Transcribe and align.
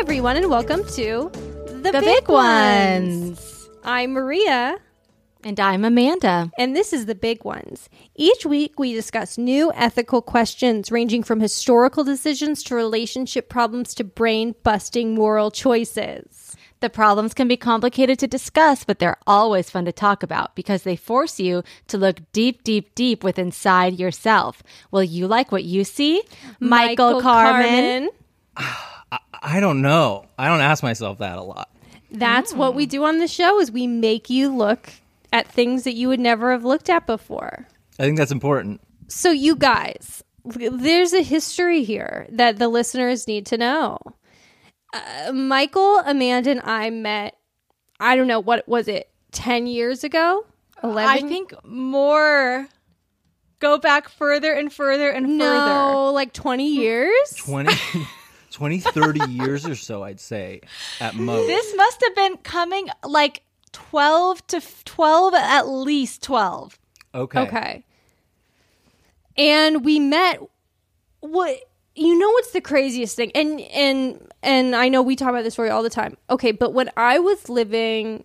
Everyone, 0.00 0.38
and 0.38 0.48
welcome 0.48 0.82
to 0.94 1.30
The, 1.82 1.92
The 1.92 2.00
Big 2.00 2.26
Ones. 2.26 3.68
I'm 3.84 4.12
Maria, 4.12 4.78
And 5.44 5.60
I'm 5.60 5.84
Amanda. 5.84 6.50
and 6.58 6.74
this 6.74 6.94
is 6.94 7.04
The 7.04 7.14
Big 7.14 7.44
Ones. 7.44 7.90
Each 8.14 8.46
week, 8.46 8.78
we 8.78 8.94
discuss 8.94 9.36
new 9.36 9.70
ethical 9.74 10.22
questions 10.22 10.90
ranging 10.90 11.22
from 11.22 11.38
historical 11.38 12.02
decisions 12.02 12.62
to 12.64 12.74
relationship 12.74 13.50
problems 13.50 13.92
to 13.96 14.02
brain 14.02 14.54
busting 14.62 15.14
moral 15.14 15.50
choices. 15.50 16.56
The 16.80 16.88
problems 16.88 17.34
can 17.34 17.46
be 17.46 17.58
complicated 17.58 18.18
to 18.20 18.26
discuss, 18.26 18.84
but 18.84 19.00
they're 19.00 19.18
always 19.26 19.68
fun 19.68 19.84
to 19.84 19.92
talk 19.92 20.22
about 20.22 20.56
because 20.56 20.82
they 20.82 20.96
force 20.96 21.38
you 21.38 21.62
to 21.88 21.98
look 21.98 22.20
deep, 22.32 22.64
deep, 22.64 22.94
deep 22.94 23.22
within 23.22 23.48
inside 23.48 24.00
yourself. 24.00 24.62
Will 24.90 25.04
you 25.04 25.26
like 25.28 25.52
what 25.52 25.64
you 25.64 25.84
see? 25.84 26.22
Michael, 26.58 27.20
Karman. 27.20 28.08
I 29.42 29.60
don't 29.60 29.82
know. 29.82 30.26
I 30.38 30.48
don't 30.48 30.60
ask 30.60 30.82
myself 30.82 31.18
that 31.18 31.38
a 31.38 31.42
lot. 31.42 31.68
That's 32.10 32.52
what 32.52 32.74
we 32.74 32.86
do 32.86 33.04
on 33.04 33.18
the 33.18 33.28
show 33.28 33.60
is 33.60 33.70
we 33.70 33.86
make 33.86 34.28
you 34.30 34.54
look 34.54 34.90
at 35.32 35.46
things 35.46 35.84
that 35.84 35.94
you 35.94 36.08
would 36.08 36.20
never 36.20 36.52
have 36.52 36.64
looked 36.64 36.90
at 36.90 37.06
before. 37.06 37.66
I 37.98 38.04
think 38.04 38.18
that's 38.18 38.32
important. 38.32 38.80
So 39.08 39.30
you 39.30 39.56
guys, 39.56 40.22
there's 40.44 41.12
a 41.12 41.22
history 41.22 41.84
here 41.84 42.26
that 42.30 42.58
the 42.58 42.68
listeners 42.68 43.26
need 43.28 43.46
to 43.46 43.56
know. 43.56 43.98
Uh, 44.92 45.32
Michael, 45.32 45.98
Amanda, 45.98 46.50
and 46.50 46.60
I 46.64 46.90
met. 46.90 47.36
I 48.00 48.16
don't 48.16 48.26
know 48.26 48.40
what 48.40 48.66
was 48.66 48.88
it, 48.88 49.08
ten 49.30 49.66
years 49.66 50.02
ago, 50.02 50.44
eleven. 50.82 51.26
I 51.26 51.28
think 51.28 51.52
more 51.64 52.66
go 53.60 53.78
back 53.78 54.08
further 54.08 54.52
and 54.52 54.72
further 54.72 55.10
and 55.10 55.26
further. 55.26 55.36
no, 55.36 56.10
like 56.12 56.32
twenty 56.32 56.74
years. 56.74 57.34
20, 57.36 57.72
20 58.50 58.80
30 58.80 59.20
years 59.30 59.66
or 59.66 59.74
so, 59.74 60.02
I'd 60.02 60.20
say, 60.20 60.60
at 61.00 61.14
most. 61.14 61.46
This 61.46 61.74
must 61.76 62.02
have 62.02 62.14
been 62.14 62.36
coming 62.38 62.88
like 63.04 63.42
12 63.72 64.46
to 64.48 64.62
12, 64.84 65.34
at 65.34 65.68
least 65.68 66.22
12. 66.22 66.78
okay. 67.14 67.40
Okay. 67.40 67.84
And 69.36 69.84
we 69.84 69.98
met 69.98 70.40
what 71.20 71.56
you 71.94 72.18
know 72.18 72.30
what's 72.30 72.52
the 72.52 72.60
craziest 72.60 73.16
thing? 73.16 73.30
And 73.34 73.60
and 73.60 74.28
and 74.42 74.76
I 74.76 74.88
know 74.88 75.02
we 75.02 75.16
talk 75.16 75.30
about 75.30 75.44
this 75.44 75.54
story 75.54 75.70
all 75.70 75.82
the 75.82 75.90
time. 75.90 76.16
Okay, 76.28 76.52
but 76.52 76.72
when 76.72 76.90
I 76.96 77.18
was 77.18 77.48
living 77.48 78.24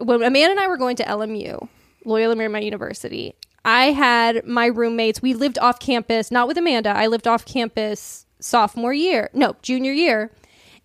when 0.00 0.22
Amanda 0.22 0.50
and 0.52 0.60
I 0.60 0.68
were 0.68 0.76
going 0.76 0.96
to 0.96 1.04
LMU, 1.04 1.68
Loyola 2.04 2.34
Marymount 2.34 2.64
University, 2.64 3.34
I 3.64 3.86
had 3.86 4.44
my 4.46 4.66
roommates. 4.66 5.22
We 5.22 5.34
lived 5.34 5.58
off 5.58 5.78
campus, 5.80 6.30
not 6.30 6.48
with 6.48 6.58
Amanda. 6.58 6.90
I 6.90 7.06
lived 7.06 7.26
off 7.26 7.44
campus 7.44 8.25
sophomore 8.40 8.92
year. 8.92 9.30
No, 9.32 9.56
junior 9.62 9.92
year. 9.92 10.30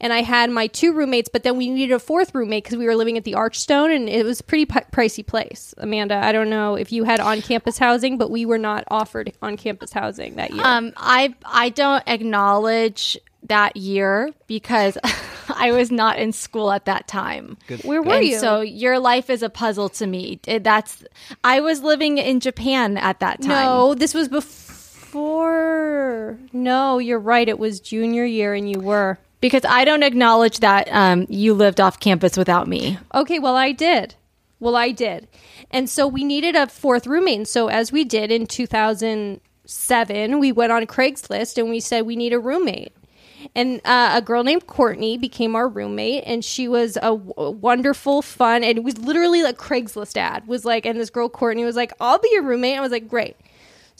And 0.04 0.12
I 0.12 0.24
had 0.24 0.50
my 0.50 0.66
two 0.66 0.94
roommates, 0.94 1.30
but 1.32 1.44
then 1.44 1.58
we 1.58 1.70
needed 1.70 1.94
a 1.94 2.00
fourth 2.00 2.34
roommate 2.34 2.64
because 2.64 2.76
we 2.76 2.86
were 2.86 2.96
living 2.96 3.18
at 3.18 3.24
the 3.24 3.34
Archstone, 3.34 3.96
and 3.96 4.10
it 4.10 4.26
was 4.26 4.40
a 4.40 4.44
pretty 4.44 4.66
pi- 4.66 4.84
pricey 4.92 5.24
place. 5.26 5.76
Amanda, 5.78 6.16
I 6.16 6.32
don't 6.32 6.50
know 6.50 6.74
if 6.74 6.92
you 6.92 7.04
had 7.04 7.20
on-campus 7.20 7.78
housing, 7.78 8.18
but 8.18 8.32
we 8.32 8.44
were 8.44 8.58
not 8.58 8.84
offered 8.90 9.32
on-campus 9.44 9.94
housing 9.94 10.38
that 10.38 10.52
year. 10.56 10.66
Um, 10.66 10.92
I 10.98 11.36
I 11.46 11.70
don't 11.70 12.04
acknowledge 12.08 13.16
that 13.44 13.78
year 13.78 14.32
because 14.48 14.98
I 15.56 15.72
was 15.72 15.92
not 15.92 16.18
in 16.18 16.32
school 16.32 16.72
at 16.72 16.86
that 16.86 17.08
time. 17.08 17.58
Where 17.84 18.02
were 18.02 18.16
and 18.16 18.26
you? 18.26 18.40
So 18.40 18.62
your 18.62 18.98
life 18.98 19.30
is 19.30 19.44
a 19.44 19.50
puzzle 19.50 19.90
to 19.90 20.08
me. 20.08 20.40
It- 20.48 20.64
that's 20.64 21.04
I 21.44 21.62
was 21.62 21.84
living 21.84 22.18
in 22.18 22.40
Japan 22.40 22.98
at 22.98 23.20
that 23.20 23.42
time. 23.42 23.50
no, 23.50 23.94
this 23.94 24.16
was 24.16 24.28
before. 24.28 24.71
No, 26.54 26.98
you're 27.00 27.20
right. 27.20 27.48
It 27.50 27.60
was 27.60 27.80
junior 27.80 28.26
year, 28.26 28.54
and 28.54 28.70
you 28.70 28.80
were. 28.80 29.18
because 29.40 29.66
I 29.66 29.86
don't 29.86 30.04
acknowledge 30.04 30.60
that 30.60 30.88
um, 30.92 31.26
you 31.30 31.54
lived 31.54 31.80
off 31.82 32.00
campus 32.00 32.38
without 32.38 32.68
me. 32.68 32.98
Okay, 33.14 33.40
well, 33.40 33.56
I 33.56 33.72
did. 33.72 34.16
Well, 34.60 34.76
I 34.76 34.92
did. 34.92 35.28
And 35.72 35.90
so 35.90 36.08
we 36.08 36.24
needed 36.24 36.56
a 36.56 36.68
fourth 36.68 37.08
roommate. 37.08 37.38
And 37.38 37.48
so, 37.48 37.68
as 37.68 37.92
we 37.92 38.04
did 38.04 38.32
in 38.32 38.46
2007, 38.46 40.40
we 40.40 40.52
went 40.52 40.72
on 40.72 40.86
Craigslist 40.86 41.58
and 41.58 41.70
we 41.70 41.80
said 41.80 42.06
we 42.06 42.16
need 42.16 42.34
a 42.34 42.40
roommate. 42.40 42.94
And 43.56 43.82
uh, 43.86 44.12
a 44.16 44.22
girl 44.22 44.44
named 44.44 44.68
Courtney 44.68 45.18
became 45.18 45.56
our 45.56 45.68
roommate, 45.68 46.24
and 46.28 46.46
she 46.46 46.68
was 46.68 46.96
a 46.98 47.18
w- 47.18 47.34
wonderful, 47.58 48.22
fun, 48.22 48.64
and 48.64 48.78
it 48.78 48.84
was 48.84 49.00
literally 49.00 49.42
like 49.42 49.58
Craigslist 49.58 50.16
ad 50.16 50.46
was 50.46 50.64
like, 50.64 50.86
and 50.86 51.00
this 51.00 51.10
girl 51.10 51.28
Courtney 51.28 51.66
was 51.66 51.76
like, 51.76 51.92
"I'll 52.00 52.20
be 52.20 52.30
your 52.32 52.44
roommate." 52.44 52.78
I 52.78 52.82
was 52.82 52.92
like, 52.92 53.08
"Great." 53.08 53.36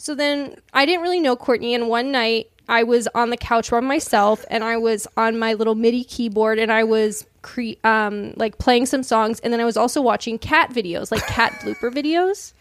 So 0.02 0.16
then 0.16 0.56
I 0.74 0.84
didn't 0.84 1.02
really 1.02 1.20
know 1.20 1.36
Courtney, 1.36 1.74
and 1.74 1.88
one 1.88 2.10
night 2.10 2.50
I 2.68 2.82
was 2.82 3.06
on 3.14 3.30
the 3.30 3.36
couch 3.36 3.70
by 3.70 3.78
myself, 3.78 4.44
and 4.50 4.64
I 4.64 4.76
was 4.76 5.06
on 5.16 5.38
my 5.38 5.54
little 5.54 5.76
MIDI 5.76 6.02
keyboard, 6.02 6.58
and 6.58 6.72
I 6.72 6.82
was 6.82 7.24
cre- 7.42 7.78
um, 7.84 8.34
like 8.34 8.58
playing 8.58 8.86
some 8.86 9.04
songs, 9.04 9.38
and 9.38 9.52
then 9.52 9.60
I 9.60 9.64
was 9.64 9.76
also 9.76 10.02
watching 10.02 10.40
cat 10.40 10.70
videos, 10.70 11.12
like 11.12 11.24
cat 11.28 11.52
blooper 11.60 11.88
videos. 11.88 12.52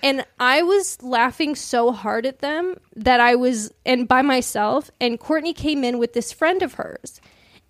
And 0.00 0.24
I 0.38 0.62
was 0.62 1.02
laughing 1.02 1.56
so 1.56 1.90
hard 1.90 2.24
at 2.24 2.38
them 2.38 2.76
that 2.94 3.18
I 3.18 3.34
was 3.34 3.72
and 3.84 4.06
by 4.06 4.22
myself. 4.22 4.92
And 5.00 5.18
Courtney 5.18 5.52
came 5.52 5.82
in 5.82 5.98
with 5.98 6.12
this 6.12 6.30
friend 6.30 6.62
of 6.62 6.74
hers, 6.74 7.20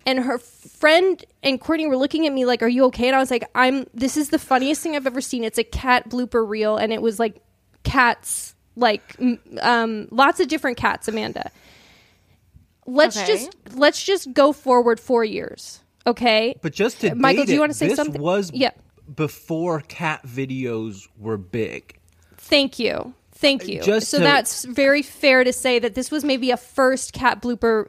and 0.05 0.19
her 0.19 0.37
friend 0.37 1.25
and 1.41 1.59
Courtney 1.59 1.87
were 1.87 1.97
looking 1.97 2.27
at 2.27 2.33
me 2.33 2.45
like, 2.45 2.61
"Are 2.61 2.67
you 2.67 2.85
okay?" 2.85 3.07
And 3.07 3.15
I 3.15 3.19
was 3.19 3.31
like, 3.31 3.49
"I'm. 3.55 3.87
This 3.95 4.15
is 4.15 4.29
the 4.29 4.37
funniest 4.37 4.83
thing 4.83 4.95
I've 4.95 5.07
ever 5.07 5.21
seen. 5.21 5.43
It's 5.43 5.57
a 5.57 5.63
cat 5.63 6.07
blooper 6.07 6.47
reel, 6.47 6.77
and 6.77 6.93
it 6.93 7.01
was 7.01 7.17
like 7.17 7.41
cats, 7.83 8.53
like 8.79 9.15
um, 9.61 10.07
lots 10.11 10.39
of 10.39 10.47
different 10.47 10.77
cats." 10.77 11.07
Amanda, 11.07 11.51
let's 12.85 13.17
Okay. 13.17 13.27
just 13.27 13.51
let's 13.75 14.01
just 14.03 14.33
go 14.33 14.51
forward 14.53 14.99
four 14.99 15.23
years, 15.23 15.81
okay? 16.07 16.55
But 16.61 16.73
just 16.73 17.01
to 17.01 17.15
Michael, 17.15 17.45
do 17.45 17.53
you 17.53 17.59
wanna 17.59 17.73
say 17.73 17.87
this 17.87 17.95
something? 17.97 18.21
was 18.21 18.51
Yeah. 18.53 18.71
before 19.15 19.81
cat 19.81 20.25
videos 20.25 21.07
were 21.17 21.37
big. 21.37 21.97
Thank 22.37 22.79
you. 22.79 23.13
Thank 23.33 23.67
you. 23.67 23.81
Just 23.81 24.09
so 24.09 24.17
to- 24.17 24.23
that's 24.23 24.65
very 24.65 25.01
fair 25.01 25.43
to 25.43 25.53
say 25.53 25.79
that 25.79 25.95
this 25.95 26.11
was 26.11 26.23
maybe 26.25 26.51
a 26.51 26.57
first 26.57 27.13
cat 27.13 27.41
blooper. 27.41 27.87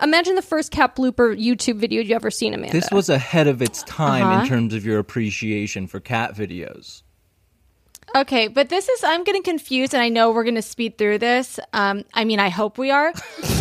Imagine 0.00 0.34
the 0.36 0.42
first 0.42 0.70
cat 0.70 0.94
blooper 0.96 1.36
YouTube 1.38 1.76
video 1.76 2.00
you 2.02 2.14
ever 2.14 2.30
seen, 2.30 2.54
Amanda. 2.54 2.72
This 2.72 2.90
was 2.90 3.08
ahead 3.08 3.46
of 3.46 3.60
its 3.62 3.82
time 3.84 4.26
Uh-huh. 4.26 4.42
in 4.42 4.48
terms 4.48 4.74
of 4.74 4.84
your 4.84 4.98
appreciation 4.98 5.86
for 5.86 5.98
cat 6.00 6.34
videos. 6.36 7.02
Okay, 8.14 8.48
but 8.48 8.68
this 8.68 8.88
is 8.88 9.02
I'm 9.04 9.24
getting 9.24 9.42
confused, 9.42 9.94
and 9.94 10.02
I 10.02 10.08
know 10.08 10.32
we're 10.32 10.44
going 10.44 10.56
to 10.56 10.62
speed 10.62 10.98
through 10.98 11.18
this. 11.18 11.58
Um, 11.72 12.04
I 12.12 12.24
mean, 12.24 12.40
I 12.40 12.50
hope 12.50 12.76
we 12.78 12.90
are, 12.90 13.12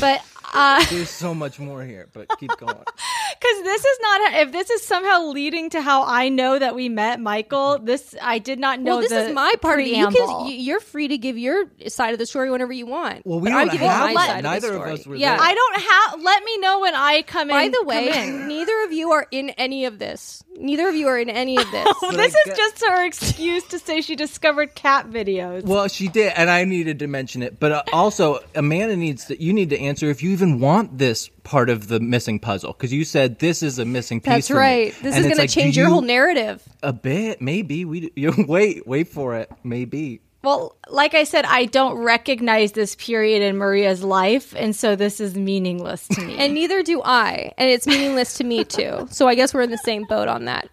but 0.01 0.21
uh, 0.53 0.83
There's 0.89 1.09
so 1.09 1.33
much 1.33 1.59
more 1.59 1.83
here, 1.83 2.09
but 2.11 2.27
keep 2.37 2.55
going. 2.57 2.73
because 2.75 3.63
this 3.63 3.85
is 3.85 3.97
not 4.01 4.33
if 4.33 4.51
this 4.51 4.69
is 4.69 4.83
somehow 4.83 5.23
leading 5.27 5.69
to 5.69 5.81
how 5.81 6.03
I 6.03 6.27
know 6.29 6.59
that 6.59 6.75
we 6.75 6.89
met 6.89 7.19
Michael. 7.21 7.79
This 7.79 8.13
I 8.21 8.39
did 8.39 8.59
not 8.59 8.79
know. 8.81 8.93
well, 8.97 9.01
this 9.01 9.11
the 9.11 9.27
is 9.29 9.33
my 9.33 9.55
part. 9.61 9.79
You 9.83 10.07
preamble. 10.09 10.11
can, 10.41 10.47
you- 10.47 10.55
you're 10.57 10.79
free 10.81 11.07
to 11.07 11.17
give 11.17 11.37
your 11.37 11.65
side 11.87 12.11
of 12.13 12.19
the 12.19 12.25
story 12.25 12.51
whenever 12.51 12.73
you 12.73 12.85
want. 12.85 13.25
Well, 13.25 13.39
we 13.39 13.49
But 13.49 13.55
I'm 13.55 13.67
don't 13.67 13.71
giving 13.73 13.87
have 13.87 13.99
my 14.07 14.13
one. 14.13 14.25
side 14.27 14.37
of 14.37 14.43
the 14.43 14.49
Neither 14.49 14.75
of 14.75 14.81
us 14.99 15.07
were 15.07 15.15
yeah. 15.15 15.37
there. 15.37 15.45
I 15.47 15.53
don't 15.53 15.81
have. 15.81 16.21
Let 16.23 16.43
me 16.43 16.57
know 16.57 16.79
when 16.81 16.95
I 16.95 17.21
come 17.21 17.49
in. 17.49 17.55
By 17.55 17.69
the 17.69 17.83
way, 17.85 18.09
in. 18.27 18.47
neither 18.49 18.83
of 18.83 18.91
you 18.91 19.11
are 19.11 19.27
in 19.31 19.51
any 19.51 19.85
of 19.85 19.97
this. 19.99 20.43
Neither 20.61 20.87
of 20.87 20.95
you 20.95 21.07
are 21.07 21.17
in 21.17 21.29
any 21.29 21.57
of 21.57 21.69
this. 21.71 21.87
Well, 22.01 22.11
this 22.15 22.33
is 22.45 22.57
just 22.57 22.83
her 22.85 23.05
excuse 23.05 23.63
to 23.69 23.79
say 23.79 24.01
she 24.01 24.15
discovered 24.15 24.75
cat 24.75 25.09
videos. 25.09 25.63
Well, 25.63 25.87
she 25.87 26.07
did, 26.07 26.33
and 26.35 26.49
I 26.49 26.63
needed 26.65 26.99
to 26.99 27.07
mention 27.07 27.41
it. 27.43 27.59
But 27.59 27.71
uh, 27.71 27.83
also, 27.91 28.39
Amanda 28.55 28.95
needs 28.95 29.25
to. 29.25 29.41
You 29.41 29.53
need 29.53 29.69
to 29.71 29.79
answer 29.79 30.09
if 30.09 30.21
you 30.23 30.29
even 30.31 30.59
want 30.59 30.97
this 30.97 31.29
part 31.43 31.69
of 31.69 31.87
the 31.87 31.99
missing 31.99 32.39
puzzle 32.39 32.73
because 32.73 32.93
you 32.93 33.03
said 33.03 33.39
this 33.39 33.63
is 33.63 33.79
a 33.79 33.85
missing 33.85 34.21
piece. 34.21 34.33
That's 34.33 34.47
for 34.47 34.53
me. 34.55 34.59
right. 34.59 34.95
This 35.01 35.15
And 35.15 35.25
is 35.25 35.31
going 35.31 35.37
like, 35.37 35.49
to 35.49 35.55
do 35.55 35.61
change 35.61 35.75
your 35.77 35.87
you- 35.87 35.91
whole 35.93 36.01
narrative. 36.01 36.63
A 36.83 36.93
bit, 36.93 37.41
maybe. 37.41 37.83
We 37.85 38.11
you 38.15 38.33
wait, 38.47 38.85
wait 38.87 39.07
for 39.07 39.35
it. 39.37 39.51
Maybe. 39.63 40.21
Well, 40.43 40.75
like 40.89 41.13
I 41.13 41.23
said, 41.23 41.45
I 41.45 41.65
don't 41.65 41.97
recognize 41.99 42.71
this 42.71 42.95
period 42.95 43.43
in 43.43 43.57
Maria's 43.57 44.03
life, 44.03 44.55
and 44.57 44.75
so 44.75 44.95
this 44.95 45.19
is 45.19 45.35
meaningless 45.35 46.07
to 46.09 46.21
me. 46.21 46.37
And 46.37 46.53
neither 46.55 46.81
do 46.81 47.01
I, 47.03 47.53
and 47.57 47.69
it's 47.69 47.85
meaningless 47.85 48.35
to 48.35 48.43
me 48.43 48.63
too. 48.63 49.07
So 49.11 49.27
I 49.27 49.35
guess 49.35 49.53
we're 49.53 49.61
in 49.61 49.69
the 49.71 49.77
same 49.77 50.05
boat 50.05 50.27
on 50.27 50.45
that, 50.45 50.67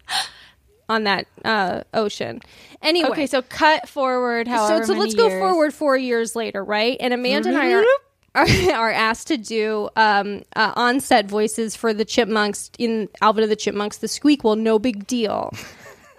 on 0.87 1.03
that 1.03 1.27
uh, 1.45 1.83
ocean. 1.93 2.41
Anyway, 2.81 3.09
okay, 3.09 3.27
so 3.27 3.41
cut 3.43 3.87
forward. 3.87 4.47
so, 4.47 4.53
However 4.53 4.85
so 4.85 4.93
many 4.93 5.05
let's 5.05 5.15
go 5.15 5.29
forward 5.29 5.73
four 5.73 5.95
years 5.97 6.35
later, 6.35 6.63
right? 6.63 6.97
And 6.99 7.13
Amanda 7.13 7.49
and 7.49 7.57
I 7.57 7.73
are. 7.73 7.83
Are, 8.35 8.45
are 8.45 8.91
asked 8.91 9.29
to 9.29 9.37
do 9.37 9.89
um, 9.95 10.43
uh, 10.55 10.71
on-set 10.75 11.25
voices 11.25 11.75
for 11.75 11.95
the 11.95 12.05
chipmunks 12.05 12.69
in 12.77 13.09
Alvin 13.21 13.41
and 13.41 13.51
the 13.51 13.55
Chipmunks, 13.55 13.97
the 13.97 14.07
Squeakquel. 14.07 14.55
No 14.57 14.77
big 14.77 15.07
deal. 15.07 15.51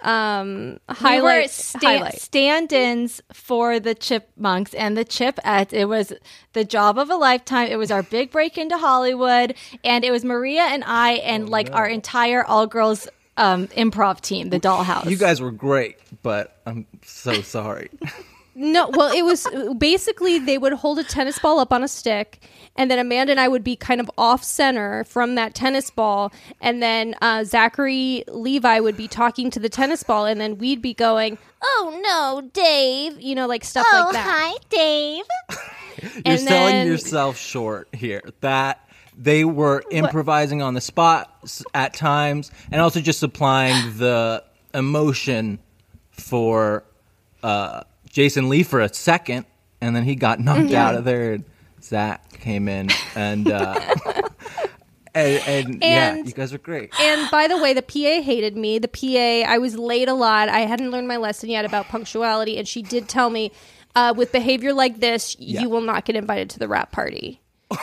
Um, 0.02 0.48
We 0.58 0.76
were 0.88 0.94
highlight, 0.94 1.50
sta- 1.50 1.78
highlight. 1.86 2.20
stand-ins 2.20 3.20
for 3.32 3.78
the 3.80 3.94
chipmunks 3.94 4.74
and 4.74 4.96
the 4.96 5.04
chipettes. 5.04 5.72
It 5.72 5.86
was 5.86 6.12
the 6.52 6.64
job 6.64 6.98
of 6.98 7.10
a 7.10 7.16
lifetime. 7.16 7.68
It 7.68 7.76
was 7.76 7.90
our 7.90 8.02
big 8.02 8.30
break 8.30 8.56
into 8.58 8.76
Hollywood, 8.78 9.54
and 9.84 10.04
it 10.04 10.10
was 10.10 10.24
Maria 10.24 10.62
and 10.62 10.82
I 10.84 11.12
and 11.12 11.48
like 11.48 11.70
our 11.72 11.86
entire 11.86 12.44
all-girls 12.44 13.08
um, 13.36 13.68
improv 13.68 14.20
team, 14.20 14.50
the 14.50 14.60
Dollhouse. 14.60 15.08
You 15.08 15.16
guys 15.16 15.40
were 15.40 15.50
great, 15.52 15.96
but 16.22 16.56
I'm 16.66 16.86
so 17.04 17.40
sorry. 17.42 17.90
No, 18.62 18.90
well, 18.92 19.10
it 19.10 19.22
was 19.24 19.46
basically 19.78 20.38
they 20.38 20.58
would 20.58 20.74
hold 20.74 20.98
a 20.98 21.04
tennis 21.04 21.38
ball 21.38 21.58
up 21.60 21.72
on 21.72 21.82
a 21.82 21.88
stick, 21.88 22.40
and 22.76 22.90
then 22.90 22.98
Amanda 22.98 23.30
and 23.30 23.40
I 23.40 23.48
would 23.48 23.64
be 23.64 23.74
kind 23.74 24.02
of 24.02 24.10
off 24.18 24.44
center 24.44 25.04
from 25.04 25.34
that 25.36 25.54
tennis 25.54 25.90
ball, 25.90 26.30
and 26.60 26.82
then 26.82 27.14
uh, 27.22 27.44
Zachary 27.44 28.22
Levi 28.28 28.80
would 28.80 28.98
be 28.98 29.08
talking 29.08 29.48
to 29.50 29.58
the 29.60 29.70
tennis 29.70 30.02
ball, 30.02 30.26
and 30.26 30.38
then 30.38 30.58
we'd 30.58 30.82
be 30.82 30.92
going, 30.92 31.38
"Oh 31.62 31.98
no, 32.02 32.48
Dave," 32.52 33.18
you 33.18 33.34
know, 33.34 33.46
like 33.46 33.64
stuff 33.64 33.86
like 33.92 34.12
that. 34.12 34.26
Hi, 34.28 34.54
Dave. 34.68 35.24
You're 36.02 36.22
And 36.26 36.40
selling 36.40 36.74
then- 36.74 36.86
yourself 36.86 37.38
short 37.38 37.88
here. 37.94 38.20
That 38.42 38.86
they 39.16 39.44
were 39.46 39.82
improvising 39.90 40.60
on 40.60 40.74
the 40.74 40.82
spot 40.82 41.34
at 41.72 41.94
times, 41.94 42.50
and 42.70 42.82
also 42.82 43.00
just 43.00 43.20
supplying 43.20 43.96
the 43.96 44.44
emotion 44.74 45.60
for 46.10 46.84
uh, 47.42 47.84
Jason 48.10 48.48
Lee 48.48 48.62
for 48.62 48.80
a 48.80 48.92
second, 48.92 49.46
and 49.80 49.94
then 49.96 50.04
he 50.04 50.14
got 50.14 50.40
knocked 50.40 50.72
out 50.72 50.94
of 50.94 51.04
there. 51.04 51.34
And 51.34 51.44
Zach 51.82 52.30
came 52.40 52.68
in, 52.68 52.90
and 53.14 53.50
uh, 53.50 53.80
and, 55.14 55.42
and, 55.46 55.82
yeah, 55.82 56.16
you 56.16 56.32
guys 56.32 56.52
are 56.52 56.58
great. 56.58 56.92
And 57.00 57.30
by 57.30 57.48
the 57.48 57.56
way, 57.56 57.72
the 57.72 57.82
PA 57.82 58.22
hated 58.22 58.56
me. 58.56 58.78
The 58.78 58.88
PA, 58.88 59.50
I 59.50 59.58
was 59.58 59.76
late 59.76 60.08
a 60.08 60.14
lot. 60.14 60.48
I 60.48 60.60
hadn't 60.60 60.90
learned 60.90 61.08
my 61.08 61.16
lesson 61.16 61.48
yet 61.50 61.64
about 61.64 61.86
punctuality, 61.88 62.58
and 62.58 62.66
she 62.66 62.82
did 62.82 63.08
tell 63.08 63.30
me, 63.30 63.52
uh, 63.94 64.14
with 64.16 64.32
behavior 64.32 64.72
like 64.72 65.00
this, 65.00 65.36
Yeah. 65.38 65.62
you 65.62 65.68
will 65.68 65.80
not 65.80 66.04
get 66.04 66.16
invited 66.16 66.50
to 66.50 66.58
the 66.58 66.68
wrap 66.68 66.92
party. 66.92 67.40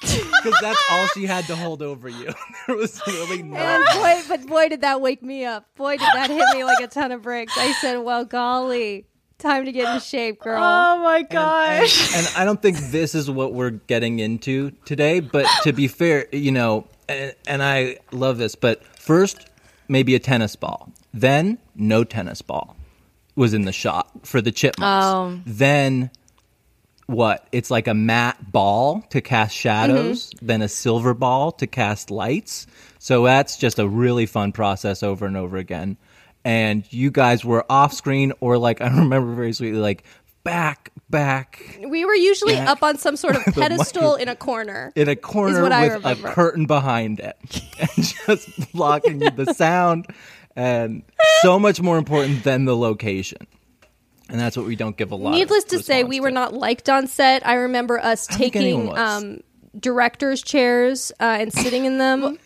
Because 0.00 0.60
that's 0.60 0.82
all 0.90 1.06
she 1.14 1.24
had 1.24 1.46
to 1.46 1.56
hold 1.56 1.80
over 1.80 2.10
you. 2.10 2.26
there 2.66 2.76
was 2.76 3.00
really 3.06 3.42
no. 3.42 3.56
And 3.56 3.84
boy, 3.94 4.22
but 4.28 4.46
boy, 4.46 4.68
did 4.68 4.82
that 4.82 5.00
wake 5.00 5.22
me 5.22 5.46
up. 5.46 5.74
Boy, 5.76 5.92
did 5.92 6.08
that 6.12 6.28
hit 6.28 6.44
me 6.54 6.62
like 6.64 6.80
a 6.80 6.88
ton 6.88 7.10
of 7.10 7.22
bricks. 7.22 7.54
I 7.56 7.72
said, 7.72 7.96
well, 7.98 8.26
golly, 8.26 9.06
time 9.38 9.64
to 9.64 9.72
get 9.72 9.92
in 9.94 10.00
shape, 10.00 10.40
girl. 10.40 10.62
Oh 10.62 11.02
my 11.02 11.18
and, 11.18 11.28
gosh. 11.28 12.16
and 12.16 12.28
I 12.36 12.44
don't 12.44 12.60
think 12.60 12.78
this 12.78 13.14
is 13.14 13.30
what 13.30 13.52
we're 13.52 13.70
getting 13.70 14.18
into 14.18 14.70
today. 14.84 15.20
But 15.20 15.46
to 15.62 15.72
be 15.72 15.88
fair, 15.88 16.26
you 16.32 16.52
know, 16.52 16.86
and, 17.08 17.34
and 17.46 17.62
I 17.62 17.98
love 18.12 18.38
this. 18.38 18.54
But 18.54 18.84
first, 18.84 19.46
maybe 19.88 20.14
a 20.14 20.18
tennis 20.18 20.56
ball. 20.56 20.92
Then, 21.12 21.58
no 21.74 22.04
tennis 22.04 22.42
ball 22.42 22.76
was 23.36 23.54
in 23.54 23.64
the 23.64 23.72
shot 23.72 24.10
for 24.26 24.40
the 24.40 24.52
chipmunks. 24.52 25.04
Oh. 25.04 25.40
Then, 25.44 26.10
what? 27.06 27.46
It's 27.52 27.70
like 27.70 27.86
a 27.86 27.94
matte 27.94 28.50
ball 28.52 29.02
to 29.10 29.20
cast 29.20 29.54
shadows, 29.54 30.30
mm-hmm. 30.30 30.46
then 30.46 30.62
a 30.62 30.68
silver 30.68 31.14
ball 31.14 31.52
to 31.52 31.66
cast 31.66 32.10
lights. 32.10 32.66
So 32.98 33.24
that's 33.24 33.56
just 33.58 33.78
a 33.78 33.86
really 33.86 34.26
fun 34.26 34.52
process 34.52 35.02
over 35.02 35.26
and 35.26 35.36
over 35.36 35.56
again. 35.56 35.96
And 36.44 36.84
you 36.92 37.10
guys 37.10 37.44
were 37.44 37.64
off 37.70 37.92
screen, 37.94 38.32
or 38.40 38.58
like 38.58 38.80
I 38.82 38.88
remember 38.88 39.34
very 39.34 39.52
sweetly, 39.52 39.80
like 39.80 40.04
back, 40.42 40.90
back 41.08 41.78
we 41.88 42.04
were 42.04 42.14
usually 42.14 42.54
Yeah. 42.54 42.70
up 42.72 42.82
on 42.82 42.98
some 42.98 43.16
sort 43.16 43.36
of 43.36 43.42
pedestal 43.54 44.14
in 44.16 44.28
a 44.28 44.36
corner. 44.36 44.92
in 44.94 45.08
a 45.08 45.16
corner 45.16 45.62
with 45.62 45.72
a 46.04 46.16
curtain 46.16 46.66
behind 46.66 47.20
it 47.20 47.36
and 47.96 48.04
just 48.26 48.72
blocking 48.72 49.20
the 49.20 49.54
sound 49.54 50.06
and 50.56 51.02
so 51.42 51.58
much 51.58 51.80
more 51.80 51.96
important 51.98 52.44
than 52.44 52.64
the 52.66 52.76
location. 52.76 53.46
And 54.28 54.38
that's 54.40 54.56
what 54.56 54.66
we 54.66 54.76
don't 54.76 54.96
give 54.96 55.12
a 55.12 55.16
lot. 55.16 55.30
of 55.30 55.34
Needless 55.36 55.64
to 55.64 55.82
say, 55.82 55.96
response 56.02 56.08
we 56.10 56.20
were 56.20 56.28
to. 56.28 56.34
not 56.34 56.52
liked 56.54 56.88
on 56.88 57.06
set. 57.06 57.46
I 57.46 57.54
remember 57.54 57.98
us 57.98 58.26
don't 58.26 58.38
think 58.38 58.56
anyone 58.56 58.86
taking 58.86 58.98
um, 58.98 59.40
directors' 59.78 60.42
chairs 60.42 61.12
uh, 61.20 61.24
and 61.40 61.52
sitting 61.52 61.84
in 61.86 61.98
them. 61.98 62.38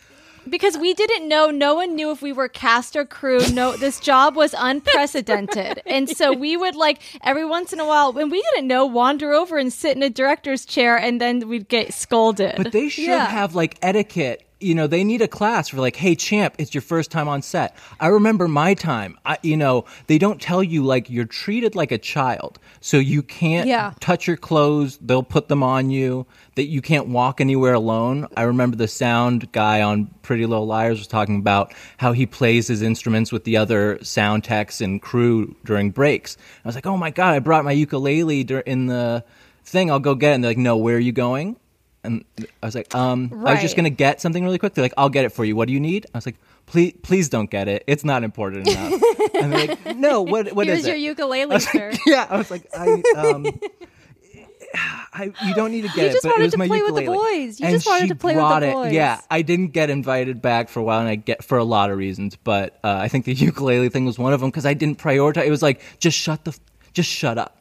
Because 0.47 0.77
we 0.77 0.93
didn't 0.93 1.27
know 1.27 1.49
no 1.49 1.75
one 1.75 1.95
knew 1.95 2.11
if 2.11 2.21
we 2.21 2.31
were 2.31 2.47
cast 2.47 2.95
or 2.95 3.05
crew 3.05 3.39
no 3.53 3.75
this 3.77 3.99
job 3.99 4.35
was 4.35 4.53
unprecedented 4.57 5.81
and 5.85 6.09
so 6.09 6.31
we 6.33 6.55
would 6.55 6.75
like 6.75 7.01
every 7.23 7.45
once 7.45 7.73
in 7.73 7.79
a 7.79 7.85
while 7.85 8.13
when 8.13 8.29
we 8.29 8.41
didn't 8.53 8.67
know 8.67 8.85
wander 8.85 9.33
over 9.33 9.57
and 9.57 9.71
sit 9.73 9.95
in 9.95 10.03
a 10.03 10.09
director's 10.09 10.65
chair 10.65 10.97
and 10.97 11.19
then 11.19 11.47
we'd 11.47 11.67
get 11.67 11.93
scolded 11.93 12.55
But 12.57 12.71
they 12.71 12.89
should 12.89 13.05
Yeah. 13.05 13.25
have 13.25 13.55
like 13.55 13.77
etiquette. 13.81 14.43
You 14.61 14.75
know, 14.75 14.87
they 14.87 15.05
need 15.05 15.21
a 15.21 15.27
class 15.27 15.69
for 15.69 15.77
like, 15.77 15.95
hey, 15.95 16.15
champ, 16.15 16.55
it's 16.57 16.73
your 16.73 16.81
first 16.81 17.11
time 17.11 17.29
on 17.29 17.41
set. 17.41 17.77
I 17.99 18.07
remember 18.07 18.47
my 18.49 18.73
time. 18.73 19.17
I, 19.25 19.37
you 19.41 19.55
know, 19.55 19.85
they 20.07 20.17
don't 20.17 20.41
tell 20.41 20.61
you 20.61 20.83
like 20.83 21.09
you're 21.09 21.23
treated 21.23 21.75
like 21.75 21.93
a 21.93 21.97
child, 21.97 22.59
so 22.81 22.97
you 22.97 23.23
can't 23.23 23.67
Yeah. 23.67 23.93
touch 24.01 24.27
your 24.27 24.35
clothes. 24.35 24.97
They'll 25.01 25.23
put 25.23 25.47
them 25.47 25.63
on 25.63 25.91
you. 25.91 26.25
That 26.55 26.65
you 26.65 26.81
can't 26.81 27.07
walk 27.07 27.39
anywhere 27.39 27.73
alone. 27.73 28.27
I 28.35 28.41
remember 28.41 28.75
the 28.75 28.89
sound 28.89 29.49
guy 29.53 29.81
on 29.81 30.13
Pretty 30.23 30.45
Little 30.45 30.65
Liars 30.67 30.97
was 30.99 31.07
talking 31.07 31.37
about 31.37 31.73
how 31.95 32.11
he 32.11 32.25
plays 32.25 32.67
his 32.67 32.81
instruments 32.81 33.31
with 33.31 33.45
the 33.45 33.55
other 33.55 33.97
sound 34.03 34.43
techs 34.43 34.81
and 34.81 35.01
crew 35.01 35.55
during 35.63 35.89
breaks. 35.91 36.35
I 36.65 36.67
was 36.67 36.75
like, 36.75 36.85
oh 36.85 36.97
my 36.97 37.11
god, 37.11 37.33
I 37.33 37.39
brought 37.39 37.63
my 37.63 37.71
ukulele 37.71 38.41
in 38.65 38.87
the 38.87 39.23
thing. 39.63 39.89
I'll 39.89 39.99
go 40.01 40.15
get 40.15 40.31
it. 40.31 40.35
And 40.35 40.43
they're 40.43 40.51
like, 40.51 40.57
no, 40.57 40.75
where 40.75 40.97
are 40.97 40.99
you 40.99 41.13
going? 41.13 41.55
And 42.03 42.23
I 42.63 42.65
was 42.65 42.75
like, 42.75 42.93
um, 42.95 43.43
I 43.45 43.53
was 43.53 43.61
just 43.61 43.75
gonna 43.75 43.89
get 43.89 44.21
something 44.21 44.43
really 44.43 44.57
quick. 44.57 44.73
They're 44.73 44.83
like, 44.85 44.93
I'll 44.97 45.09
get 45.09 45.25
it 45.25 45.29
for 45.29 45.43
you. 45.43 45.55
What 45.55 45.67
do 45.67 45.73
you 45.73 45.79
need? 45.81 46.05
I 46.13 46.17
was 46.17 46.25
like, 46.25 46.37
please, 46.65 46.93
please 47.01 47.27
don't 47.29 47.49
get 47.51 47.67
it. 47.67 47.83
It's 47.87 48.05
not 48.05 48.23
important 48.23 48.67
enough. 48.69 49.01
and 49.35 49.51
they're 49.51 49.67
like, 49.67 49.95
no, 49.97 50.21
what, 50.21 50.53
what 50.53 50.67
Here's 50.67 50.79
is 50.79 50.87
your 50.87 50.95
it? 50.95 50.99
ukulele, 51.01 51.59
sir. 51.59 51.91
yeah, 52.05 52.25
I 52.29 52.37
was 52.37 52.49
like, 52.49 52.65
I, 52.77 53.01
um, 53.17 53.45
I, 55.11 55.33
you 55.45 55.53
don't 55.55 55.71
need 55.71 55.81
to 55.81 55.87
get 55.89 56.05
it. 56.07 56.11
just 56.13 56.23
but 56.23 56.29
it 56.29 56.31
wanted 56.33 56.43
was 56.43 56.51
to 56.53 56.57
my 56.59 56.67
play 56.67 56.81
with 56.83 56.95
the 56.95 57.01
ukulele. 57.01 57.39
boys. 57.47 57.59
You 57.59 57.65
And 57.65 57.75
just 57.75 57.87
wanted 57.87 58.09
to 58.09 58.15
play 58.15 58.33
with 58.35 58.43
the 58.43 58.47
brought 58.47 58.63
it. 58.63 58.73
boys. 58.73 58.93
Yeah, 58.93 59.19
I 59.31 59.41
didn't 59.41 59.69
get 59.69 59.89
invited 59.89 60.41
back 60.41 60.69
for 60.69 60.79
a 60.79 60.83
while, 60.83 60.99
and 60.99 61.09
I 61.09 61.15
get 61.15 61.43
for 61.43 61.57
a 61.57 61.63
lot 61.63 61.89
of 61.89 61.97
reasons. 61.97 62.35
But 62.35 62.77
uh, 62.83 62.95
I 63.01 63.07
think 63.07 63.25
the 63.25 63.33
ukulele 63.47 63.89
thing 63.89 64.05
was 64.05 64.19
one 64.19 64.31
of 64.31 64.39
them 64.41 64.49
because 64.51 64.65
I 64.67 64.75
didn't 64.75 64.99
prioritize. 64.99 65.45
It 65.45 65.49
was 65.49 65.63
like 65.63 65.81
just 65.99 66.17
shut 66.17 66.45
the, 66.45 66.57
just 66.93 67.09
shut 67.09 67.37
up. 67.39 67.55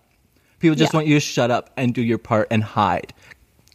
People 0.58 0.74
just 0.76 0.92
Yeah. 0.92 0.98
want 0.98 1.06
you 1.06 1.14
to 1.14 1.20
shut 1.20 1.50
up 1.50 1.70
and 1.76 1.94
do 1.94 2.02
your 2.02 2.18
part 2.18 2.48
and 2.50 2.62
hide. 2.62 3.14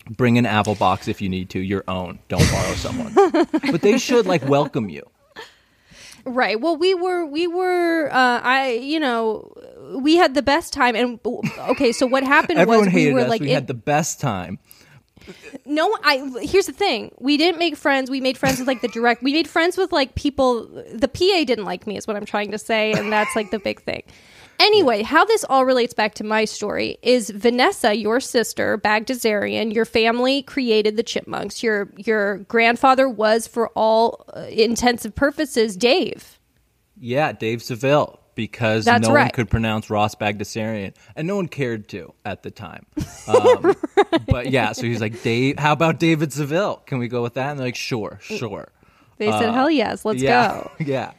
Bring 0.09 0.37
an 0.37 0.45
apple 0.45 0.75
box 0.75 1.07
if 1.07 1.21
you 1.21 1.29
need 1.29 1.49
to, 1.51 1.59
your 1.59 1.83
own. 1.87 2.19
Don't 2.27 2.49
borrow 2.51 2.73
someone. 2.73 3.13
but 3.71 3.81
they 3.81 3.97
should 3.97 4.25
like 4.25 4.47
welcome 4.47 4.89
you. 4.89 5.09
Right. 6.25 6.59
Well, 6.59 6.77
we 6.77 6.93
were, 6.93 7.25
we 7.25 7.47
were, 7.47 8.07
uh, 8.11 8.39
I, 8.43 8.79
you 8.81 8.99
know, 8.99 9.51
we 9.95 10.15
had 10.15 10.35
the 10.35 10.41
best 10.41 10.71
time. 10.71 10.95
And 10.95 11.19
okay, 11.25 11.91
so 11.91 12.05
what 12.05 12.23
happened 12.23 12.59
Everyone 12.59 12.85
was 12.85 12.93
we 12.93 13.01
hated 13.01 13.13
were 13.13 13.19
us. 13.21 13.29
like, 13.29 13.41
we 13.41 13.49
in- 13.49 13.55
had 13.55 13.67
the 13.67 13.73
best 13.73 14.21
time. 14.21 14.59
No, 15.65 15.95
I. 16.03 16.31
Here's 16.43 16.65
the 16.65 16.73
thing: 16.73 17.11
we 17.19 17.37
didn't 17.37 17.59
make 17.59 17.75
friends. 17.75 18.09
We 18.09 18.21
made 18.21 18.37
friends 18.37 18.59
with 18.59 18.67
like 18.67 18.81
the 18.81 18.87
direct. 18.87 19.23
We 19.23 19.33
made 19.33 19.47
friends 19.47 19.77
with 19.77 19.91
like 19.91 20.15
people. 20.15 20.65
The 20.93 21.07
PA 21.07 21.43
didn't 21.45 21.65
like 21.65 21.87
me, 21.87 21.97
is 21.97 22.07
what 22.07 22.15
I'm 22.15 22.25
trying 22.25 22.51
to 22.51 22.57
say, 22.57 22.91
and 22.93 23.11
that's 23.11 23.35
like 23.35 23.51
the 23.51 23.59
big 23.59 23.81
thing. 23.81 24.03
Anyway, 24.59 25.01
how 25.01 25.25
this 25.25 25.43
all 25.49 25.65
relates 25.65 25.93
back 25.93 26.13
to 26.15 26.23
my 26.23 26.45
story 26.45 26.97
is 27.01 27.29
Vanessa, 27.31 27.95
your 27.95 28.19
sister, 28.19 28.77
Bagdasarian, 28.77 29.73
your 29.73 29.85
family 29.85 30.43
created 30.43 30.95
the 30.95 31.03
Chipmunks. 31.03 31.63
Your 31.63 31.89
your 31.97 32.37
grandfather 32.39 33.09
was, 33.09 33.47
for 33.47 33.69
all 33.69 34.25
uh, 34.35 34.41
intensive 34.49 35.15
purposes, 35.15 35.75
Dave. 35.75 36.39
Yeah, 36.99 37.31
Dave 37.33 37.63
Seville, 37.63 38.19
because 38.35 38.85
That's 38.85 39.07
no 39.07 39.13
one 39.13 39.29
could 39.29 39.49
pronounce 39.49 39.89
Ross 39.89 40.15
Bagdasarian, 40.15 40.93
and 41.15 41.27
no 41.27 41.35
one 41.35 41.47
cared 41.47 41.87
to 41.89 42.13
at 42.25 42.43
the 42.43 42.51
time. 42.51 42.85
Um, 43.27 43.75
But 44.27 44.49
yeah, 44.51 44.73
so 44.73 44.81
he's 44.83 44.99
like, 44.99 45.21
Dave, 45.23 45.57
how 45.57 45.71
about 45.71 45.97
David 45.99 46.33
Seville? 46.33 46.81
Can 46.85 46.97
we 46.99 47.07
go 47.07 47.21
with 47.23 47.35
that? 47.35 47.51
And 47.51 47.59
they're 47.59 47.67
like, 47.67 47.75
sure, 47.75 48.19
sure. 48.21 48.67
They 49.17 49.31
said, 49.31 49.53
"Hell 49.53 49.69
yes, 49.71 50.03
let's 50.03 50.21
Uh, 50.21 50.25
yeah, 50.25 50.47
go." 50.51 50.71
yeah. 50.85 51.11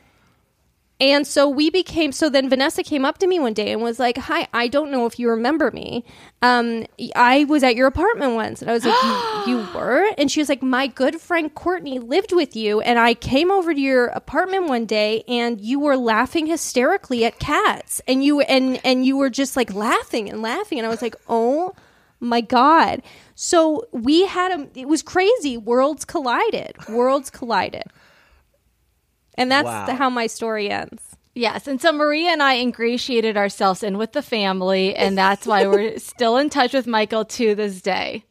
And 1.01 1.27
so 1.27 1.49
we 1.49 1.71
became 1.71 2.13
so 2.13 2.29
then 2.29 2.49
Vanessa 2.49 2.85
came 2.85 3.05
up 3.05 3.19
to 3.19 3.27
me 3.27 3.41
one 3.41 3.53
day 3.53 3.73
and 3.73 3.83
was 3.83 3.99
like, 3.99 4.17
"Hi, 4.17 4.47
I 4.55 4.69
don't 4.69 4.93
know 4.93 5.07
if 5.07 5.19
you 5.19 5.29
remember 5.29 5.73
me. 5.73 6.05
Um, 6.41 6.87
I 7.17 7.45
was 7.45 7.65
at 7.65 7.75
your 7.75 7.89
apartment 7.89 8.35
once." 8.35 8.63
And 8.63 8.71
I 8.71 8.75
was 8.75 8.85
like, 8.85 9.03
you, 9.47 9.57
"You 9.59 9.67
were?" 9.75 10.09
And 10.17 10.31
she 10.31 10.41
was 10.41 10.49
like, 10.49 10.63
"My 10.63 10.87
good 10.87 11.21
friend 11.21 11.53
Courtney 11.53 11.99
lived 11.99 12.33
with 12.33 12.55
you, 12.55 12.81
and 12.81 12.99
I 12.99 13.15
came 13.15 13.51
over 13.51 13.75
to 13.75 13.81
your 13.81 14.07
apartment 14.07 14.69
one 14.69 14.87
day, 14.87 15.25
and 15.27 15.61
you 15.61 15.81
were 15.81 15.97
laughing 15.97 16.47
hysterically 16.47 17.25
at 17.25 17.41
cats, 17.41 18.01
and 18.07 18.23
you 18.25 18.41
and 18.43 18.81
and 18.85 19.05
you 19.05 19.17
were 19.17 19.31
just 19.31 19.57
like 19.57 19.75
laughing 19.75 20.31
and 20.31 20.43
laughing." 20.43 20.79
And 20.79 20.87
I 20.87 20.91
was 20.91 21.03
like, 21.03 21.17
"Oh." 21.29 21.75
My 22.21 22.41
God. 22.41 23.03
So 23.35 23.87
we 23.93 24.25
had 24.25 24.59
a, 24.59 24.69
it 24.75 24.89
was 24.89 25.03
crazy. 25.03 25.59
Worlds 25.59 26.07
collided. 26.07 26.75
Worlds 26.89 27.29
collided. 27.29 27.83
And 29.37 29.51
that's 29.51 29.67
Wow. 29.67 29.87
the, 29.87 29.95
how 29.95 30.11
my 30.11 30.27
story 30.27 30.71
ends. 30.71 31.17
Yes, 31.35 31.67
and 31.67 31.81
so 31.81 31.93
Maria 31.93 32.31
and 32.31 32.41
I 32.43 32.55
ingratiated 32.55 33.37
ourselves 33.37 33.83
in 33.83 33.99
with 33.99 34.13
the 34.13 34.23
family, 34.23 34.95
and 34.95 35.19
that's 35.25 35.47
why 35.47 35.67
we're 35.67 35.99
still 35.99 36.37
in 36.37 36.49
touch 36.49 36.73
with 36.73 36.87
Michael 36.87 37.25
to 37.25 37.55
this 37.57 37.81
day. 37.83 38.25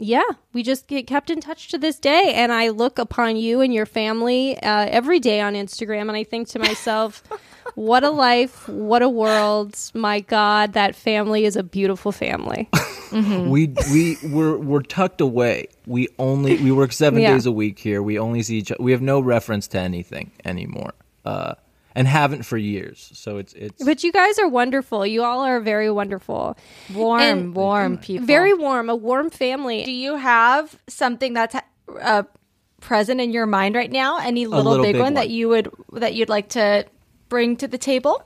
Yeah, 0.00 0.22
we 0.52 0.62
just 0.62 0.86
get 0.86 1.06
kept 1.08 1.28
in 1.30 1.40
touch 1.40 1.68
to 1.68 1.78
this 1.78 1.98
day. 1.98 2.32
And 2.34 2.52
I 2.52 2.68
look 2.68 3.00
upon 3.00 3.36
you 3.36 3.60
and 3.60 3.74
your 3.74 3.86
family 3.86 4.56
uh, 4.62 4.86
every 4.88 5.18
day 5.18 5.40
on 5.40 5.54
Instagram, 5.54 6.02
and 6.02 6.12
I 6.12 6.22
think 6.24 6.48
to 6.50 6.58
myself, 6.60 7.22
what 7.78 8.02
a 8.02 8.10
life, 8.10 8.68
what 8.68 9.02
a 9.02 9.08
world. 9.08 9.76
My 9.94 10.18
God, 10.20 10.72
that 10.72 10.96
family 10.96 11.44
is 11.44 11.54
a 11.56 11.62
beautiful 11.62 12.12
family. 12.12 12.68
We 13.10 13.72
we 13.90 14.18
we're 14.22 14.58
we're 14.58 14.82
tucked 14.82 15.22
away. 15.22 15.68
We 15.86 16.08
only 16.18 16.58
we 16.58 16.70
work 16.70 16.92
seven 16.92 17.22
Yeah. 17.22 17.32
days 17.32 17.46
a 17.46 17.50
week 17.52 17.78
here. 17.78 18.02
We 18.02 18.18
only 18.18 18.42
see 18.42 18.58
each. 18.58 18.70
We 18.78 18.92
have 18.92 19.00
no 19.00 19.18
reference 19.20 19.66
to 19.68 19.78
anything 19.78 20.30
anymore, 20.44 20.92
uh, 21.24 21.54
and 21.94 22.06
haven't 22.06 22.42
for 22.42 22.58
years. 22.58 23.10
So 23.14 23.38
it's 23.38 23.54
it's 23.54 23.82
But 23.82 24.04
you 24.04 24.12
guys 24.12 24.38
are 24.38 24.46
wonderful. 24.46 25.06
You 25.06 25.22
all 25.24 25.40
are 25.40 25.58
very 25.58 25.90
wonderful. 25.90 26.58
Warm, 26.94 27.22
And- 27.22 27.54
warm 27.54 27.96
people. 27.96 28.26
Very 28.26 28.52
warm, 28.52 28.90
a 28.90 28.94
warm 28.96 29.30
family. 29.30 29.84
Do 29.84 29.92
you 29.92 30.16
have 30.16 30.78
something 30.86 31.32
that's 31.32 31.56
uh, 32.02 32.24
present 32.82 33.22
in 33.22 33.32
your 33.32 33.46
mind 33.46 33.74
right 33.74 33.90
now? 33.90 34.18
Any 34.18 34.46
little, 34.46 34.64
little 34.72 34.84
big, 34.84 34.96
big 34.96 35.02
one, 35.02 35.14
that 35.14 35.30
you 35.30 35.48
would 35.48 35.70
that 35.94 36.12
you'd 36.12 36.28
like 36.28 36.50
to 36.50 36.84
bring 37.28 37.56
to 37.56 37.68
the 37.68 37.78
table? 37.78 38.24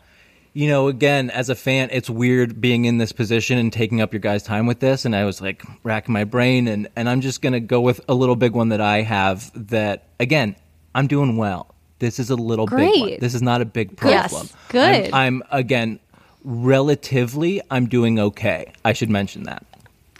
you 0.55 0.69
know, 0.69 0.89
again, 0.89 1.31
as 1.31 1.49
a 1.49 1.55
fan, 1.55 1.89
it's 1.93 2.11
weird 2.11 2.61
being 2.61 2.85
in 2.85 2.99
this 2.99 3.13
position 3.13 3.57
and 3.57 3.73
taking 3.73 4.01
up 4.01 4.13
your 4.13 4.21
guys' 4.21 4.43
time 4.43 4.67
with 4.67 4.81
this. 4.81 5.05
And 5.05 5.17
I 5.17 5.25
was 5.25 5.41
like 5.41 5.63
racking 5.83 6.13
my 6.13 6.25
brain, 6.25 6.69
and, 6.69 6.89
and 6.95 7.09
I'm 7.09 7.21
just 7.23 7.41
going 7.41 7.55
to 7.55 7.61
go 7.61 7.81
with 7.81 8.01
a 8.09 8.15
little 8.15 8.37
big 8.37 8.53
one 8.53 8.69
that 8.69 8.81
I 8.81 9.03
have 9.03 9.51
that, 9.69 10.09
again, 10.21 10.57
I'm 10.95 11.07
doing 11.07 11.37
well. 11.37 11.75
This 12.01 12.19
is 12.19 12.31
a 12.31 12.37
little 12.37 12.67
big 12.67 12.79
one. 12.79 13.01
Great. 13.01 13.21
This 13.21 13.35
is 13.35 13.43
not 13.43 13.61
a 13.63 13.65
big 13.65 13.97
problem. 13.97 14.15
Yes. 14.15 14.31
problem. 14.31 14.49
Good. 14.69 15.13
I'm, 15.13 15.43
I'm, 15.51 15.59
again, 15.59 16.01
relatively, 16.45 17.63
I'm 17.71 17.87
doing 17.87 18.19
okay. 18.19 18.73
I 18.85 18.93
should 18.93 19.11
mention 19.11 19.45
that. 19.45 19.65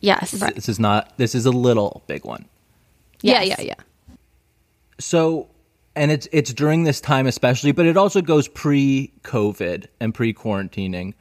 Yes. 0.01 0.31
This 0.31 0.69
is 0.69 0.81
not, 0.81 1.13
this 1.19 1.35
is 1.35 1.45
a 1.45 1.51
little 1.51 2.03
big 2.07 2.25
one. 2.25 2.47
Yeah, 3.21 3.43
yeah, 3.43 3.61
yeah. 3.61 3.75
So, 4.99 5.49
and 5.95 6.11
it's 6.11 6.29
it's 6.33 6.53
during 6.53 6.85
this 6.85 7.01
time 7.01 7.27
especially, 7.27 7.73
but 7.73 7.87
it 7.87 7.97
also 7.97 8.21
goes 8.23 8.49
pre-COVID 8.49 9.87
and 10.01 10.15
pre-quarantining. 10.15 11.15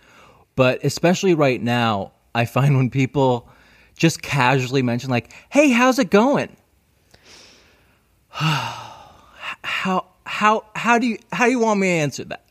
But 0.55 0.83
especially 0.83 1.33
right 1.33 1.61
now, 1.61 2.11
I 2.35 2.45
find 2.45 2.77
when 2.77 2.89
people 2.89 3.49
just 3.95 4.21
casually 4.21 4.81
mention 4.81 5.09
like, 5.09 5.33
"Hey, 5.49 5.69
how's 5.71 5.99
it 5.99 6.09
going?" 6.09 6.55
how 8.29 10.05
how 10.25 10.65
how 10.75 10.97
do 10.97 11.07
you 11.07 11.17
how 11.31 11.45
do 11.45 11.51
you 11.51 11.59
want 11.59 11.79
me 11.79 11.87
to 11.87 11.93
answer 11.93 12.23
that? 12.25 12.45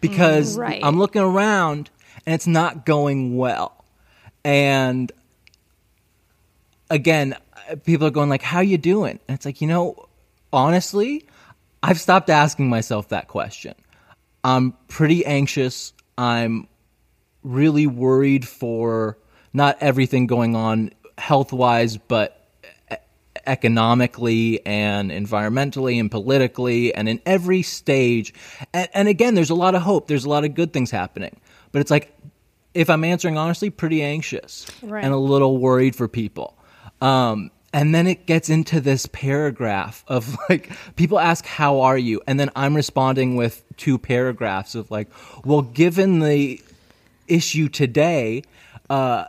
Because 0.00 0.56
mm, 0.56 0.60
Right. 0.60 0.84
I'm 0.84 0.98
looking 0.98 1.22
around 1.22 1.90
and 2.26 2.34
it's 2.34 2.46
not 2.46 2.84
going 2.84 3.36
well. 3.36 3.84
And 4.44 5.10
again, 6.90 7.36
people 7.84 8.06
are 8.06 8.10
going 8.10 8.28
like, 8.28 8.42
"How 8.42 8.60
you 8.60 8.76
doing?" 8.76 9.18
And 9.26 9.34
it's 9.34 9.46
like, 9.46 9.62
you 9.62 9.66
know, 9.68 10.08
honestly, 10.52 11.26
I've 11.84 12.00
stopped 12.00 12.30
asking 12.30 12.68
myself 12.70 13.10
that 13.10 13.28
question. 13.28 13.74
I'm 14.42 14.72
pretty 14.88 15.24
anxious. 15.26 15.92
I'm 16.16 16.66
really 17.42 17.86
worried 17.86 18.48
for 18.48 19.18
not 19.52 19.76
everything 19.80 20.26
going 20.26 20.56
on 20.56 20.92
health 21.18 21.52
wise, 21.52 21.98
but 21.98 22.40
economically 23.46 24.64
and 24.64 25.10
environmentally 25.10 26.00
and 26.00 26.10
politically 26.10 26.94
and 26.94 27.06
in 27.08 27.20
every 27.26 27.60
stage. 27.60 28.32
And, 28.72 28.88
and 28.94 29.08
again, 29.08 29.34
there's 29.34 29.50
a 29.50 29.54
lot 29.54 29.74
of 29.74 29.82
hope. 29.82 30.08
There's 30.08 30.24
a 30.24 30.30
lot 30.30 30.44
of 30.44 30.54
good 30.54 30.72
things 30.72 30.90
happening. 30.90 31.38
But 31.70 31.80
it's 31.80 31.90
like, 31.90 32.16
if 32.72 32.88
I'm 32.88 33.04
answering 33.04 33.36
honestly, 33.36 33.68
pretty 33.70 34.02
anxious 34.02 34.66
Right. 34.82 35.04
and 35.04 35.12
a 35.12 35.18
little 35.18 35.58
worried 35.58 35.94
for 35.94 36.08
people. 36.08 36.56
Um, 37.02 37.50
and 37.74 37.92
then 37.92 38.06
it 38.06 38.24
gets 38.24 38.48
into 38.48 38.80
this 38.80 39.06
paragraph 39.06 40.04
of 40.06 40.38
like, 40.48 40.70
people 40.96 41.18
ask, 41.18 41.44
How 41.44 41.80
are 41.80 41.98
you? 41.98 42.22
And 42.26 42.40
then 42.40 42.50
I'm 42.56 42.74
responding 42.74 43.36
with 43.36 43.64
two 43.76 43.98
paragraphs 43.98 44.74
of 44.74 44.90
like, 44.90 45.08
Well, 45.44 45.62
given 45.62 46.20
the 46.20 46.62
issue 47.26 47.68
today, 47.68 48.44
uh, 48.88 49.24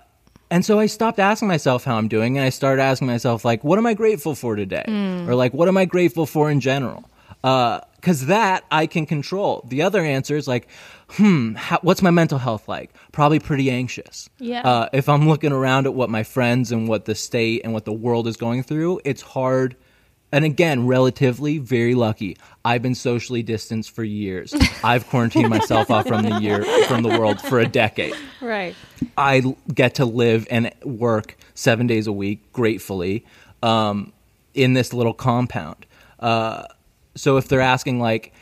and 0.52 0.64
so 0.64 0.80
I 0.80 0.86
stopped 0.86 1.18
asking 1.18 1.48
myself 1.48 1.84
how 1.84 1.98
I'm 1.98 2.08
doing, 2.08 2.38
and 2.38 2.46
I 2.46 2.50
started 2.50 2.82
asking 2.82 3.08
myself, 3.08 3.44
like, 3.44 3.64
what 3.64 3.80
am 3.80 3.88
I 3.88 3.96
grateful 3.96 4.36
for 4.36 4.56
today? 4.56 4.84
Or, 5.28 5.34
like, 5.34 5.54
what 5.56 5.68
am 5.68 5.75
I 5.75 5.86
grateful 5.86 6.28
for 6.28 6.52
in 6.52 6.60
general? 6.60 7.10
Because 7.42 8.28
that 8.28 8.64
I 8.72 8.86
can 8.86 9.08
control. 9.08 9.66
The 9.68 9.82
other 9.82 10.02
answer 10.02 10.38
is, 10.38 10.48
like, 10.48 10.68
hmm, 11.10 11.54
how, 11.56 11.80
what's 11.82 12.02
my 12.02 12.12
mental 12.12 12.38
health 12.38 12.68
like? 12.68 12.92
Probably 13.12 13.40
pretty 13.40 13.70
anxious. 13.72 14.30
Yeah. 14.40 14.62
Uh, 14.62 14.90
if 14.94 15.08
I'm 15.10 15.28
looking 15.28 15.52
around 15.52 15.86
at 15.86 15.94
what 15.94 16.10
my 16.10 16.24
friends 16.24 16.72
and 16.72 16.88
what 16.88 17.06
the 17.06 17.16
state 17.16 17.62
and 17.64 17.74
what 17.74 17.86
the 17.86 17.94
world 17.94 18.28
is 18.28 18.38
going 18.38 18.64
through, 18.64 19.02
it's 19.06 19.22
hard. 19.22 19.76
And 20.32 20.44
again, 20.44 20.86
relatively 20.88 21.60
very 21.60 21.96
lucky. 21.96 22.36
I've 22.66 22.82
been 22.82 22.96
socially 22.96 23.44
distanced 23.44 23.92
for 23.92 24.04
years. 24.04 24.54
I've 24.84 25.08
quarantined 25.08 25.50
myself 25.50 25.90
off 25.90 26.08
from 26.08 26.24
the 26.24 26.40
year 26.40 26.64
from 26.88 27.04
the 27.04 27.10
world 27.10 27.40
for 27.40 27.60
a 27.60 27.68
decade. 27.68 28.16
Right. 28.42 28.76
I 29.18 29.56
get 29.74 29.96
to 29.96 30.06
live 30.06 30.48
and 30.50 30.74
work 30.84 31.38
seven 31.54 31.88
days 31.88 32.08
a 32.08 32.12
week, 32.12 32.52
gratefully, 32.52 33.26
um, 33.64 34.12
in 34.54 34.74
this 34.74 34.94
little 34.94 35.14
compound. 35.14 35.86
Uh, 36.20 36.66
so 37.16 37.38
if 37.38 37.48
they're 37.48 37.62
asking 37.62 38.00
like, 38.02 38.28
"H- 38.28 38.34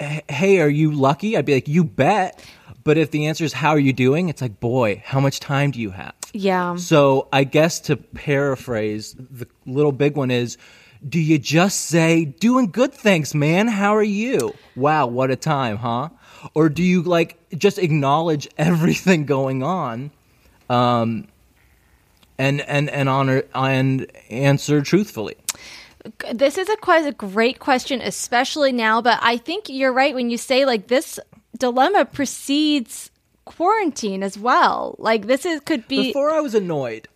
"Hey, 0.00 0.60
are 0.60 0.68
you 0.68 0.92
lucky?" 0.92 1.36
I'd 1.36 1.46
be 1.46 1.54
like, 1.54 1.68
"You 1.68 1.84
bet." 1.84 2.44
But 2.82 2.96
if 2.96 3.10
the 3.10 3.26
answer 3.26 3.44
is 3.44 3.52
"How 3.52 3.70
are 3.70 3.78
you 3.78 3.92
doing?" 3.92 4.28
it's 4.28 4.42
like, 4.42 4.60
"Boy, 4.60 5.02
how 5.04 5.20
much 5.20 5.40
time 5.40 5.70
do 5.70 5.80
you 5.80 5.90
have?" 5.90 6.14
Yeah. 6.32 6.76
So 6.76 7.28
I 7.32 7.44
guess 7.44 7.80
to 7.80 7.96
paraphrase, 7.96 9.14
the 9.18 9.46
little 9.66 9.92
big 9.92 10.16
one 10.16 10.30
is 10.30 10.56
do 11.06 11.18
you 11.18 11.38
just 11.38 11.86
say, 11.86 12.24
doing 12.26 12.70
good 12.70 12.92
thanks, 12.92 13.34
man? 13.34 13.68
How 13.68 13.96
are 13.96 14.02
you? 14.02 14.54
Wow, 14.76 15.06
what 15.06 15.30
a 15.30 15.36
time, 15.36 15.78
huh? 15.78 16.10
Or 16.54 16.68
do 16.68 16.82
you 16.82 17.02
like 17.02 17.38
just 17.56 17.78
acknowledge 17.78 18.48
everything 18.58 19.24
going 19.24 19.62
on 19.62 20.10
um, 20.68 21.26
and, 22.38 22.60
and, 22.62 22.90
and 22.90 23.08
honor 23.08 23.44
and 23.54 24.10
answer 24.28 24.82
truthfully? 24.82 25.36
This 26.32 26.58
is 26.58 26.68
a 26.68 26.76
quite 26.76 27.06
a 27.06 27.12
great 27.12 27.58
question, 27.58 28.00
especially 28.00 28.72
now. 28.72 29.00
But 29.02 29.18
I 29.22 29.36
think 29.36 29.68
you're 29.68 29.92
right 29.92 30.14
when 30.14 30.30
you 30.30 30.38
say 30.38 30.64
like 30.64 30.88
this 30.88 31.18
dilemma 31.58 32.04
precedes 32.04 33.10
quarantine 33.44 34.22
as 34.22 34.38
well. 34.38 34.96
Like 34.98 35.26
this 35.26 35.44
is 35.44 35.60
could 35.60 35.86
be 35.88 36.08
Before 36.08 36.30
I 36.30 36.40
was 36.40 36.54
annoyed. 36.54 37.08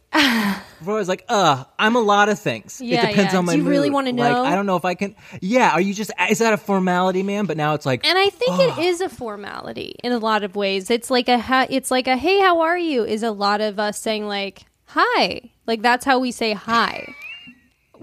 Before 0.78 0.94
I 0.94 0.98
was 0.98 1.08
like, 1.08 1.24
uh, 1.28 1.64
I'm 1.76 1.96
a 1.96 2.00
lot 2.00 2.28
of 2.28 2.38
things. 2.38 2.80
Yeah, 2.80 3.04
it 3.04 3.08
depends 3.08 3.32
yeah. 3.32 3.38
on 3.38 3.46
my 3.46 3.54
Do 3.54 3.62
you 3.62 3.68
really 3.68 3.90
wanna 3.90 4.12
know? 4.12 4.22
Like, 4.22 4.32
know? 4.32 4.44
I 4.44 4.54
don't 4.54 4.66
know 4.66 4.76
if 4.76 4.84
I 4.84 4.94
can. 4.94 5.16
Yeah, 5.40 5.70
are 5.70 5.80
you 5.80 5.92
just, 5.92 6.12
is 6.30 6.38
that 6.38 6.52
a 6.52 6.56
formality, 6.56 7.24
man? 7.24 7.46
But 7.46 7.56
now 7.56 7.74
it's 7.74 7.84
like, 7.84 8.06
And 8.06 8.16
I 8.16 8.30
think 8.30 8.60
it 8.60 8.78
is 8.78 9.00
a 9.00 9.08
formality 9.08 9.96
in 10.04 10.12
a 10.12 10.18
lot 10.18 10.44
of 10.44 10.54
ways. 10.54 10.88
It's 10.88 11.10
like 11.10 11.28
a 11.28 11.38
ha- 11.38 11.66
it's 11.68 11.90
like 11.90 12.06
a 12.06 12.16
hey, 12.16 12.38
how 12.40 12.60
are 12.60 12.78
you? 12.78 13.04
Is 13.04 13.24
a 13.24 13.32
lot 13.32 13.60
of 13.60 13.80
us 13.80 13.98
saying 13.98 14.28
like 14.28 14.66
hi. 14.86 15.50
Like 15.66 15.82
that's 15.82 16.04
how 16.04 16.20
we 16.20 16.30
say 16.30 16.52
hi. 16.52 17.12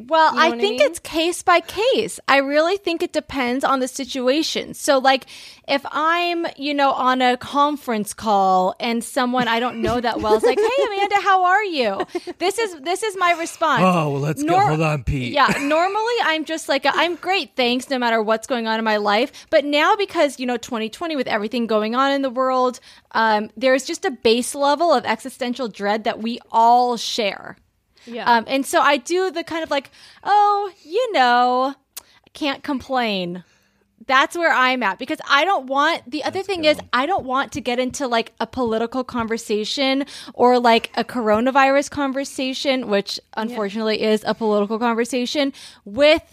Well, 0.08 0.31
You 0.31 0.38
know 0.38 0.41
I 0.46 0.50
what 0.50 0.58
I 0.58 0.62
think 0.62 0.79
mean? 0.79 0.89
it's 0.89 1.00
case 1.00 1.43
by 1.43 1.60
case. 1.60 2.20
I 2.27 2.38
really 2.38 2.77
think 2.77 3.03
it 3.03 3.13
depends 3.13 3.63
on 3.63 3.79
the 3.79 3.88
situation. 3.88 4.74
So, 4.74 4.98
like, 5.00 5.25
if 5.67 5.86
I'm, 5.91 6.46
you 6.58 6.74
know, 6.74 6.91
on 6.91 7.22
a 7.22 7.38
conference 7.38 8.13
call 8.13 8.75
and 8.79 9.03
someone 9.03 9.48
I 9.48 9.60
don't 9.60 9.81
know 9.81 10.00
that 10.01 10.22
well 10.22 10.36
is 10.36 10.43
like, 10.43 10.60
"Hey, 10.60 10.84
Amanda, 10.86 11.15
how 11.22 11.43
are 11.46 11.63
you?" 11.63 12.05
This 12.39 12.58
is 12.58 12.79
this 12.81 13.03
is 13.03 13.15
my 13.17 13.31
response. 13.34 13.84
Oh, 13.84 14.12
well, 14.12 14.20
let's 14.22 14.43
go. 14.43 14.60
Hold 14.60 14.81
on, 14.81 15.03
Pete. 15.03 15.34
Yeah, 15.34 15.48
normally 15.62 16.13
I'm 16.24 16.46
just 16.46 16.67
like, 16.70 16.86
i 16.86 16.91
I'm 16.96 17.15
great, 17.15 17.55
thanks, 17.55 17.89
no 17.89 17.98
matter 18.00 18.22
what's 18.22 18.48
going 18.48 18.67
on 18.67 18.79
in 18.79 18.86
my 18.86 18.98
life. 18.98 19.31
But 19.50 19.65
now, 19.65 19.96
because 19.96 20.39
you 20.39 20.46
know, 20.46 20.58
2020 20.58 21.15
with 21.15 21.27
everything 21.27 21.67
going 21.67 21.96
on 21.96 22.12
in 22.12 22.22
the 22.22 22.29
world, 22.29 22.79
um, 23.12 23.50
there's 23.58 23.86
just 23.86 24.05
a 24.05 24.12
base 24.12 24.55
level 24.55 24.91
of 24.93 25.05
existential 25.05 25.67
dread 25.67 26.03
that 26.03 26.20
we 26.22 26.39
all 26.51 26.98
share. 26.98 27.58
Yeah. 28.05 28.25
Um, 28.31 28.46
and 28.48 28.65
so 28.65 28.79
I 28.81 28.98
do 28.98 29.31
the 29.31 29.43
kind 29.43 29.63
of 29.63 29.72
like, 29.72 29.91
oh, 30.24 30.72
you 30.84 31.13
know, 31.13 31.75
can't 32.34 32.63
complain. 32.63 33.43
That's 34.08 34.36
where 34.36 34.51
I'm 34.51 34.84
at 34.84 34.98
because 34.98 35.20
I 35.29 35.46
don't 35.46 35.67
want 35.67 36.10
the 36.10 36.24
other 36.24 36.41
thing 36.41 36.65
is 36.65 36.79
I 36.91 37.05
don't 37.05 37.24
want 37.24 37.51
to 37.53 37.62
get 37.62 37.79
into 37.79 38.08
like 38.08 38.34
a 38.39 38.48
political 38.48 39.03
conversation 39.03 40.05
or 40.34 40.60
like 40.60 40.91
a 40.96 41.03
coronavirus 41.03 41.91
conversation, 41.91 42.88
which 42.89 43.20
unfortunately 43.38 44.01
is 44.01 44.24
a 44.25 44.34
political 44.34 44.79
conversation 44.79 45.53
with 45.86 46.24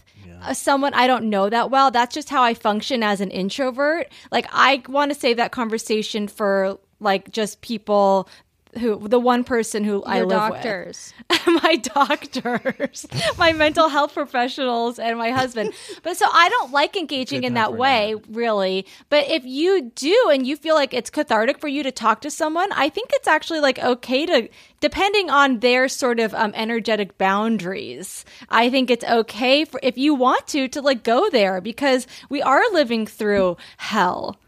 uh, 0.43 0.55
someone 0.55 0.95
I 0.95 1.07
don't 1.07 1.29
know 1.29 1.51
that 1.51 1.71
well. 1.71 1.91
That's 1.91 2.15
just 2.15 2.31
how 2.31 2.43
I 2.43 2.55
function 2.55 3.03
as 3.03 3.21
an 3.21 3.31
introvert. 3.31 4.09
Like 4.31 4.47
I 4.51 4.83
want 4.89 5.13
to 5.13 5.19
save 5.19 5.37
that 5.37 5.53
conversation 5.53 6.27
for 6.27 6.79
like 7.01 7.31
just 7.31 7.61
people 7.61 8.29
who 8.79 9.09
the 9.09 9.19
one 9.19 9.45
person 9.45 9.85
who 9.85 10.03
I 10.05 10.19
Your 10.19 10.27
live 10.27 10.53
doctors. 10.53 11.13
with. 11.31 11.41
my 11.63 11.77
doctors, 11.77 13.07
my 13.39 13.53
mental 13.53 13.89
health 13.89 14.15
professionals, 14.15 14.99
and 14.99 15.19
my 15.19 15.31
husband. 15.31 15.73
But 16.03 16.17
so 16.17 16.27
I 16.33 16.49
don't 16.49 16.73
like 16.73 16.97
engaging 16.97 17.45
in 17.45 17.55
that 17.55 17.77
way, 17.77 18.15
really. 18.31 18.87
But 19.09 19.29
if 19.29 19.45
you 19.45 19.91
do 19.95 20.31
and 20.33 20.47
you 20.47 20.57
feel 20.57 20.75
like 20.75 20.95
it's 20.95 21.11
cathartic 21.11 21.59
for 21.59 21.69
you 21.69 21.83
to 21.83 21.93
talk 21.93 22.21
to 22.23 22.31
someone, 22.31 22.71
I 22.73 22.89
think 22.89 23.11
it's 23.15 23.29
actually 23.29 23.61
like 23.61 23.79
okay 23.79 24.27
to, 24.27 24.49
depending 24.81 25.31
on 25.31 25.61
their 25.61 25.89
sort 25.89 26.21
of 26.21 26.35
um, 26.35 26.53
energetic 26.55 27.19
boundaries. 27.19 28.25
I 28.49 28.71
think 28.71 28.91
it's 28.91 29.05
okay 29.05 29.65
for 29.65 29.81
if 29.83 29.99
you 29.99 30.15
want 30.15 30.47
to 30.49 30.69
to 30.69 30.81
like 30.81 31.03
go 31.03 31.29
there 31.31 31.61
because 31.61 32.07
we 32.29 32.43
are 32.43 32.63
living 32.73 33.07
through 33.07 33.57
hell. 33.77 34.39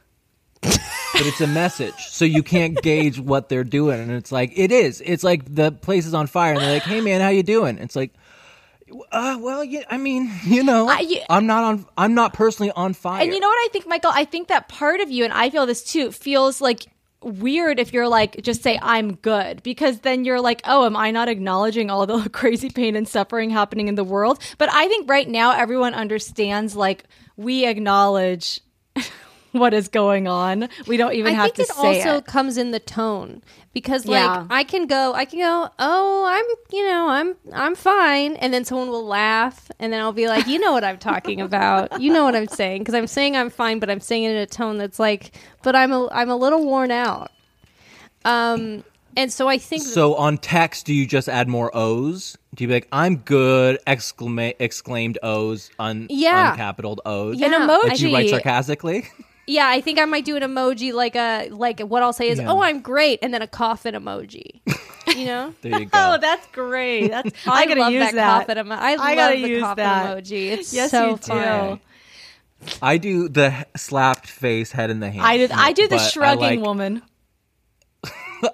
But 0.62 0.78
it's 1.26 1.40
a 1.40 1.46
message, 1.46 1.94
so 2.08 2.24
you 2.24 2.42
can't 2.42 2.80
gauge 2.82 3.18
what 3.18 3.48
they're 3.48 3.64
doing. 3.64 4.00
And 4.00 4.10
it's 4.12 4.30
like 4.32 4.52
it 4.56 4.72
is. 4.72 5.02
It's 5.04 5.24
like 5.24 5.52
the 5.54 5.72
place 5.72 6.06
is 6.06 6.14
on 6.14 6.26
fire, 6.26 6.52
and 6.54 6.62
they're 6.62 6.74
like, 6.74 6.82
"Hey, 6.82 7.00
man, 7.00 7.20
how 7.20 7.28
you 7.28 7.42
doing?" 7.42 7.78
It's 7.78 7.96
like, 7.96 8.12
uh, 9.12 9.38
well, 9.40 9.64
yeah, 9.64 9.84
I 9.90 9.96
mean, 9.96 10.30
you 10.44 10.62
know, 10.62 10.88
I- 10.88 11.24
I'm 11.30 11.46
not 11.46 11.64
on. 11.64 11.86
I'm 11.96 12.14
not 12.14 12.32
personally 12.34 12.72
on 12.72 12.92
fire. 12.94 13.22
And 13.22 13.32
you 13.32 13.40
know 13.40 13.48
what 13.48 13.66
I 13.66 13.68
think, 13.72 13.86
Michael? 13.86 14.12
I 14.14 14.24
think 14.24 14.48
that 14.48 14.68
part 14.68 15.00
of 15.00 15.10
you, 15.10 15.24
and 15.24 15.32
I 15.32 15.50
feel 15.50 15.66
this 15.66 15.82
too, 15.82 16.12
feels 16.12 16.60
like 16.60 16.86
weird 17.22 17.78
if 17.78 17.92
you're 17.92 18.08
like, 18.08 18.40
just 18.42 18.62
say, 18.62 18.78
I'm 18.80 19.14
good, 19.16 19.62
because 19.62 20.00
then 20.00 20.24
you're 20.24 20.40
like, 20.40 20.62
oh, 20.64 20.86
am 20.86 20.96
I 20.96 21.10
not 21.10 21.28
acknowledging 21.28 21.90
all 21.90 22.06
the 22.06 22.28
crazy 22.32 22.70
pain 22.70 22.96
and 22.96 23.06
suffering 23.06 23.50
happening 23.50 23.88
in 23.88 23.94
the 23.94 24.04
world? 24.04 24.38
But 24.56 24.72
I 24.72 24.88
think 24.88 25.08
right 25.08 25.28
now 25.28 25.52
everyone 25.52 25.92
understands, 25.94 26.74
like, 26.74 27.04
we 27.36 27.66
acknowledge. 27.66 28.60
what 29.52 29.74
is 29.74 29.88
going 29.88 30.28
on? 30.28 30.68
We 30.86 30.96
don't 30.96 31.12
even 31.14 31.32
I 31.32 31.36
have 31.36 31.44
think 31.46 31.56
to 31.56 31.62
it 31.62 31.68
say 31.68 31.74
also 31.74 31.90
it. 31.90 32.06
Also 32.08 32.20
comes 32.22 32.56
in 32.56 32.70
the 32.70 32.80
tone 32.80 33.42
because 33.72 34.06
like 34.06 34.20
Yeah. 34.22 34.46
I 34.50 34.64
can 34.64 34.86
go 34.86 35.12
I 35.14 35.24
can 35.24 35.38
go 35.40 35.68
oh 35.78 36.24
I'm 36.28 36.44
you 36.76 36.84
know 36.88 37.08
I'm 37.08 37.36
I'm 37.52 37.74
fine 37.74 38.34
and 38.36 38.52
then 38.52 38.64
someone 38.64 38.88
will 38.88 39.04
laugh 39.06 39.70
and 39.78 39.92
then 39.92 40.00
I'll 40.00 40.12
be 40.12 40.26
like 40.28 40.46
you 40.46 40.58
know 40.58 40.72
what 40.72 40.84
I'm 40.84 40.98
talking 40.98 41.40
about 41.40 42.00
you 42.00 42.12
know 42.12 42.24
what 42.24 42.34
I'm 42.34 42.48
saying 42.48 42.82
because 42.82 42.94
I'm 42.94 43.06
saying 43.06 43.36
I'm 43.36 43.50
fine 43.50 43.78
but 43.78 43.88
I'm 43.90 44.00
saying 44.00 44.24
it 44.24 44.30
in 44.30 44.36
a 44.38 44.46
tone 44.46 44.78
that's 44.78 44.98
like 44.98 45.32
but 45.62 45.74
I'm 45.76 45.92
a 45.92 46.08
I'm 46.10 46.30
a 46.30 46.36
little 46.36 46.64
worn 46.64 46.90
out 46.90 47.30
um 48.24 48.84
and 49.16 49.32
so 49.32 49.48
I 49.48 49.58
think 49.58 49.82
So 49.82 50.14
on 50.14 50.38
text, 50.38 50.86
do 50.86 50.94
you 50.94 51.04
just 51.04 51.28
add 51.28 51.48
more 51.48 51.68
O's? 51.74 52.38
Do 52.54 52.62
you 52.62 52.68
be 52.68 52.74
like, 52.74 52.86
"I'm 52.92 53.16
good!" 53.16 53.80
exclama- 53.84 54.54
exclaimed 54.60 55.18
O's, 55.20 55.68
un- 55.80 56.06
Yeah. 56.08 56.56
uncapitalized 56.56 56.98
O's. 57.04 57.36
Yeah. 57.36 57.46
An 57.48 57.68
emoji. 57.68 57.88
Like 57.88 58.00
you 58.00 58.14
write 58.14 58.30
sarcastically. 58.30 59.08
yeah 59.50 59.68
I 59.68 59.80
think 59.80 59.98
I 59.98 60.04
might 60.04 60.24
do 60.24 60.36
an 60.36 60.42
emoji 60.42 60.92
like 60.92 61.16
a 61.16 61.48
like 61.50 61.80
what 61.80 62.02
I'll 62.02 62.12
say 62.12 62.28
is 62.28 62.38
Yeah. 62.38 62.50
oh 62.52 62.62
I'm 62.62 62.80
great 62.80 63.18
and 63.22 63.32
then 63.34 63.42
a 63.42 63.46
coffin 63.46 63.94
emoji 63.94 64.60
you 65.16 65.24
know 65.26 65.54
There 65.62 65.80
you 65.80 65.86
go. 65.92 65.98
Oh, 66.14 66.18
that's 66.20 66.46
great. 66.52 67.08
That's 67.08 67.30
I, 67.46 67.62
I 67.62 67.66
gotta 67.66 67.80
love 67.80 67.92
use 67.92 68.04
that, 68.04 68.14
that. 68.14 68.38
coffin 68.46 68.58
emo- 68.58 68.74
I, 68.76 68.92
I 68.96 69.14
gotta 69.14 69.40
the 69.40 69.48
use 69.48 69.62
coffin 69.62 69.84
that. 69.84 70.16
emoji 70.16 70.42
it's 70.52 70.72
Yes, 70.72 70.90
so 70.92 71.10
you 71.10 71.16
do. 71.16 71.22
fun. 71.22 71.80
I 72.82 72.98
do 72.98 73.28
the 73.28 73.46
h- 73.58 73.66
slapped 73.80 74.28
face, 74.28 74.70
head 74.72 74.90
in 74.90 75.00
the 75.00 75.10
hand. 75.10 75.22
I 75.24 75.38
do. 75.38 75.48
I 75.52 75.72
do 75.72 75.84
the 75.88 75.96
but 75.96 76.00
I 76.02 76.08
shrugging 76.08 76.60
like- 76.60 76.66
woman. 76.66 77.02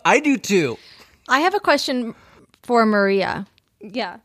I 0.05 0.19
do 0.21 0.37
too. 0.37 0.79
I 1.29 1.41
have 1.41 1.55
a 1.55 1.61
question 1.61 2.15
for 2.62 2.85
Maria. 2.87 3.47
yeah 3.81 4.19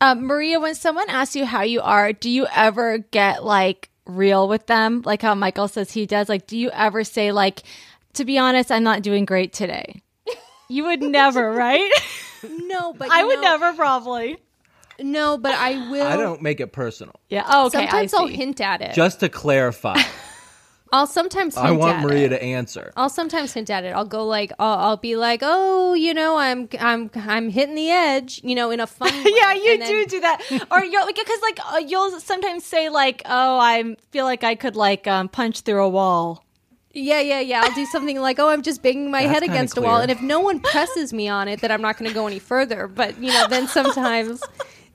Uh, 0.00 0.14
Maria, 0.14 0.60
when 0.60 0.74
someone 0.74 1.08
asks 1.08 1.36
you 1.36 1.46
how 1.46 1.62
you 1.62 1.80
are, 1.80 2.12
do 2.12 2.28
you 2.28 2.46
ever 2.54 2.98
get 2.98 3.44
like 3.44 3.88
real 4.06 4.48
with 4.48 4.66
them? 4.66 5.02
Like 5.04 5.22
how 5.22 5.34
Michael 5.34 5.68
says 5.68 5.92
he 5.92 6.06
does? 6.06 6.28
Like, 6.28 6.46
do 6.46 6.56
you 6.56 6.70
ever 6.70 7.04
say, 7.04 7.32
like, 7.32 7.62
to 8.14 8.24
be 8.24 8.38
honest, 8.38 8.70
I'm 8.72 8.82
not 8.84 9.02
doing 9.02 9.24
great 9.24 9.52
today? 9.52 10.02
You 10.68 10.82
would 10.86 11.00
never, 11.00 11.52
right? 11.54 11.88
No, 12.42 12.92
but 12.92 13.08
I 13.08 13.22
would 13.22 13.36
know- 13.36 13.42
never, 13.42 13.72
probably. 13.74 14.36
No, 14.98 15.38
but 15.38 15.54
I 15.54 15.90
will. 15.90 16.04
I 16.06 16.16
don't 16.16 16.42
make 16.42 16.58
it 16.58 16.72
personal. 16.72 17.14
Yeah. 17.28 17.44
Oh, 17.46 17.66
okay. 17.66 17.78
sometimes 17.86 18.12
I 18.14 18.18
I'll 18.18 18.26
hint 18.26 18.60
at 18.60 18.80
it. 18.80 18.92
Just 18.94 19.20
to 19.20 19.28
clarify, 19.28 20.00
I'll 20.92 21.06
sometimes 21.06 21.54
hint 21.56 21.66
I 21.66 21.72
want 21.72 21.96
at 21.98 22.04
Maria 22.04 22.26
it. 22.26 22.28
to 22.30 22.42
answer. 22.42 22.92
I'll 22.96 23.08
sometimes 23.08 23.52
hint 23.52 23.70
at 23.70 23.84
it. 23.84 23.88
I'll 23.88 24.04
go 24.04 24.24
like, 24.24 24.52
I'll, 24.58 24.78
I'll 24.78 24.96
be 24.96 25.16
like, 25.16 25.40
oh, 25.42 25.94
you 25.94 26.14
know, 26.14 26.36
I'm, 26.36 26.68
I'm, 26.78 27.10
I'm 27.16 27.50
hitting 27.50 27.74
the 27.74 27.90
edge, 27.90 28.40
you 28.44 28.54
know, 28.54 28.70
in 28.70 28.78
a 28.80 28.86
fun 28.86 29.12
way. 29.24 29.32
yeah, 29.34 29.52
you 29.54 29.72
And 29.72 29.82
then- 29.82 29.90
do 29.90 30.06
do 30.06 30.20
that, 30.20 30.42
or 30.70 30.84
you're 30.84 31.04
like 31.04 31.16
because 31.16 31.40
like 31.42 31.58
uh, 31.72 31.78
you'll 31.78 32.20
sometimes 32.20 32.64
say 32.64 32.88
like, 32.88 33.22
"Oh, 33.26 33.58
I 33.58 33.96
feel 34.12 34.24
like 34.24 34.44
I 34.44 34.54
could 34.54 34.76
like 34.76 35.06
um, 35.06 35.28
punch 35.28 35.60
through 35.62 35.84
a 35.84 35.88
wall." 35.88 36.44
Yeah, 36.92 37.20
yeah, 37.20 37.40
yeah. 37.40 37.60
I'll 37.62 37.74
do 37.74 37.84
something 37.84 38.18
like, 38.20 38.38
oh, 38.38 38.48
I'm 38.48 38.62
just 38.62 38.80
banging 38.82 39.10
my 39.10 39.22
That's 39.24 39.34
head 39.34 39.42
kinda 39.42 39.54
against 39.54 39.76
a 39.76 39.82
wall, 39.82 40.00
and 40.00 40.10
if 40.10 40.22
no 40.22 40.40
one 40.40 40.60
presses 40.60 41.12
me 41.12 41.28
on 41.28 41.46
it, 41.48 41.60
then 41.60 41.70
I'm 41.70 41.82
not 41.82 41.98
going 41.98 42.08
to 42.08 42.14
go 42.14 42.26
any 42.26 42.38
further. 42.38 42.86
But 42.88 43.18
you 43.20 43.32
know, 43.32 43.46
then 43.48 43.66
sometimes. 43.68 44.40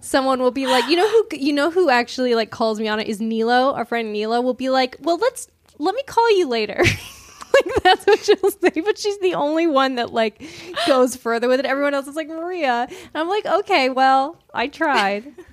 Someone 0.04 0.40
will 0.40 0.50
be 0.50 0.66
like, 0.66 0.90
you 0.90 0.96
know 0.96 1.08
who, 1.08 1.28
you 1.34 1.54
know 1.54 1.70
who 1.70 1.92
actually 1.92 2.34
like 2.34 2.50
calls 2.50 2.80
me 2.80 2.88
on 2.88 3.00
it 3.00 3.08
is 3.08 3.22
Nilo. 3.22 3.72
Our 3.76 3.86
friend 3.86 4.12
Nilo 4.12 4.42
will 4.42 4.56
be 4.56 4.72
like, 4.72 4.96
well, 5.00 5.18
let's 5.18 5.48
let 5.82 5.96
me 5.96 6.04
call 6.04 6.38
you 6.38 6.48
later. 6.48 6.78
like 6.84 7.84
that's 7.84 8.06
what 8.08 8.20
she'll 8.20 8.52
say, 8.52 8.82
but 8.82 8.98
she's 8.98 9.20
the 9.20 9.34
only 9.34 9.68
one 9.68 9.96
that 9.96 10.14
like 10.14 10.42
goes 10.88 11.16
further 11.16 11.48
with 11.48 11.60
it. 11.60 11.66
Everyone 11.66 11.94
else 11.94 12.08
is 12.08 12.16
like 12.16 12.28
Maria, 12.30 12.88
and 12.90 13.10
I'm 13.14 13.28
like, 13.28 13.46
okay, 13.46 13.90
well, 13.90 14.38
I 14.54 14.68
tried. 14.68 15.34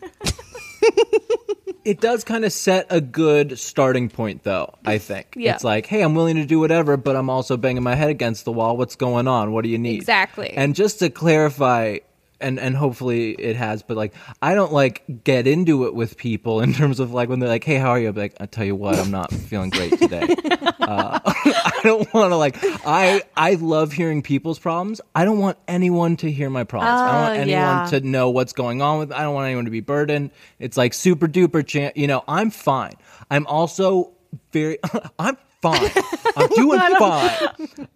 It 1.85 2.03
does 2.03 2.23
kind 2.23 2.45
of 2.45 2.53
set 2.53 2.87
a 2.91 3.01
good 3.01 3.59
starting 3.59 4.11
point, 4.11 4.43
though. 4.43 4.75
I 4.85 4.99
think 4.99 5.33
Yeah. 5.37 5.55
it's 5.55 5.65
like, 5.65 5.87
hey, 5.87 6.03
I'm 6.03 6.15
willing 6.15 6.37
to 6.37 6.45
do 6.45 6.61
whatever, 6.61 6.99
but 6.99 7.17
I'm 7.17 7.31
also 7.31 7.57
banging 7.57 7.83
my 7.83 7.95
head 7.95 8.11
against 8.11 8.45
the 8.45 8.53
wall. 8.53 8.77
What's 8.77 8.95
going 8.95 9.27
on? 9.27 9.53
What 9.53 9.63
do 9.65 9.71
you 9.71 9.79
need? 9.79 9.97
Exactly. 9.97 10.51
And 10.51 10.75
just 10.75 10.99
to 10.99 11.09
clarify, 11.09 11.99
and 12.41 12.59
and 12.61 12.77
hopefully 12.77 13.33
it 13.33 13.57
has, 13.57 13.83
but 13.83 13.97
like, 13.97 14.15
I 14.41 14.55
don't 14.55 14.73
like 14.73 15.03
get 15.25 15.47
into 15.47 15.87
it 15.87 15.95
with 15.95 16.17
people 16.17 16.61
in 16.61 16.73
terms 16.73 17.01
of 17.01 17.13
like 17.13 17.29
when 17.29 17.41
they're 17.41 17.49
like, 17.49 17.65
hey, 17.65 17.77
how 17.77 17.91
are 17.91 17.99
you? 18.01 18.09
I'm 18.09 18.15
like, 18.15 18.35
I 18.41 18.47
tell 18.47 18.65
you 18.65 18.75
what, 18.75 18.97
I'm 18.99 19.11
not 19.11 19.33
feeling 19.33 19.71
great 19.71 19.99
today. 19.99 20.21
uh, 20.81 21.19
I 21.25 21.81
don't 21.83 22.13
want 22.15 22.31
to 22.33 22.37
like. 22.37 22.57
I 22.87 23.23
I 23.37 23.55
love 23.55 23.93
hearing 23.93 24.23
people's 24.23 24.59
problems. 24.59 25.01
I 25.15 25.25
don't 25.25 25.39
want 25.39 25.59
anyone 25.67 26.17
to 26.19 26.31
hear 26.31 26.49
my 26.51 26.65
problems. 26.65 27.01
I 27.01 27.07
don't 27.13 27.15
want 27.23 27.29
Oh, 27.39 27.43
anyone 27.43 27.51
yeah. 27.51 27.87
to 27.91 28.01
know 28.01 28.31
what's 28.31 28.53
going 28.53 28.83
on 28.83 28.99
with. 29.01 29.13
I 29.13 29.23
don't 29.23 29.35
want 29.35 29.47
anyone 29.47 29.65
to 29.67 29.71
be 29.71 29.81
burdened. 29.81 30.31
It's 30.59 30.77
like 30.77 30.95
super 30.95 31.27
duper. 31.29 31.67
Chan- 31.67 31.93
you 31.97 32.07
know, 32.07 32.25
I'm 32.29 32.51
fine. 32.51 32.95
I'm 33.31 33.47
also 33.47 34.13
very. 34.53 34.79
I'm 35.19 35.37
fine. 35.61 35.91
I'm 36.37 36.49
doing 36.51 36.79
fine. 36.99 37.31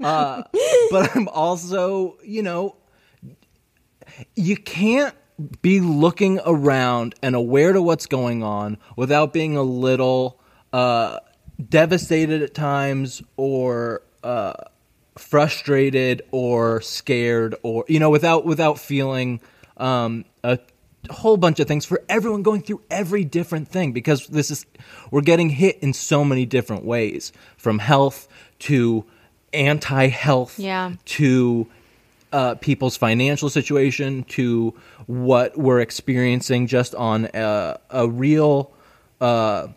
Uh, 0.03 0.43
but 0.91 1.15
I'm 1.17 1.29
also, 1.29 2.19
you 2.25 2.43
know, 2.43 2.77
you 4.37 4.57
can't 4.57 5.15
be 5.63 5.81
looking 5.81 6.41
around 6.47 7.15
and 7.23 7.35
aware 7.35 7.73
to 7.73 7.83
what's 7.83 8.07
going 8.07 8.43
on 8.43 8.79
without 8.97 9.33
being 9.33 9.57
a 9.57 9.63
little 9.63 10.39
uh, 10.73 11.19
devastated 11.69 12.43
at 12.43 12.55
times 12.55 13.23
or 13.37 14.03
uh, 14.23 14.53
frustrated 15.17 16.23
or 16.31 16.81
scared 16.81 17.55
or 17.63 17.85
you 17.89 17.99
know 17.99 18.11
without 18.11 18.45
without 18.45 18.79
feeling 18.79 19.41
um, 19.79 20.25
a 20.45 20.59
whole 21.11 21.37
bunch 21.37 21.59
of 21.61 21.67
things 21.67 21.85
for 21.85 22.03
everyone 22.09 22.43
going 22.43 22.63
through 22.63 22.81
every 22.91 23.25
different 23.25 23.69
thing 23.69 23.93
because 23.93 24.27
this 24.29 24.51
is 24.51 24.65
we're 25.11 25.21
getting 25.21 25.51
hit 25.51 25.79
in 25.81 25.93
so 25.93 26.25
many 26.25 26.47
different 26.47 26.85
ways 26.85 27.33
from 27.57 27.79
health 27.79 28.29
to 28.61 29.05
anti-health 29.53 30.59
Yeah. 30.59 30.93
to 31.07 31.67
uh, 32.33 32.55
people's 32.57 32.97
financial 32.97 33.49
situation 33.51 34.25
to 34.25 34.75
what 35.07 35.57
we're 35.57 35.81
experiencing 35.81 36.67
just 36.67 36.95
on 36.95 37.29
a, 37.35 37.79
a 37.91 38.09
real 38.09 38.73
uh, 39.21 39.69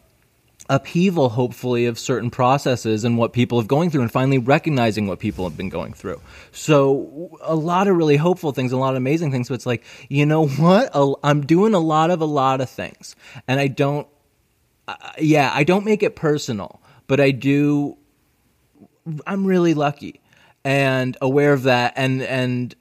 upheaval, 0.69 1.29
hopefully, 1.29 1.85
of 1.85 1.99
certain 1.99 2.29
processes 2.29 3.03
and 3.03 3.17
what 3.17 3.33
people 3.33 3.59
have 3.59 3.67
going 3.67 3.89
through, 3.89 4.01
and 4.01 4.11
finally 4.11 4.37
recognizing 4.37 5.07
what 5.07 5.19
people 5.19 5.47
have 5.47 5.57
been 5.57 5.69
going 5.69 5.93
through. 5.93 6.21
So, 6.51 7.37
a 7.41 7.55
lot 7.55 7.87
of 7.87 7.95
really 7.95 8.17
hopeful 8.17 8.51
things, 8.51 8.71
a 8.71 8.77
lot 8.77 8.91
of 8.91 8.97
amazing 8.97 9.31
things. 9.31 9.49
But 9.49 9.55
it's 9.55 9.65
like, 9.65 9.83
you 10.09 10.25
know 10.25 10.47
what? 10.47 10.89
I'm 11.23 11.45
doing 11.45 11.73
a 11.73 11.79
lot 11.79 12.09
of 12.09 12.21
a 12.21 12.25
lot 12.25 12.61
of 12.61 12.69
things, 12.69 13.15
and 13.47 13.59
I 13.59 13.67
don't. 13.67 14.07
Uh, 14.87 14.95
yeah, 15.19 15.51
I 15.53 15.63
don't 15.63 15.83
make 15.83 16.03
it 16.03 16.15
personal, 16.15 16.79
but 17.07 17.19
I 17.19 17.31
do 17.31 17.97
I'm 19.27 19.45
really 19.45 19.73
lucky 19.73 20.21
and 20.65 21.15
aware 21.21 21.53
of 21.53 21.63
that 21.63 21.93
and 21.95 22.21
and 22.23 22.75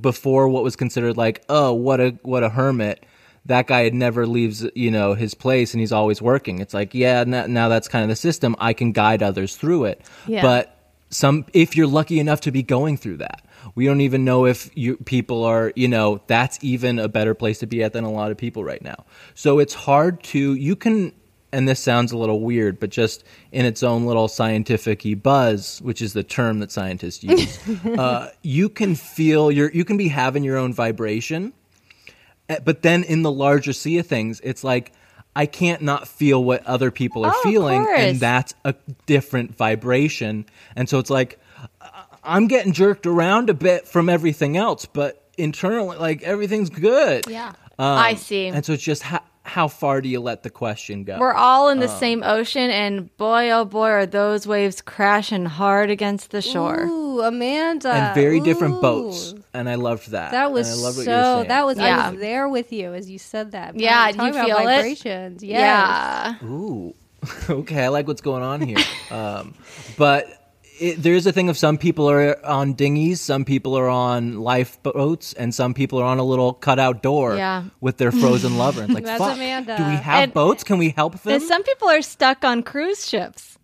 before 0.00 0.48
what 0.48 0.64
was 0.64 0.74
considered 0.74 1.16
like 1.16 1.44
oh 1.48 1.72
what 1.72 2.00
a 2.00 2.10
what 2.22 2.42
a 2.42 2.48
hermit 2.48 3.04
that 3.46 3.66
guy 3.66 3.82
had 3.82 3.94
never 3.94 4.26
leaves, 4.26 4.66
you 4.74 4.90
know, 4.90 5.14
his 5.14 5.34
place 5.34 5.72
and 5.72 5.80
he's 5.80 5.92
always 5.92 6.20
working. 6.20 6.58
It's 6.58 6.74
like, 6.74 6.94
yeah, 6.94 7.24
now, 7.24 7.46
now 7.46 7.68
that's 7.68 7.88
kind 7.88 8.02
of 8.02 8.08
the 8.08 8.16
system. 8.16 8.56
I 8.58 8.72
can 8.72 8.92
guide 8.92 9.22
others 9.22 9.56
through 9.56 9.84
it. 9.84 10.02
Yeah. 10.26 10.42
But 10.42 10.92
some, 11.10 11.46
if 11.52 11.76
you're 11.76 11.86
lucky 11.86 12.18
enough 12.18 12.40
to 12.42 12.50
be 12.50 12.62
going 12.62 12.96
through 12.96 13.18
that, 13.18 13.42
we 13.74 13.86
don't 13.86 14.00
even 14.00 14.24
know 14.24 14.46
if 14.46 14.70
you 14.76 14.96
people 14.98 15.44
are, 15.44 15.72
you 15.76 15.88
know, 15.88 16.20
that's 16.26 16.58
even 16.62 16.98
a 16.98 17.08
better 17.08 17.34
place 17.34 17.58
to 17.60 17.66
be 17.66 17.82
at 17.82 17.92
than 17.92 18.04
a 18.04 18.10
lot 18.10 18.30
of 18.30 18.36
people 18.36 18.64
right 18.64 18.82
now. 18.82 19.04
So 19.34 19.58
it's 19.58 19.74
hard 19.74 20.22
to, 20.24 20.54
you 20.54 20.76
can, 20.76 21.12
and 21.52 21.68
this 21.68 21.80
sounds 21.80 22.12
a 22.12 22.18
little 22.18 22.40
weird, 22.40 22.78
but 22.80 22.90
just 22.90 23.24
in 23.52 23.64
its 23.64 23.82
own 23.82 24.04
little 24.06 24.28
scientific 24.28 25.04
buzz, 25.22 25.80
which 25.82 26.02
is 26.02 26.12
the 26.12 26.22
term 26.22 26.58
that 26.60 26.70
scientists 26.72 27.22
use, 27.24 27.58
uh, 27.86 28.30
you 28.42 28.68
can 28.68 28.94
feel 28.94 29.50
your, 29.50 29.70
you 29.72 29.84
can 29.84 29.96
be 29.96 30.08
having 30.08 30.44
your 30.44 30.56
own 30.56 30.72
vibration 30.72 31.52
uh, 32.48 32.56
but 32.64 32.82
then 32.82 33.02
in 33.04 33.22
the 33.22 33.30
larger 33.30 33.72
sea 33.72 33.98
of 33.98 34.06
things, 34.06 34.40
it's 34.44 34.62
like 34.62 34.92
I 35.34 35.46
can't 35.46 35.82
not 35.82 36.08
feel 36.08 36.42
what 36.42 36.64
other 36.66 36.90
people 36.90 37.24
are 37.26 37.32
Oh, 37.34 37.40
feeling, 37.42 37.86
and 37.96 38.20
that's 38.20 38.54
a 38.64 38.74
different 39.06 39.56
vibration. 39.56 40.46
And 40.74 40.88
so 40.88 40.98
it's 40.98 41.10
like 41.10 41.38
I'm 42.22 42.46
getting 42.46 42.72
jerked 42.72 43.06
around 43.06 43.50
a 43.50 43.54
bit 43.54 43.86
from 43.86 44.08
everything 44.08 44.56
else, 44.56 44.86
but 44.86 45.28
internally, 45.36 45.96
like 45.98 46.22
everything's 46.22 46.70
good. 46.70 47.26
Yeah. 47.28 47.48
Um, 47.78 47.98
I 47.98 48.14
see. 48.14 48.46
And 48.46 48.64
so 48.64 48.72
it's 48.72 48.82
just 48.82 49.02
how, 49.02 49.20
how 49.46 49.68
far 49.68 50.00
do 50.00 50.08
you 50.08 50.20
let 50.20 50.42
the 50.42 50.50
question 50.50 51.04
go? 51.04 51.18
We're 51.18 51.32
all 51.32 51.68
in 51.70 51.78
the 51.78 51.88
Um, 51.88 51.98
same 51.98 52.22
ocean, 52.24 52.68
and 52.70 53.16
boy, 53.16 53.50
oh 53.50 53.64
boy, 53.64 53.88
are 53.88 54.06
those 54.06 54.46
waves 54.46 54.82
crashing 54.82 55.46
hard 55.46 55.88
against 55.90 56.30
the 56.32 56.42
shore. 56.42 56.84
Ooh, 56.86 57.22
Amanda. 57.22 57.90
and 57.90 58.14
very 58.14 58.40
different 58.40 58.80
boats. 58.82 59.34
and 59.54 59.68
I 59.68 59.76
loved 59.76 60.10
that. 60.10 60.32
That 60.32 60.46
And 60.46 60.54
was 60.54 60.68
I 60.68 60.74
love 60.74 60.96
what 60.96 61.06
you're 61.06 61.22
so. 61.22 61.44
That 61.48 61.64
was. 61.64 61.78
I 61.78 61.86
Yeah. 61.86 62.10
was 62.10 62.20
there 62.20 62.48
with 62.48 62.72
you 62.72 62.92
as 62.92 63.08
you 63.08 63.18
said 63.18 63.52
that. 63.52 63.78
Yeah, 63.78 64.06
Talking 64.12 64.18
do 64.18 64.24
you 64.26 64.30
about 64.32 64.46
feel 64.46 64.58
it? 64.68 65.04
Yes. 65.04 65.42
Yeah. 65.42 66.34
Ooh, 66.44 66.94
okay. 67.50 67.84
I 67.84 67.88
like 67.88 68.06
what's 68.06 68.20
going 68.20 68.42
on 68.42 68.60
here. 68.60 68.78
um, 69.10 69.54
but 69.96 70.45
it, 70.78 71.02
there 71.02 71.14
is 71.14 71.26
a 71.26 71.32
thing 71.32 71.48
of 71.48 71.56
some 71.56 71.78
people 71.78 72.08
are 72.10 72.44
on 72.46 72.74
dinghies, 72.74 73.20
some 73.20 73.44
people 73.44 73.76
are 73.78 73.88
on 73.88 74.40
lifeboats, 74.40 75.32
and 75.32 75.54
some 75.54 75.74
people 75.74 75.98
are 75.98 76.04
on 76.04 76.18
a 76.18 76.24
little 76.24 76.52
cutout 76.52 77.02
door 77.02 77.36
Yeah. 77.36 77.64
with 77.80 77.96
their 77.98 78.12
frozen 78.12 78.58
lover. 78.58 78.82
It's 78.84 78.92
like, 78.98 79.04
That's 79.04 79.22
fuck. 79.22 79.34
Amanda. 79.36 79.76
Do 79.76 79.84
we 79.84 79.96
have 79.96 80.22
And- 80.24 80.34
boats? 80.34 80.64
Can 80.64 80.78
we 80.78 80.90
help 80.90 81.20
them? 81.22 81.40
Some 81.40 81.62
people 81.62 81.88
are 81.88 82.02
stuck 82.02 82.44
on 82.44 82.62
cruise 82.62 83.08
ships, 83.08 83.58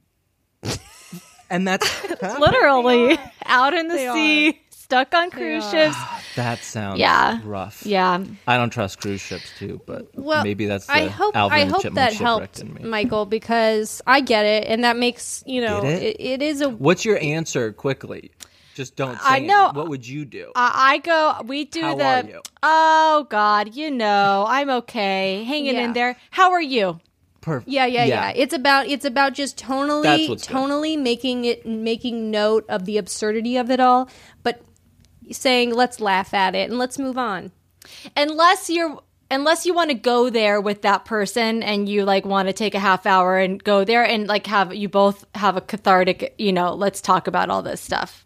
and 1.51 1.67
that's 1.69 1.87
literally 2.39 3.19
out 3.47 3.75
in 3.75 3.89
the 3.89 3.95
They 3.97 4.13
sea, 4.13 4.62
stuck 4.93 5.15
on 5.15 5.31
cruise 5.31 5.65
are. 5.65 5.71
ships. 5.71 5.97
Ah, 5.99 6.21
that 6.37 6.65
sounds 6.65 7.01
Yeah. 7.01 7.41
rough. 7.45 7.83
Yeah. 7.87 8.23
I 8.47 8.57
don't 8.59 8.71
trust 8.71 8.99
cruise 8.99 9.21
ships 9.23 9.51
too, 9.59 9.81
but 9.87 10.09
Well, 10.15 10.45
maybe 10.45 10.67
that's 10.67 10.87
the 10.87 10.93
I 10.93 11.09
hope 11.09 11.35
Alvin 11.35 11.57
I 11.59 11.61
and 11.63 11.71
the 11.71 11.75
hope 11.75 11.83
Chipmunk 11.83 11.95
that 11.97 12.13
shipwreck 12.13 12.27
helped, 12.27 12.61
in 12.61 12.75
me. 12.75 12.83
Michael, 12.83 13.25
because 13.25 14.03
I 14.07 14.21
get 14.21 14.45
it, 14.45 14.65
and 14.69 14.85
that 14.85 14.97
makes 14.99 15.43
you 15.47 15.61
know 15.63 15.81
Did 15.81 16.03
it? 16.03 16.17
it 16.21 16.43
is 16.43 16.61
a 16.61 16.69
What's 16.69 17.05
your 17.05 17.19
answer? 17.19 17.73
Quickly, 17.73 18.33
just 18.75 18.97
don't 18.97 19.19
say. 19.19 19.37
I 19.37 19.39
know. 19.39 19.71
it. 19.71 19.75
What 19.77 19.89
would 19.89 20.07
you 20.07 20.25
do? 20.27 20.53
I 20.55 20.95
I 20.95 20.99
go. 20.99 21.41
We 21.47 21.65
do 21.65 21.81
How 21.81 21.95
the. 21.95 22.05
are 22.05 22.25
you? 22.25 22.43
Oh 22.63 23.27
God, 23.31 23.75
you 23.75 23.91
know 23.91 24.45
I'm 24.47 24.69
okay, 24.71 25.45
hanging 25.45 25.75
Yeah. 25.77 25.85
in 25.85 25.93
there. 25.95 26.17
How 26.31 26.53
are 26.53 26.61
you? 26.63 27.01
Perfect. 27.41 27.71
Yeah, 27.73 27.87
yeah, 27.87 28.05
yeah, 28.05 28.33
It's 28.37 28.55
about 28.55 28.87
it's 28.87 29.05
about 29.05 29.33
just 29.35 29.57
That's 29.57 29.69
tonally 29.69 30.29
good. 30.29 30.39
tonally 30.39 30.97
making 31.01 31.45
it 31.45 31.67
making 31.67 32.31
note 32.31 32.65
of 32.69 32.85
the 32.85 32.99
absurdity 32.99 33.57
of 33.57 33.69
it 33.71 33.81
all, 33.81 34.09
but 34.45 34.63
saying 35.31 35.75
let's 35.75 36.01
laugh 36.01 36.35
at 36.35 36.55
it 36.55 36.71
and 36.71 36.79
let's 36.79 36.99
move 36.99 37.19
on. 37.19 37.53
unless 38.17 38.71
you're 38.71 39.03
unless 39.31 39.65
you 39.65 39.73
want 39.73 39.89
to 39.89 39.95
go 39.95 40.29
there 40.29 40.61
with 40.61 40.83
that 40.83 41.05
person 41.07 41.63
and 41.63 41.89
you 41.89 42.05
like 42.05 42.27
want 42.27 42.49
to 42.49 42.53
take 42.53 42.75
a 42.75 42.79
half 42.79 43.07
hour 43.07 43.39
and 43.39 43.65
go 43.65 43.83
there 43.83 44.05
and 44.05 44.27
like 44.27 44.47
have 44.47 44.75
you 44.75 44.89
both 44.89 45.25
have 45.35 45.57
a 45.57 45.61
cathartic 45.61 46.35
you 46.39 46.53
know 46.53 46.75
let's 46.75 47.01
talk 47.01 47.27
about 47.27 47.49
all 47.49 47.63
this 47.63 47.81
stuff 47.81 48.25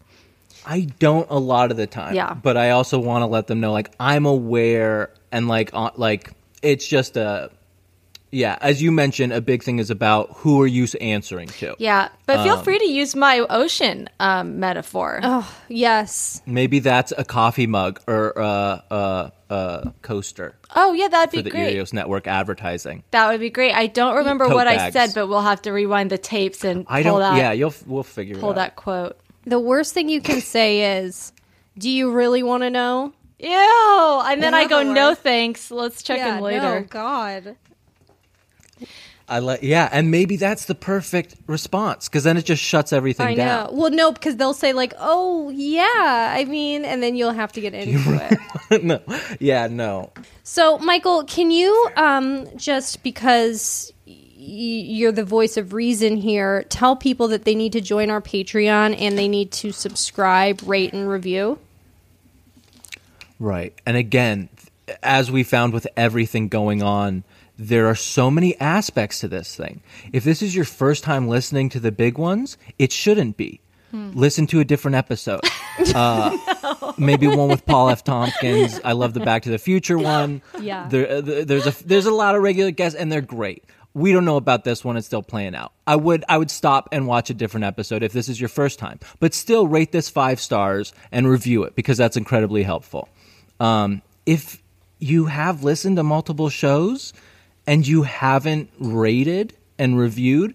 I 0.66 0.80
don't 0.98 1.30
a 1.30 1.38
lot 1.38 1.70
of 1.70 1.76
the 1.76 1.87
time. 1.87 2.14
Yeah. 2.14 2.35
But 2.35 2.56
I 2.56 2.70
also 2.70 2.98
want 2.98 3.22
to 3.22 3.26
let 3.26 3.46
them 3.46 3.61
know 3.61 3.72
like 3.72 3.94
I'm 4.00 4.26
aware 4.26 5.11
and 5.30 5.46
like 5.46 5.70
uh, 5.72 5.92
like 5.94 6.32
it's 6.61 6.87
just 6.87 7.16
a 7.16 7.50
yeah, 8.37 8.59
as 8.61 8.83
you 8.83 8.90
mentioned, 8.92 9.33
a 9.33 9.40
big 9.40 9.62
thing 9.62 9.79
is 9.79 9.90
about 9.90 10.25
who 10.40 10.61
are 10.62 10.66
you 10.66 10.87
answering 11.01 11.49
to. 11.61 11.75
yeah 11.79 12.09
but 12.27 12.37
Um, 12.38 12.44
feel 12.44 12.59
free 12.62 12.79
to 12.79 12.90
use 13.01 13.16
my 13.16 13.38
ocean 13.51 14.09
um, 14.20 14.61
metaphor 14.61 15.20
Oh, 15.22 15.46
Yes, 15.68 16.42
Maybe 16.46 16.79
that's 16.81 17.12
a 17.16 17.25
coffee 17.25 17.66
mug 17.66 18.01
or 18.07 18.22
uh, 18.38 18.81
uh, 18.90 19.31
uh, 19.49 19.90
coaster 20.03 20.55
oh 20.75 20.92
yeah 20.92 21.09
that'd 21.09 21.31
be 21.31 21.38
great. 21.38 21.44
for 21.44 21.44
the 21.44 21.51
great 21.51 21.77
Earios 21.77 21.92
Network 21.92 22.27
advertising. 22.27 23.03
that 23.12 23.31
would 23.31 23.40
be 23.40 23.51
great 23.51 23.72
i 23.75 23.87
don't 23.87 24.16
remember 24.16 24.46
Tote 24.46 24.55
what 24.55 24.66
i 24.68 24.90
said 24.90 25.11
but 25.14 25.29
we'll 25.29 25.40
have 25.53 25.62
to 25.62 25.70
rewind 25.72 26.11
the 26.11 26.18
tapes 26.18 26.64
and 26.64 26.85
I 26.88 27.03
pull 27.03 27.12
don't. 27.12 27.20
that 27.20 27.37
yeah, 27.38 27.53
you'll 27.53 27.75
we'll 27.87 28.03
figure 28.18 28.37
pull 28.38 28.51
it 28.51 28.59
out. 28.59 28.62
that 28.62 28.77
quote 28.77 29.16
the 29.44 29.61
worst 29.61 29.94
thing 29.94 30.09
you 30.09 30.20
can 30.20 30.40
say 30.40 30.99
is, 30.99 31.33
"Do 31.79 31.88
you 31.88 32.11
really 32.11 32.42
want 32.42 32.64
to 32.64 32.70
know?" 32.70 33.12
ew 33.38 34.22
and 34.27 34.42
then 34.42 34.55
In 34.55 34.61
i 34.62 34.66
go 34.66 34.83
no 34.83 35.14
thanks 35.14 35.70
let's 35.70 36.03
check 36.03 36.18
yeah, 36.18 36.37
in 36.38 36.42
later 36.42 36.81
No, 36.81 36.87
God. 36.88 37.57
I 39.28 39.40
like 39.40 39.60
yeah, 39.62 39.88
and 39.90 40.10
maybe 40.10 40.36
that's 40.36 40.66
the 40.66 40.74
perfect 40.74 41.34
response 41.48 42.08
because 42.08 42.22
then 42.22 42.36
it 42.36 42.44
just 42.44 42.62
shuts 42.62 42.92
everything 42.92 43.26
I 43.26 43.34
down. 43.34 43.66
know. 43.66 43.72
Well, 43.72 43.90
no, 43.90 44.12
because 44.12 44.36
they'll 44.36 44.54
say 44.54 44.72
like, 44.72 44.94
"Oh, 44.98 45.50
yeah." 45.50 46.32
I 46.36 46.44
mean, 46.44 46.84
and 46.84 47.02
then 47.02 47.16
you'll 47.16 47.32
have 47.32 47.50
to 47.52 47.60
get 47.60 47.74
into 47.74 48.38
it. 48.70 48.82
no, 48.84 49.00
yeah, 49.40 49.66
no. 49.66 50.12
So, 50.44 50.78
Michael, 50.78 51.24
can 51.24 51.50
you 51.50 51.88
um, 51.96 52.46
just 52.56 53.02
because 53.02 53.92
y- 54.06 54.12
you're 54.46 55.10
the 55.10 55.24
voice 55.24 55.56
of 55.56 55.72
reason 55.72 56.16
here, 56.16 56.62
tell 56.68 56.94
people 56.94 57.26
that 57.28 57.44
they 57.44 57.56
need 57.56 57.72
to 57.72 57.80
join 57.80 58.10
our 58.10 58.22
Patreon 58.22 58.94
and 58.96 59.18
they 59.18 59.26
need 59.26 59.50
to 59.52 59.72
subscribe, 59.72 60.62
rate, 60.64 60.92
and 60.92 61.08
review? 61.08 61.58
Right. 63.40 63.74
And 63.84 63.96
again, 63.96 64.48
as 65.02 65.32
we 65.32 65.42
found 65.42 65.72
with 65.72 65.88
everything 65.96 66.46
going 66.46 66.80
on, 66.82 67.24
there 67.58 67.86
are 67.86 67.94
so 67.94 68.30
many 68.30 68.58
aspects 68.60 69.20
to 69.20 69.28
this 69.28 69.54
thing. 69.56 69.80
If 70.12 70.24
this 70.24 70.42
is 70.42 70.54
your 70.54 70.64
first 70.64 71.04
time 71.04 71.28
listening 71.28 71.68
to 71.70 71.80
the 71.80 71.92
big 71.92 72.18
ones, 72.18 72.56
it 72.78 72.92
shouldn't 72.92 73.36
be. 73.36 73.60
Listen 73.92 74.46
to 74.48 74.60
a 74.60 74.64
different 74.64 74.94
episode. 74.94 75.40
Uh, 75.94 76.34
maybe 76.96 77.26
one 77.26 77.50
with 77.50 77.66
Paul 77.66 77.90
F. 77.90 78.02
Tompkins. 78.02 78.80
I 78.82 78.92
love 78.92 79.12
the 79.12 79.20
Back 79.20 79.42
to 79.42 79.50
the 79.50 79.58
Future 79.58 79.98
one. 79.98 80.40
Yeah. 80.58 80.88
There, 80.88 81.18
uh, 81.18 81.20
th- 81.20 81.46
there's 81.46 81.66
a 81.66 81.84
there's 81.86 82.06
a 82.06 82.10
lot 82.10 82.34
of 82.34 82.42
regular 82.42 82.70
guests, 82.70 82.98
and 82.98 83.12
they're 83.12 83.20
great. 83.20 83.62
We 83.92 84.10
don't 84.12 84.24
know 84.24 84.38
about 84.38 84.64
this 84.64 84.82
one; 84.82 84.96
it's 84.96 85.06
still 85.06 85.22
playing 85.22 85.54
out. 85.54 85.72
I 85.86 85.96
would 85.96 86.24
I 86.30 86.38
would 86.38 86.50
stop 86.50 86.88
and 86.92 87.06
watch 87.06 87.28
a 87.28 87.34
different 87.34 87.64
episode 87.64 88.02
if 88.02 88.14
this 88.14 88.30
is 88.30 88.40
your 88.40 88.48
first 88.48 88.78
time, 88.78 89.00
but 89.20 89.34
still 89.34 89.68
rate 89.68 89.92
this 89.92 90.08
five 90.08 90.40
stars 90.40 90.94
and 91.12 91.28
review 91.28 91.64
it 91.64 91.74
because 91.74 91.98
that's 91.98 92.16
incredibly 92.16 92.62
helpful. 92.62 93.10
Um, 93.60 94.00
if 94.24 94.62
you 94.98 95.26
have 95.26 95.62
listened 95.62 95.98
to 95.98 96.02
multiple 96.02 96.48
shows 96.48 97.12
and 97.66 97.87
you 97.87 98.02
haven't 98.02 98.70
rated 98.79 99.55
and 99.79 99.98
reviewed, 99.98 100.55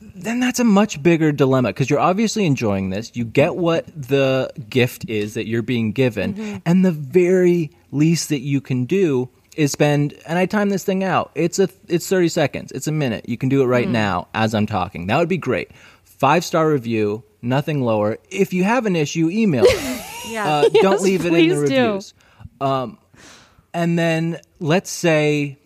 then 0.00 0.40
that's 0.40 0.58
a 0.58 0.64
much 0.64 1.02
bigger 1.02 1.32
dilemma 1.32 1.68
because 1.68 1.88
you're 1.88 2.00
obviously 2.00 2.46
enjoying 2.46 2.90
this. 2.90 3.12
You 3.14 3.24
get 3.24 3.56
what 3.56 3.86
the 3.86 4.50
gift 4.68 5.08
is 5.08 5.34
that 5.34 5.46
you're 5.46 5.62
being 5.62 5.92
given, 5.92 6.62
and 6.66 6.84
the 6.84 6.92
very 6.92 7.70
least 7.92 8.28
that 8.30 8.40
you 8.40 8.60
can 8.60 8.84
do 8.86 9.28
is 9.56 9.72
spend. 9.72 10.14
And 10.26 10.38
I 10.38 10.46
time 10.46 10.70
this 10.70 10.84
thing 10.84 11.04
out. 11.04 11.30
It's 11.34 11.58
a 11.58 11.68
it's 11.88 12.08
30 12.08 12.28
seconds. 12.28 12.72
It's 12.72 12.86
a 12.86 12.92
minute. 12.92 13.28
You 13.28 13.36
can 13.38 13.48
do 13.48 13.62
it 13.62 13.66
right 13.66 13.88
now 13.88 14.28
as 14.34 14.54
I'm 14.54 14.66
talking. 14.66 15.06
That 15.06 15.18
would 15.18 15.28
be 15.28 15.38
great. 15.38 15.70
Five 16.04 16.44
star 16.44 16.68
review, 16.68 17.22
nothing 17.42 17.82
lower. 17.82 18.18
If 18.30 18.52
you 18.52 18.64
have 18.64 18.86
an 18.86 18.96
issue, 18.96 19.30
email. 19.30 19.64
it. 19.66 20.04
yeah 20.28 20.48
Uh, 20.48 20.68
don't 20.68 21.00
leave 21.02 21.24
it 21.24 21.32
in 21.32 21.48
the 21.48 21.56
reviews. 21.56 22.14
Um, 22.60 22.98
and 23.72 23.96
then 23.98 24.40
let's 24.58 24.90
say 24.90 25.58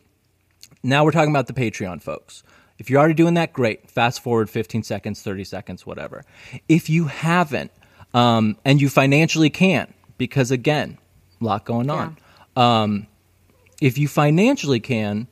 now 0.82 1.04
we're 1.04 1.10
talking 1.12 1.30
about 1.30 1.46
the 1.46 1.52
Patreon 1.52 2.02
folks. 2.02 2.42
If 2.78 2.90
you're 2.90 2.98
already 2.98 3.14
doing 3.14 3.34
that, 3.34 3.52
great. 3.52 3.90
Fast 3.90 4.22
forward 4.22 4.50
15 4.50 4.82
seconds, 4.82 5.22
30 5.22 5.44
seconds, 5.44 5.86
whatever. 5.86 6.24
If 6.68 6.90
you 6.90 7.04
haven't, 7.04 7.70
um, 8.14 8.56
and 8.64 8.80
you 8.80 8.88
financially 8.88 9.50
can't, 9.50 9.94
because 10.18 10.50
again, 10.50 10.98
a 11.40 11.44
lot 11.44 11.64
going 11.64 11.90
on. 11.90 12.16
Um, 12.56 13.06
if 13.80 13.98
you 13.98 14.08
financially 14.08 14.80
can, 14.80 15.28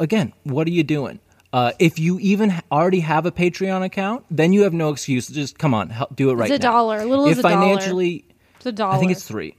again, 0.00 0.32
what 0.44 0.66
are 0.66 0.70
you 0.72 0.82
doing? 0.84 1.20
Uh, 1.52 1.72
if 1.78 1.98
you 1.98 2.18
even 2.20 2.52
already 2.70 3.00
have 3.00 3.24
a 3.24 3.32
Patreon 3.32 3.82
account, 3.84 4.24
then 4.30 4.52
you 4.52 4.62
have 4.62 4.74
no 4.74 4.90
excuse. 4.90 5.28
Just 5.28 5.58
come 5.58 5.72
on, 5.74 5.88
help, 5.90 6.14
do 6.14 6.30
it 6.30 6.34
right 6.34 6.50
it's 6.50 6.62
a 6.62 6.66
now. 6.66 6.72
dollar. 6.72 7.04
Little 7.04 7.26
if 7.26 7.32
as 7.32 7.38
a 7.38 7.42
dollar. 7.42 7.54
financially, 7.56 8.24
It's 8.56 8.66
a 8.66 8.72
dollar. 8.72 8.94
I 8.96 8.98
think 8.98 9.12
it's 9.12 9.24
three. 9.26 9.54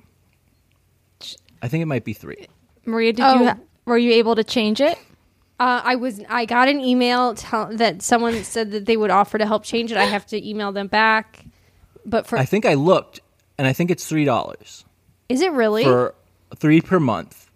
I 1.61 1.67
think 1.67 1.81
it 1.81 1.85
might 1.87 2.05
be 2.05 2.13
three. 2.13 2.47
maria 2.85 3.11
did 3.13 3.25
Oh. 3.25 3.39
you 3.39 3.45
ha- 3.47 3.57
were 3.89 3.97
you 3.97 4.13
able 4.13 4.35
to 4.35 4.43
change 4.43 4.79
it 4.79 4.97
Uh, 5.59 5.81
I 5.83 5.95
was. 5.95 6.21
I 6.29 6.45
got 6.45 6.69
an 6.69 6.79
email 6.79 7.35
tell, 7.35 7.67
that 7.75 8.01
someone 8.01 8.43
said 8.45 8.71
that 8.71 8.85
they 8.85 8.95
would 8.95 9.11
offer 9.11 9.37
to 9.37 9.45
help 9.45 9.65
change 9.65 9.91
it. 9.91 9.97
I 9.97 10.05
have 10.05 10.25
to 10.27 10.49
email 10.49 10.71
them 10.71 10.87
back. 10.87 11.43
But 12.05 12.25
for 12.27 12.37
I 12.39 12.45
think 12.45 12.65
I 12.65 12.75
looked, 12.75 13.19
and 13.57 13.67
I 13.67 13.73
think 13.73 13.91
it's 13.91 14.07
three 14.07 14.23
dollars 14.23 14.85
is 15.27 15.41
it 15.41 15.51
really? 15.51 15.83
for 15.83 16.15
three 16.55 16.81
per 16.81 16.99
month, 16.99 17.51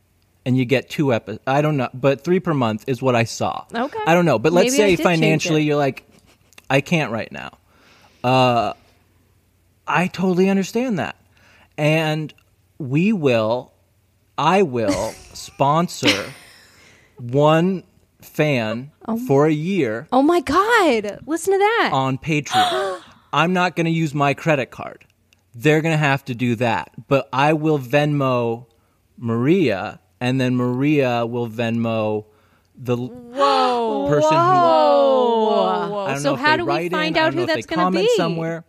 and 0.45 0.57
you 0.57 0.65
get 0.65 0.89
two 0.89 1.13
episodes. 1.13 1.43
I 1.47 1.61
don't 1.61 1.77
know, 1.77 1.89
but 1.93 2.23
three 2.23 2.39
per 2.39 2.53
month 2.53 2.83
is 2.87 3.01
what 3.01 3.15
I 3.15 3.23
saw. 3.23 3.65
Okay. 3.73 3.99
I 4.05 4.13
don't 4.13 4.25
know, 4.25 4.37
but 4.37 4.53
let's 4.53 4.77
Maybe 4.77 4.97
say 4.97 5.03
financially, 5.03 5.63
you're 5.63 5.77
like, 5.77 6.03
I 6.69 6.81
can't 6.81 7.11
right 7.11 7.31
now. 7.31 7.57
Uh, 8.23 8.73
I 9.87 10.07
totally 10.07 10.49
understand 10.49 10.99
that, 10.99 11.15
and 11.77 12.33
we 12.77 13.13
will, 13.13 13.72
I 14.37 14.61
will 14.63 15.13
sponsor 15.33 16.33
one 17.17 17.83
fan 18.21 18.91
oh 19.07 19.17
for 19.27 19.45
a 19.47 19.51
year 19.51 20.07
Oh 20.11 20.21
my 20.21 20.39
God. 20.41 21.19
Listen 21.27 21.53
to 21.53 21.59
that. 21.59 21.89
on 21.93 22.17
Patreon. 22.19 23.01
I'm 23.31 23.53
not 23.53 23.75
going 23.75 23.85
to 23.85 23.91
use 23.91 24.13
my 24.13 24.33
credit 24.33 24.71
card. 24.71 25.05
They're 25.55 25.81
going 25.81 25.93
to 25.93 25.97
have 25.97 26.23
to 26.25 26.35
do 26.35 26.55
that. 26.55 26.91
But 27.07 27.29
I 27.33 27.53
will 27.53 27.77
Venmo 27.79 28.65
Maria, 29.17 29.99
and 30.19 30.39
then 30.41 30.55
Maria 30.55 31.25
will 31.25 31.47
Venmo 31.47 32.25
the 32.75 32.97
Whoa. 32.97 34.07
person 34.07 34.31
who. 34.33 34.37
whoa, 34.37 35.89
whoa. 35.89 36.05
I 36.05 36.11
don't 36.13 36.19
So 36.21 36.29
know 36.29 36.35
if 36.35 36.41
how 36.41 36.51
they 36.53 36.57
do 36.57 36.65
we 36.65 36.89
find 36.89 37.17
in, 37.17 37.23
out 37.23 37.33
who 37.33 37.45
that's 37.45 37.65
going 37.67 37.91
to 37.93 37.99
be? 37.99 38.07
somewhere. 38.15 38.65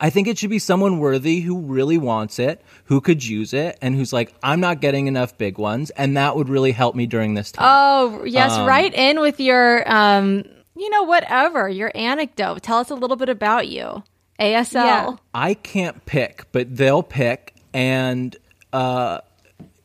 I 0.00 0.08
think 0.10 0.26
it 0.28 0.38
should 0.38 0.50
be 0.50 0.58
someone 0.58 0.98
worthy 0.98 1.40
who 1.40 1.60
really 1.60 1.98
wants 1.98 2.38
it, 2.38 2.62
who 2.84 3.00
could 3.02 3.24
use 3.24 3.52
it, 3.52 3.78
and 3.82 3.94
who's 3.94 4.12
like, 4.12 4.32
I'm 4.42 4.58
not 4.58 4.80
getting 4.80 5.06
enough 5.06 5.36
big 5.36 5.58
ones, 5.58 5.90
and 5.90 6.16
that 6.16 6.36
would 6.36 6.48
really 6.48 6.72
help 6.72 6.94
me 6.94 7.06
during 7.06 7.34
this 7.34 7.52
time. 7.52 7.66
Oh, 7.68 8.24
yes, 8.24 8.52
Um, 8.52 8.66
write 8.66 8.94
in 8.94 9.20
with 9.20 9.38
your, 9.38 9.90
um, 9.92 10.44
you 10.74 10.88
know, 10.88 11.02
whatever, 11.02 11.68
your 11.68 11.92
anecdote. 11.94 12.62
Tell 12.62 12.78
us 12.78 12.88
a 12.88 12.94
little 12.94 13.16
bit 13.16 13.28
about 13.28 13.68
you. 13.68 14.02
ASL. 14.40 14.72
Yeah. 14.84 15.16
I 15.34 15.52
can't 15.52 16.04
pick, 16.06 16.46
but 16.50 16.74
they'll 16.74 17.02
pick, 17.02 17.54
and 17.74 18.34
uh, 18.72 19.20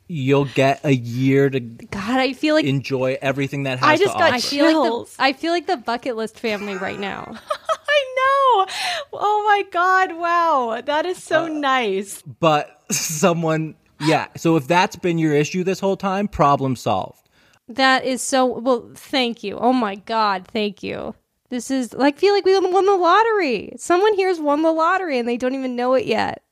you'll 0.07 0.45
get 0.45 0.79
a 0.85 0.93
year 0.95 1.49
to 1.49 1.59
God, 1.59 2.19
I 2.19 2.33
feel 2.33 2.55
like 2.55 2.65
enjoy 2.65 3.17
everything 3.21 3.63
that 3.63 3.79
has 3.79 3.87
I 3.89 3.97
just 3.97 4.13
to 4.13 4.19
got 4.19 4.33
I 4.33 4.39
feel 4.39 4.65
like 4.65 5.07
the 5.07 5.23
I 5.23 5.33
feel 5.33 5.51
like 5.51 5.67
the 5.67 5.77
bucket 5.77 6.15
list 6.15 6.39
family 6.39 6.75
right 6.75 6.99
now. 6.99 7.35
I 7.95 8.15
know. 8.17 8.65
Oh 9.13 9.43
my 9.47 9.63
God. 9.71 10.17
Wow. 10.17 10.81
That 10.85 11.05
is 11.05 11.17
Uh, 11.17 11.21
so 11.21 11.47
nice. 11.47 12.21
but 12.39 12.81
someone, 12.91 13.75
yeah. 14.01 14.27
So 14.37 14.55
if 14.55 14.67
that's 14.67 14.95
been 14.95 15.17
your 15.17 15.33
issue 15.33 15.63
this 15.63 15.79
whole 15.79 15.97
time, 15.97 16.27
problem 16.27 16.75
solved. 16.75 17.29
That 17.67 18.05
is 18.05 18.21
so 18.21 18.45
well. 18.59 18.89
Thank 18.95 19.43
you. 19.43 19.57
Oh 19.57 19.73
my 19.73 19.95
God, 19.95 20.47
thank 20.47 20.83
you. 20.83 21.15
This 21.49 21.71
is 21.71 21.93
like 21.93 22.17
feel 22.17 22.33
like 22.33 22.45
we 22.45 22.57
won 22.59 22.85
the 22.85 22.95
lottery. 22.95 23.73
Someone 23.77 24.15
here's 24.15 24.39
won 24.39 24.61
the 24.61 24.71
lottery 24.71 25.17
and 25.17 25.27
they 25.27 25.37
don't 25.37 25.55
even 25.55 25.75
know 25.75 25.93
it 25.93 26.05
yet. 26.05 26.43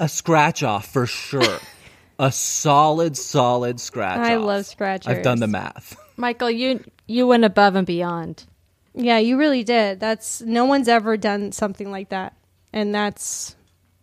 A 0.00 0.08
scratch 0.08 0.62
off 0.62 0.86
for 0.92 1.06
sure. 1.06 1.58
a 2.18 2.32
solid, 2.32 3.16
solid 3.16 3.78
scratch 3.78 4.18
I 4.18 4.34
off. 4.36 4.44
love 4.44 4.66
scratchers. 4.66 5.12
I've 5.16 5.22
done 5.22 5.38
the 5.40 5.46
math. 5.46 5.96
Michael, 6.16 6.50
you 6.50 6.82
you 7.06 7.26
went 7.26 7.44
above 7.44 7.76
and 7.76 7.86
beyond. 7.86 8.46
Yeah, 8.94 9.18
you 9.18 9.36
really 9.36 9.64
did. 9.64 9.98
That's 9.98 10.40
no 10.40 10.64
one's 10.64 10.88
ever 10.88 11.16
done 11.16 11.50
something 11.50 11.90
like 11.90 12.10
that, 12.10 12.36
and 12.72 12.94
that's 12.94 13.56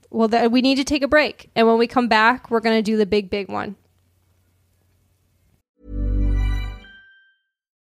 well. 0.09 0.27
That 0.27 0.51
we 0.51 0.61
need 0.61 0.75
to 0.75 0.83
take 0.83 1.01
a 1.01 1.07
break, 1.07 1.49
and 1.55 1.65
when 1.65 1.77
we 1.77 1.87
come 1.87 2.09
back, 2.09 2.51
we're 2.51 2.59
gonna 2.59 2.81
do 2.81 2.97
the 2.97 3.05
big, 3.05 3.29
big 3.29 3.49
one. 3.49 3.77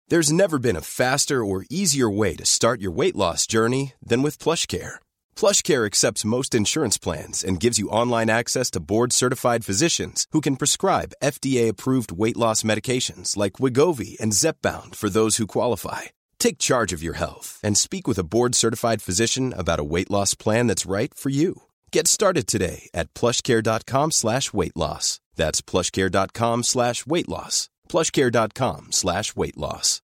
There's 0.08 0.32
never 0.32 0.60
been 0.60 0.76
a 0.76 0.82
faster 0.82 1.44
or 1.44 1.66
easier 1.70 2.10
way 2.10 2.36
to 2.36 2.46
start 2.46 2.80
your 2.80 2.92
weight 2.92 3.16
loss 3.16 3.48
journey 3.48 3.94
than 4.06 4.22
with 4.22 4.38
PlushCare. 4.38 4.96
PlushCare 5.36 5.86
accepts 5.86 6.24
most 6.24 6.54
insurance 6.54 6.98
plans 6.98 7.44
and 7.44 7.60
gives 7.60 7.80
you 7.80 7.89
online 7.89 8.30
access 8.30 8.70
to 8.72 8.80
board-certified 8.80 9.66
physicians 9.66 10.28
who 10.32 10.39
can 10.39 10.56
prescribe 10.56 11.13
FDA-approved 11.24 12.12
weight 12.12 12.38
loss 12.38 12.63
medications 12.63 13.36
like 13.36 13.54
Wegovy 13.54 14.20
and 14.20 14.34
Zepbound 14.34 14.96
for 14.96 15.10
those 15.10 15.38
who 15.38 15.48
qualify. 15.48 16.02
Take 16.43 16.58
charge 16.58 16.91
of 16.91 17.01
your 17.01 17.13
health 17.13 17.58
and 17.63 17.77
speak 17.77 18.06
with 18.06 18.19
a 18.19 18.23
board-certified 18.25 19.01
physician 19.01 19.53
about 19.53 19.79
a 19.79 19.84
weight 19.86 20.12
loss 20.12 20.34
plan 20.34 20.67
that's 20.67 20.86
right 20.86 21.13
for 21.13 21.29
you. 21.29 21.62
Get 21.89 22.06
started 22.06 22.47
today 22.47 22.89
at 22.93 23.13
plushcare.com 23.13 24.12
slash 24.12 24.51
weight 24.51 24.75
loss. 24.75 25.21
That's 25.38 25.62
plushcare.com 25.62 26.63
slash 26.63 27.06
weight 27.06 27.29
loss. 27.29 27.69
plushcare.com 27.88 28.91
slash 28.91 29.38
weight 29.38 29.56
loss. 29.56 30.01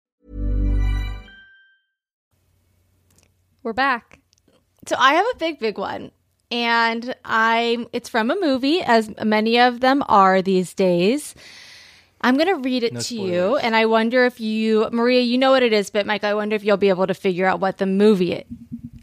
We're 3.64 3.72
back. 3.72 4.20
So 4.86 4.94
I 4.96 5.14
have 5.14 5.26
a 5.34 5.38
big, 5.38 5.58
big 5.58 5.76
one. 5.76 6.12
And 6.52 7.16
I'm 7.24 7.88
it's 7.92 8.08
from 8.08 8.30
a 8.30 8.40
movie, 8.40 8.80
as 8.80 9.12
many 9.24 9.58
of 9.58 9.80
them 9.80 10.04
are 10.06 10.40
these 10.40 10.72
days. 10.72 11.34
I'm 12.20 12.36
going 12.36 12.48
to 12.48 12.56
read 12.56 12.82
it 12.82 12.92
No 12.94 13.00
to 13.00 13.14
you, 13.14 13.56
and 13.58 13.76
I 13.76 13.86
wonder 13.86 14.24
if 14.26 14.40
you, 14.40 14.88
Maria, 14.90 15.20
you 15.20 15.38
know 15.38 15.52
what 15.52 15.62
it 15.62 15.72
is, 15.72 15.90
but 15.90 16.04
Mike, 16.06 16.24
I 16.24 16.34
wonder 16.34 16.56
if 16.56 16.64
you'll 16.64 16.76
be 16.76 16.88
able 16.88 17.06
to 17.06 17.14
figure 17.14 17.46
out 17.46 17.60
what 17.60 17.78
the 17.78 17.86
movie 17.86 18.32
is. 18.32 18.44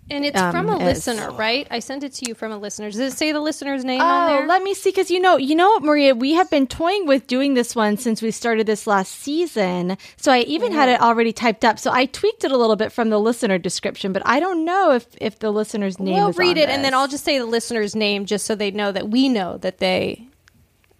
And 0.07 0.23
it's 0.23 0.39
Um, 0.39 0.51
from 0.51 0.69
a 0.69 0.77
is- 0.77 1.07
listener, 1.07 1.31
right? 1.31 1.65
I 1.71 1.79
sent 1.79 2.03
it 2.03 2.13
to 2.15 2.27
you 2.27 2.35
from 2.35 2.51
a 2.51 2.59
listener. 2.59 2.91
Does 2.91 2.99
it 2.99 3.13
say 3.13 3.31
the 3.31 3.39
listener's 3.39 3.83
name 3.83 4.01
on 4.01 4.29
Oh, 4.29 4.33
there? 4.37 4.47
let 4.47 4.61
me 4.61 4.75
see, 4.75 4.89
because 4.91 5.09
you 5.09 5.19
know, 5.19 5.35
you 5.37 5.55
know, 5.55 5.69
what, 5.69 5.83
Maria, 5.83 6.13
we 6.13 6.33
have 6.33 6.47
been 6.51 6.67
toying 6.67 7.07
with 7.07 7.25
doing 7.25 7.55
this 7.55 7.75
one 7.75 7.97
since 7.97 8.21
we 8.21 8.29
started 8.29 8.67
this 8.67 8.85
last 8.85 9.11
season. 9.13 9.97
So 10.17 10.31
I 10.31 10.41
even 10.41 10.73
had 10.73 10.89
it 10.89 11.01
already 11.01 11.33
typed 11.33 11.65
up. 11.65 11.79
So 11.79 11.91
I 11.91 12.05
tweaked 12.05 12.43
it 12.43 12.51
a 12.51 12.57
little 12.57 12.75
bit 12.75 12.91
from 12.91 13.09
the 13.09 13.19
listener 13.19 13.57
description, 13.57 14.13
but 14.13 14.21
I 14.27 14.39
don't 14.39 14.63
know 14.63 14.91
if 14.91 15.07
if 15.19 15.39
the 15.39 15.49
listener's 15.51 15.99
name. 15.99 16.13
we'll 16.13 16.29
is 16.29 16.37
read 16.37 16.57
on 16.57 16.63
it, 16.65 16.69
and 16.69 16.83
then. 16.85 16.93
I'll 16.93 17.07
just 17.07 17.23
say 17.25 17.39
the 17.39 17.45
listener's 17.47 17.95
name, 17.95 18.25
just 18.25 18.45
so 18.45 18.53
they 18.53 18.69
know 18.69 18.91
that 18.91 19.09
we 19.09 19.27
know 19.27 19.57
that 19.57 19.79
they. 19.79 20.27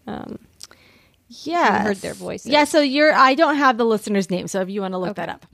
Um, 0.08 0.40
yeah 1.44 1.84
heard 1.84 1.98
their 1.98 2.14
voices. 2.14 2.48
Yeah, 2.48 2.64
so 2.64 2.82
you're 2.82 3.14
I 3.14 3.36
don't 3.36 3.56
have 3.56 3.78
the 3.78 3.86
listener's 3.86 4.30
name, 4.30 4.48
so 4.48 4.62
if 4.62 4.70
you 4.70 4.82
want 4.82 4.94
to 4.94 4.98
look 4.98 5.16
that 5.16 5.30
up. 5.30 5.46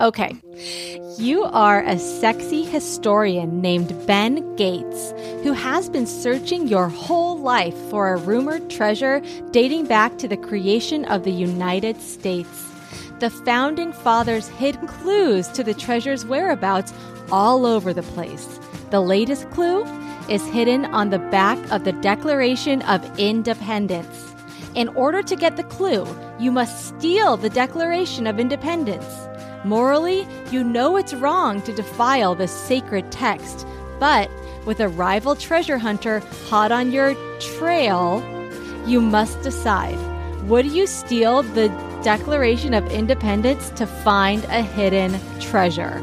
Okay. 0.00 0.40
You 1.18 1.44
are 1.44 1.82
a 1.82 1.98
sexy 1.98 2.64
historian 2.64 3.60
named 3.60 3.94
Ben 4.06 4.56
Gates 4.56 5.12
who 5.42 5.52
has 5.52 5.90
been 5.90 6.06
searching 6.06 6.68
your 6.68 6.88
whole 6.88 7.38
life 7.38 7.76
for 7.90 8.12
a 8.12 8.16
rumored 8.16 8.70
treasure 8.70 9.20
dating 9.50 9.86
back 9.86 10.16
to 10.18 10.28
the 10.28 10.36
creation 10.36 11.04
of 11.04 11.24
the 11.24 11.32
United 11.32 12.00
States. 12.00 12.66
The 13.18 13.30
founding 13.30 13.92
fathers 13.92 14.48
hid 14.48 14.80
clues 14.88 15.48
to 15.48 15.62
the 15.62 15.74
treasure's 15.74 16.24
whereabouts 16.24 16.94
all 17.30 17.66
over 17.66 17.92
the 17.92 18.02
place. 18.02 18.58
The 18.90 19.00
latest 19.00 19.50
clue 19.50 19.84
is 20.28 20.44
hidden 20.46 20.86
on 20.86 21.10
the 21.10 21.18
back 21.18 21.58
of 21.70 21.84
the 21.84 21.92
Declaration 21.92 22.80
of 22.82 23.18
Independence. 23.18 24.29
In 24.74 24.88
order 24.88 25.22
to 25.22 25.34
get 25.34 25.56
the 25.56 25.64
clue, 25.64 26.06
you 26.38 26.52
must 26.52 26.88
steal 26.88 27.36
the 27.36 27.50
Declaration 27.50 28.28
of 28.28 28.38
Independence. 28.38 29.28
Morally, 29.64 30.26
you 30.52 30.62
know 30.62 30.96
it's 30.96 31.12
wrong 31.12 31.60
to 31.62 31.74
defile 31.74 32.36
this 32.36 32.52
sacred 32.52 33.10
text, 33.10 33.66
but 33.98 34.30
with 34.64 34.78
a 34.78 34.88
rival 34.88 35.34
treasure 35.34 35.78
hunter 35.78 36.20
hot 36.48 36.70
on 36.70 36.92
your 36.92 37.14
trail, 37.40 38.22
you 38.86 39.00
must 39.00 39.42
decide 39.42 39.98
would 40.48 40.66
you 40.66 40.86
steal 40.86 41.42
the 41.42 41.68
Declaration 42.02 42.72
of 42.72 42.90
Independence 42.90 43.70
to 43.70 43.86
find 43.86 44.44
a 44.44 44.62
hidden 44.62 45.20
treasure? 45.38 46.00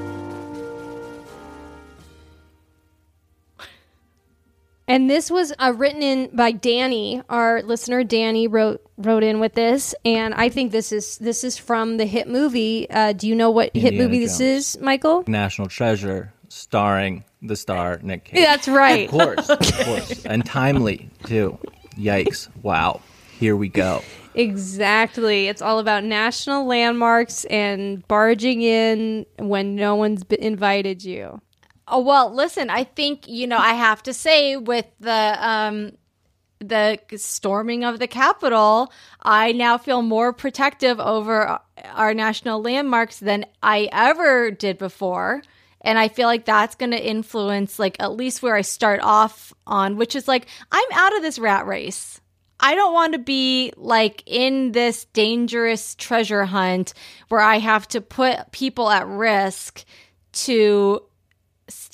And 4.90 5.10
this 5.10 5.30
was 5.30 5.54
uh, 5.60 5.74
written 5.76 6.02
in 6.02 6.30
by 6.34 6.52
Danny, 6.52 7.22
our 7.30 7.62
listener. 7.62 8.04
Danny 8.06 8.48
wrote 8.48 8.82
wrote 8.98 9.22
in 9.24 9.40
with 9.42 9.54
this, 9.54 9.94
and 10.06 10.34
I 10.34 10.48
think 10.48 10.72
this 10.72 10.94
is 10.94 11.18
this 11.18 11.44
is 11.44 11.58
from 11.58 11.98
the 11.98 12.06
hit 12.06 12.30
movie. 12.30 12.90
Uh, 12.90 13.12
do 13.12 13.28
you 13.28 13.36
know 13.36 13.50
what 13.50 13.72
hit 13.74 13.94
Indiana 13.94 14.04
movie 14.06 14.20
this 14.20 14.40
is, 14.40 14.78
Michael? 14.80 15.26
National 15.28 15.68
Treasure, 15.68 16.32
starring 16.48 17.26
the 17.42 17.58
star 17.58 18.00
Nick 18.02 18.26
Cage. 18.26 18.40
That's 18.46 18.70
right. 18.70 19.06
Of 19.06 19.12
course, 19.12 19.50
of 19.50 19.60
course, 19.86 20.26
and 20.26 20.46
timely 20.46 21.10
too. 21.26 21.60
Yikes! 21.98 22.48
Wow, 22.64 23.02
here 23.40 23.58
we 23.58 23.68
go. 23.68 24.02
Exactly. 24.36 25.48
It's 25.48 25.62
all 25.62 25.80
about 25.80 26.04
national 26.04 26.66
landmarks 26.66 27.44
and 27.46 28.08
barging 28.08 28.62
in 28.62 29.26
when 29.38 29.76
no 29.76 29.96
one's 29.96 30.24
b- 30.24 30.38
invited 30.40 31.04
you. 31.04 31.42
Oh 31.88 32.02
well, 32.02 32.34
listen, 32.34 32.70
I 32.70 32.84
think 32.84 33.28
you 33.28 33.48
know 33.48 33.58
I 33.58 33.74
have 33.74 34.04
to 34.04 34.14
say 34.14 34.58
with 34.58 34.86
the 35.00 35.38
um 35.40 35.92
the 36.60 37.00
storming 37.16 37.84
of 37.84 38.00
the 38.00 38.08
Capitol, 38.08 38.92
I 39.22 39.52
now 39.52 39.78
feel 39.78 40.02
more 40.02 40.34
protective 40.34 41.00
over 41.00 41.60
our 41.94 42.14
national 42.14 42.62
landmarks 42.62 43.20
than 43.20 43.46
I 43.62 43.90
ever 43.92 44.52
did 44.52 44.78
before. 44.78 45.42
And 45.82 46.00
I 46.00 46.08
feel 46.08 46.28
like 46.28 46.46
that's 46.46 46.76
going 46.76 46.92
to 46.92 47.08
influence, 47.08 47.78
like, 47.78 47.96
at 48.00 48.14
least 48.14 48.42
where 48.42 48.56
I 48.56 48.62
start 48.62 49.00
off 49.02 49.54
on, 49.68 49.96
which 49.96 50.16
is 50.16 50.28
like, 50.28 50.48
I'm 50.72 50.92
out 50.94 51.16
of 51.16 51.22
this 51.22 51.38
rat 51.38 51.68
race. 51.68 52.20
I 52.60 52.74
don't 52.74 52.94
want 52.94 53.14
to 53.14 53.20
be 53.20 53.72
like 53.78 54.24
in 54.26 54.72
this 54.72 55.06
dangerous 55.06 55.94
treasure 55.94 56.46
hunt 56.46 56.96
where 57.30 57.40
I 57.40 57.60
have 57.60 57.88
to 57.90 58.02
put 58.02 58.52
people 58.52 58.90
at 58.90 59.08
risk 59.08 59.86
to 60.34 61.04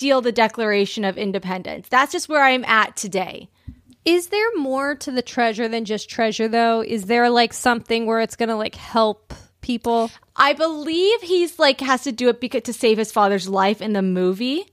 steal 0.03 0.19
the 0.19 0.33
Declaration 0.33 1.05
of 1.05 1.17
Independence. 1.17 1.87
That's 1.87 2.11
just 2.11 2.27
where 2.27 2.43
I'm 2.43 2.65
at 2.65 2.97
today. 2.97 3.47
Is 4.03 4.27
there 4.27 4.53
more 4.57 4.95
to 4.95 5.11
the 5.11 5.21
treasure 5.21 5.69
than 5.69 5.85
just 5.85 6.09
treasure 6.09 6.49
though? 6.49 6.83
Is 6.83 7.05
there 7.05 7.29
like 7.29 7.53
something 7.53 8.05
where 8.05 8.19
it's 8.19 8.35
going 8.35 8.49
to 8.49 8.57
like 8.57 8.75
help 8.75 9.33
people? 9.61 10.11
I 10.35 10.51
believe 10.51 11.21
he's 11.21 11.57
like 11.57 11.79
has 11.79 12.03
to 12.03 12.11
do 12.11 12.27
it 12.27 12.41
because 12.41 12.63
to 12.63 12.73
save 12.73 12.97
his 12.97 13.13
father's 13.13 13.47
life 13.47 13.81
in 13.81 13.93
the 13.93 14.01
movie. 14.01 14.65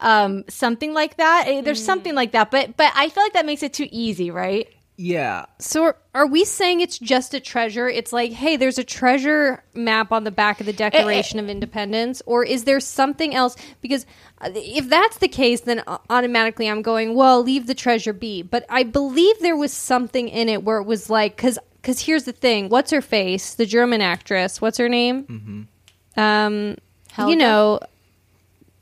Um, 0.00 0.44
something 0.48 0.94
like 0.94 1.18
that. 1.18 1.44
Eh, 1.48 1.60
There's 1.60 1.84
something 1.84 2.14
like 2.14 2.32
that, 2.32 2.50
but 2.50 2.74
but 2.78 2.90
I 2.96 3.10
feel 3.10 3.24
like 3.24 3.34
that 3.34 3.44
makes 3.44 3.62
it 3.62 3.74
too 3.74 3.88
easy, 3.92 4.30
right? 4.30 4.68
Yeah. 5.02 5.46
So 5.58 5.82
are, 5.82 5.96
are 6.14 6.26
we 6.28 6.44
saying 6.44 6.80
it's 6.80 6.96
just 6.96 7.34
a 7.34 7.40
treasure? 7.40 7.88
It's 7.88 8.12
like, 8.12 8.30
hey, 8.30 8.56
there's 8.56 8.78
a 8.78 8.84
treasure 8.84 9.64
map 9.74 10.12
on 10.12 10.22
the 10.22 10.30
back 10.30 10.60
of 10.60 10.66
the 10.66 10.72
Declaration 10.72 11.40
of 11.40 11.48
Independence, 11.48 12.22
or 12.24 12.44
is 12.44 12.62
there 12.62 12.78
something 12.78 13.34
else? 13.34 13.56
Because 13.80 14.06
uh, 14.40 14.50
if 14.54 14.88
that's 14.88 15.18
the 15.18 15.26
case, 15.26 15.62
then 15.62 15.82
uh, 15.88 15.98
automatically 16.08 16.68
I'm 16.70 16.82
going, 16.82 17.16
well, 17.16 17.42
leave 17.42 17.66
the 17.66 17.74
treasure 17.74 18.12
be. 18.12 18.42
But 18.42 18.64
I 18.68 18.84
believe 18.84 19.40
there 19.40 19.56
was 19.56 19.72
something 19.72 20.28
in 20.28 20.48
it 20.48 20.62
where 20.62 20.78
it 20.78 20.84
was 20.84 21.10
like, 21.10 21.34
because 21.34 21.58
because 21.80 21.98
here's 21.98 22.22
the 22.22 22.32
thing, 22.32 22.68
what's 22.68 22.92
her 22.92 23.02
face? 23.02 23.54
The 23.54 23.66
German 23.66 24.02
actress, 24.02 24.60
what's 24.60 24.78
her 24.78 24.88
name? 24.88 25.24
Mm-hmm. 25.24 26.20
Um, 26.20 26.76
Helga? 27.10 27.32
you 27.32 27.36
know, 27.36 27.80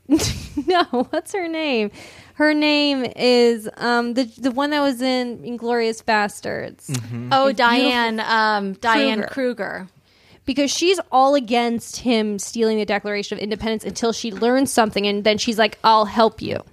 no, 0.67 0.83
what's 1.09 1.33
her 1.33 1.47
name? 1.47 1.89
Her 2.41 2.55
name 2.55 3.05
is 3.17 3.69
um 3.77 4.15
the 4.15 4.23
the 4.23 4.49
one 4.49 4.71
that 4.71 4.81
was 4.81 4.99
in 4.99 5.43
Inglourious 5.43 6.03
Basterds. 6.03 6.89
Oh, 7.31 7.51
Diane, 7.51 8.19
um, 8.19 8.73
Diane 8.73 9.21
Kruger. 9.21 9.27
Kruger. 9.31 9.87
Because 10.45 10.71
she's 10.71 10.99
all 11.11 11.35
against 11.35 11.97
him 11.97 12.39
stealing 12.39 12.79
the 12.79 12.85
Declaration 12.85 13.37
of 13.37 13.43
Independence 13.43 13.85
until 13.85 14.11
she 14.11 14.31
learns 14.31 14.71
something 14.71 15.05
and 15.05 15.23
then 15.23 15.37
she's 15.37 15.59
like, 15.59 15.77
I'll 15.83 16.05
help 16.05 16.41
you. 16.41 16.63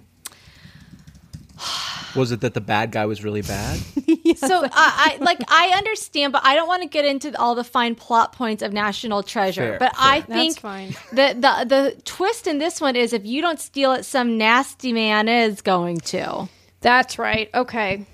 Was 2.15 2.31
it 2.31 2.41
that 2.41 2.53
the 2.53 2.61
bad 2.61 2.91
guy 2.91 3.05
was 3.05 3.23
really 3.23 3.41
bad? 3.41 3.79
So 4.35 4.63
I, 4.63 4.69
I 4.73 5.17
like 5.23 5.39
I 5.47 5.73
understand, 5.75 6.31
but 6.33 6.45
I 6.45 6.53
don't 6.55 6.67
want 6.67 6.83
to 6.83 6.87
get 6.87 7.03
into 7.03 7.37
all 7.39 7.55
the 7.55 7.63
fine 7.63 7.95
plot 7.95 8.31
points 8.31 8.61
of 8.61 8.71
National 8.71 9.23
Treasure. 9.23 9.71
Fair, 9.71 9.79
but 9.79 9.93
I 9.97 10.21
think 10.21 10.53
That's 10.53 10.61
fine. 10.61 10.89
the 11.11 11.33
the 11.33 11.65
the 11.65 12.01
twist 12.03 12.45
in 12.45 12.59
this 12.59 12.79
one 12.79 12.95
is 12.95 13.11
if 13.11 13.25
you 13.25 13.41
don't 13.41 13.59
steal 13.59 13.91
it, 13.93 14.05
some 14.05 14.37
nasty 14.37 14.93
man 14.93 15.27
is 15.27 15.61
going 15.61 15.97
to. 15.97 16.47
That's 16.81 17.17
right. 17.17 17.49
Okay. 17.53 18.05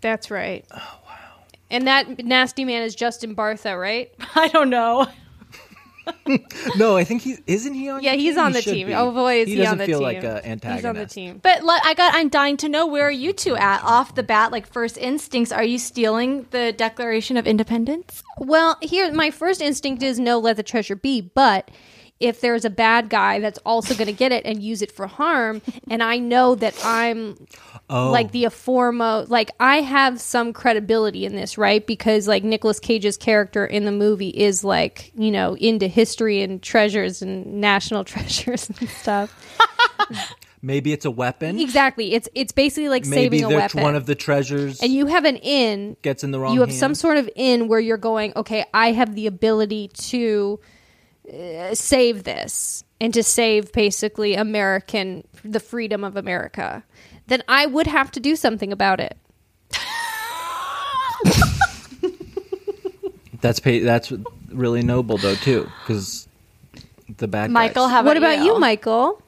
That's 0.00 0.30
right. 0.30 0.64
Oh 0.72 0.98
wow. 1.06 1.14
And 1.70 1.86
that 1.86 2.24
nasty 2.24 2.64
man 2.64 2.82
is 2.82 2.94
Justin 2.94 3.34
Bartha, 3.36 3.80
right? 3.80 4.12
I 4.34 4.48
don't 4.48 4.70
know. 4.70 5.06
no, 6.76 6.96
I 6.96 7.04
think 7.04 7.22
he 7.22 7.36
isn't 7.46 7.74
he 7.74 7.88
on. 7.88 8.02
Yeah, 8.02 8.14
he's 8.14 8.34
team? 8.34 8.44
on 8.44 8.52
the 8.52 8.62
should 8.62 8.74
team. 8.74 8.86
be. 8.88 8.94
Oh 8.94 9.12
boy, 9.12 9.40
is 9.40 9.48
he, 9.48 9.56
doesn't 9.56 9.72
on 9.72 9.78
the 9.78 9.86
feel 9.86 9.98
team? 9.98 10.06
like 10.06 10.24
an 10.24 10.38
antagonist. 10.44 10.76
He's 10.76 10.84
on 10.84 10.94
the 10.94 11.06
team. 11.06 11.40
But 11.42 11.64
let, 11.64 11.84
I 11.84 11.94
got 11.94 12.14
I'm 12.14 12.28
dying 12.28 12.56
to 12.58 12.68
know 12.68 12.86
where 12.86 13.06
are 13.06 13.10
you 13.10 13.32
two 13.32 13.56
at 13.56 13.82
off 13.82 14.14
the 14.14 14.22
bat? 14.22 14.52
Like 14.52 14.66
first 14.66 14.98
instincts, 14.98 15.52
are 15.52 15.64
you 15.64 15.78
stealing 15.78 16.46
the 16.50 16.72
Declaration 16.72 17.36
of 17.36 17.46
Independence? 17.46 18.22
Well, 18.38 18.76
here 18.82 19.12
my 19.12 19.30
first 19.30 19.60
instinct 19.60 20.02
is 20.02 20.18
no, 20.18 20.38
let 20.38 20.56
the 20.56 20.62
treasure 20.62 20.96
be. 20.96 21.20
But 21.20 21.70
if 22.18 22.40
there's 22.40 22.64
a 22.64 22.70
bad 22.70 23.10
guy 23.10 23.40
that's 23.40 23.58
also 23.66 23.94
going 23.94 24.06
to 24.06 24.12
get 24.12 24.32
it 24.32 24.46
and 24.46 24.62
use 24.62 24.80
it 24.82 24.90
for 24.90 25.06
harm, 25.06 25.60
and 25.90 26.02
I 26.02 26.18
know 26.18 26.54
that 26.54 26.74
I'm 26.84 27.36
Oh, 27.88 28.10
like 28.10 28.32
the 28.32 28.48
foremost, 28.50 29.30
like 29.30 29.52
I 29.60 29.80
have 29.80 30.20
some 30.20 30.52
credibility 30.52 31.24
in 31.24 31.36
this, 31.36 31.56
right? 31.56 31.86
Because 31.86 32.26
like 32.26 32.42
Nicolas 32.42 32.80
Cage's 32.80 33.16
character 33.16 33.64
in 33.64 33.84
the 33.84 33.92
movie 33.92 34.30
is 34.30 34.64
like 34.64 35.12
you 35.14 35.30
know 35.30 35.54
into 35.56 35.86
history 35.86 36.42
and 36.42 36.60
treasures 36.62 37.22
and 37.22 37.60
national 37.60 38.02
treasures 38.12 38.68
and 38.70 38.88
stuff. 38.88 39.32
maybe 40.62 40.92
it's 40.92 41.04
a 41.04 41.10
weapon. 41.10 41.58
exactly, 41.60 42.12
it's 42.14 42.28
it's 42.34 42.52
basically 42.52 42.88
like 42.88 43.04
Maybe 43.06 43.38
saving 43.38 43.52
a 43.52 43.56
weapon. 43.56 43.82
one 43.82 43.94
of 43.94 44.06
the 44.06 44.14
treasures. 44.14 44.80
and 44.80 44.92
you 44.92 45.06
have 45.06 45.24
an 45.24 45.36
in 45.36 45.96
gets 46.02 46.24
in 46.24 46.30
the 46.32 46.40
wrong. 46.40 46.54
you 46.54 46.60
have 46.60 46.72
some 46.72 46.94
sort 46.94 47.18
of 47.18 47.28
in 47.36 47.68
where 47.68 47.80
you're 47.80 47.96
going 47.96 48.32
okay 48.36 48.64
i 48.74 48.92
have 48.92 49.14
the 49.14 49.26
ability 49.26 49.88
to 49.94 50.58
uh, 51.32 51.74
save 51.74 52.24
this 52.24 52.84
and 53.00 53.12
to 53.14 53.22
save 53.22 53.72
basically 53.72 54.34
american 54.34 55.24
the 55.44 55.60
freedom 55.60 56.04
of 56.04 56.16
america 56.16 56.84
then 57.26 57.42
i 57.48 57.66
would 57.66 57.86
have 57.86 58.10
to 58.10 58.20
do 58.20 58.36
something 58.36 58.72
about 58.72 59.00
it 59.00 59.16
That's 63.42 63.60
pay, 63.60 63.80
that's 63.80 64.12
really 64.48 64.82
noble 64.82 65.18
though 65.18 65.34
too, 65.34 65.70
because 65.82 66.26
the 67.18 67.28
bad 67.28 67.50
Michael, 67.50 67.84
guys. 67.84 67.92
how 67.92 68.02
what 68.02 68.16
about, 68.16 68.34
about 68.36 68.44
you 68.46 68.58
michael 68.58 69.22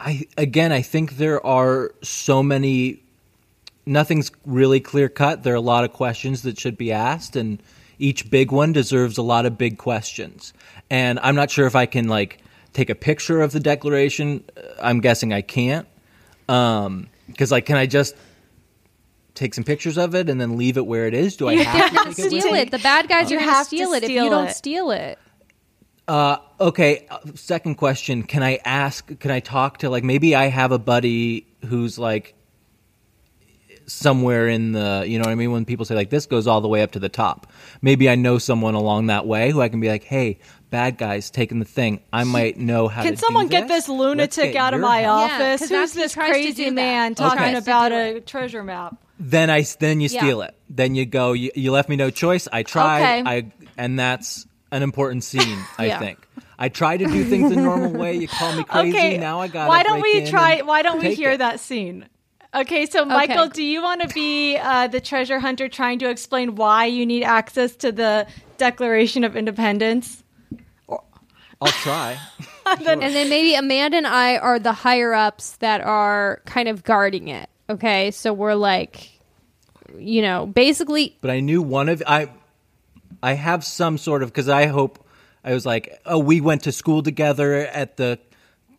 I 0.00 0.26
again, 0.38 0.72
I 0.72 0.80
think 0.82 1.18
there 1.18 1.44
are 1.44 1.92
so 2.02 2.42
many. 2.42 3.02
Nothing's 3.84 4.30
really 4.46 4.80
clear 4.80 5.08
cut. 5.08 5.42
There 5.42 5.52
are 5.52 5.56
a 5.56 5.60
lot 5.60 5.84
of 5.84 5.92
questions 5.92 6.42
that 6.42 6.58
should 6.58 6.78
be 6.78 6.90
asked, 6.90 7.36
and 7.36 7.62
each 8.00 8.30
big 8.30 8.50
one 8.52 8.72
deserves 8.72 9.18
a 9.18 9.22
lot 9.22 9.46
of 9.46 9.56
big 9.58 9.78
questions. 9.78 10.52
And 10.90 11.18
I'm 11.20 11.34
not 11.34 11.50
sure 11.50 11.66
if 11.66 11.76
I 11.76 11.86
can 11.86 12.08
like 12.08 12.38
take 12.72 12.90
a 12.90 12.94
picture 12.94 13.40
of 13.42 13.52
the 13.52 13.60
declaration. 13.60 14.42
Uh, 14.56 14.60
I'm 14.82 15.00
guessing 15.00 15.32
I 15.32 15.42
can't, 15.42 15.86
Um, 16.48 17.08
because 17.28 17.50
like, 17.52 17.66
can 17.66 17.76
I 17.76 17.86
just 17.86 18.14
take 19.34 19.54
some 19.54 19.64
pictures 19.64 19.96
of 19.98 20.14
it 20.14 20.28
and 20.28 20.40
then 20.40 20.56
leave 20.56 20.76
it 20.76 20.86
where 20.86 21.06
it 21.06 21.14
is? 21.14 21.36
Do 21.36 21.48
I 21.48 21.52
you 21.52 21.64
have 21.64 21.90
to 21.90 21.96
have 21.96 22.06
take 22.06 22.16
to 22.16 22.22
it 22.36 22.40
steal 22.42 22.52
me? 22.52 22.60
it 22.60 22.70
the 22.70 22.78
bad 22.80 23.08
guys 23.08 23.30
You 23.30 23.36
are 23.36 23.40
going 23.40 23.48
to 23.50 23.54
have 23.54 23.68
to 23.68 23.76
steal 23.76 23.92
it 23.92 24.02
if 24.02 24.10
you 24.10 24.28
don't 24.28 24.48
it. 24.48 24.54
steal 24.56 24.90
it 24.90 25.18
Uh, 26.08 26.38
okay. 26.60 27.06
uh, 27.10 27.18
Second 27.34 27.76
question: 27.76 28.24
Can 28.24 28.42
I 28.42 28.58
ask? 28.64 29.06
Can 29.20 29.30
I 29.30 29.38
talk 29.40 29.78
to 29.78 29.90
like 29.90 30.02
maybe 30.04 30.34
I 30.34 30.46
have 30.48 30.72
a 30.72 30.78
buddy 30.78 31.46
who's 31.66 31.98
like 31.98 32.34
somewhere 33.90 34.48
in 34.48 34.72
the 34.72 35.04
you 35.06 35.18
know 35.18 35.24
what 35.24 35.30
I 35.32 35.34
mean 35.34 35.50
when 35.52 35.64
people 35.64 35.84
say 35.84 35.94
like 35.94 36.10
this 36.10 36.26
goes 36.26 36.46
all 36.46 36.60
the 36.60 36.68
way 36.68 36.82
up 36.82 36.92
to 36.92 36.98
the 36.98 37.08
top. 37.08 37.50
Maybe 37.82 38.08
I 38.08 38.14
know 38.14 38.38
someone 38.38 38.74
along 38.74 39.06
that 39.06 39.26
way 39.26 39.50
who 39.50 39.60
I 39.60 39.68
can 39.68 39.80
be 39.80 39.88
like, 39.88 40.04
hey, 40.04 40.38
bad 40.70 40.96
guys 40.98 41.30
taking 41.30 41.58
the 41.58 41.64
thing. 41.64 42.00
I 42.12 42.24
might 42.24 42.56
know 42.56 42.88
how. 42.88 43.02
Can 43.02 43.14
to 43.14 43.18
someone 43.18 43.46
do 43.46 43.50
get 43.50 43.68
this 43.68 43.88
Let's 43.88 43.98
lunatic 44.00 44.52
get 44.52 44.56
out 44.56 44.74
of 44.74 44.80
your 44.80 44.88
my 44.88 45.04
office? 45.06 45.70
Yeah, 45.70 45.80
Who's 45.80 45.92
this 45.92 46.14
crazy 46.14 46.52
do 46.52 46.64
that. 46.66 46.72
man 46.72 47.14
talking 47.14 47.38
tries 47.38 47.52
to 47.52 47.58
about 47.58 47.92
a 47.92 48.20
treasure 48.20 48.62
map? 48.62 48.96
Then 49.18 49.50
I 49.50 49.62
then 49.78 50.00
you 50.00 50.08
Yeah. 50.10 50.20
steal 50.22 50.42
it. 50.42 50.54
Then 50.70 50.94
you 50.94 51.04
go. 51.04 51.32
You, 51.32 51.50
you 51.54 51.72
left 51.72 51.88
me 51.88 51.96
no 51.96 52.10
choice. 52.10 52.48
I 52.52 52.62
tried. 52.62 53.02
Okay. 53.02 53.22
I 53.26 53.52
and 53.76 53.98
that's 53.98 54.46
an 54.72 54.82
important 54.82 55.24
scene. 55.24 55.66
I 55.78 55.86
Yeah. 55.86 55.98
think. 55.98 56.26
I 56.58 56.68
try 56.68 56.96
to 56.96 57.04
do 57.06 57.24
things 57.24 57.48
the 57.50 57.56
normal 57.56 57.92
way. 57.92 58.16
You 58.16 58.28
call 58.28 58.52
me 58.52 58.64
crazy. 58.68 58.96
okay, 58.96 59.18
Now 59.18 59.40
I 59.40 59.48
got. 59.48 59.68
Why 59.68 59.82
don't 59.82 60.00
we 60.00 60.26
try? 60.26 60.60
Why 60.62 60.82
don't 60.82 61.00
we 61.00 61.14
hear 61.14 61.32
it. 61.32 61.38
that 61.38 61.58
scene? 61.60 62.06
Okay, 62.54 62.86
so 62.86 63.04
Michael, 63.04 63.44
Okay. 63.44 63.52
do 63.54 63.62
you 63.62 63.80
want 63.80 64.02
to 64.02 64.08
be 64.08 64.56
uh, 64.56 64.88
the 64.88 65.00
treasure 65.00 65.38
hunter 65.38 65.68
trying 65.68 66.00
to 66.00 66.10
explain 66.10 66.56
why 66.56 66.86
you 66.86 67.06
need 67.06 67.22
access 67.22 67.76
to 67.76 67.92
the 67.92 68.26
Declaration 68.58 69.22
of 69.22 69.36
Independence? 69.36 70.24
I'll 71.62 71.68
try. 71.68 72.18
and 72.66 72.84
then 72.84 73.28
maybe 73.28 73.54
Amanda 73.54 73.98
and 73.98 74.06
I 74.06 74.38
are 74.38 74.58
the 74.58 74.72
higher 74.72 75.12
ups 75.12 75.56
that 75.58 75.80
are 75.82 76.40
kind 76.46 76.68
of 76.68 76.82
guarding 76.82 77.28
it. 77.28 77.48
Okay, 77.68 78.10
so 78.10 78.32
we're 78.32 78.54
like, 78.54 79.10
you 79.96 80.22
know, 80.22 80.46
basically, 80.46 81.16
but 81.20 81.30
I 81.30 81.40
knew 81.40 81.62
one 81.62 81.88
of 81.88 82.02
I. 82.06 82.30
I 83.22 83.34
have 83.34 83.64
some 83.64 83.98
sort 83.98 84.22
of 84.22 84.30
because 84.30 84.48
I 84.48 84.64
hope 84.66 85.06
I 85.44 85.52
was 85.52 85.66
like, 85.66 86.00
oh, 86.06 86.18
we 86.18 86.40
went 86.40 86.62
to 86.62 86.72
school 86.72 87.02
together 87.02 87.54
at 87.54 87.98
the 87.98 88.18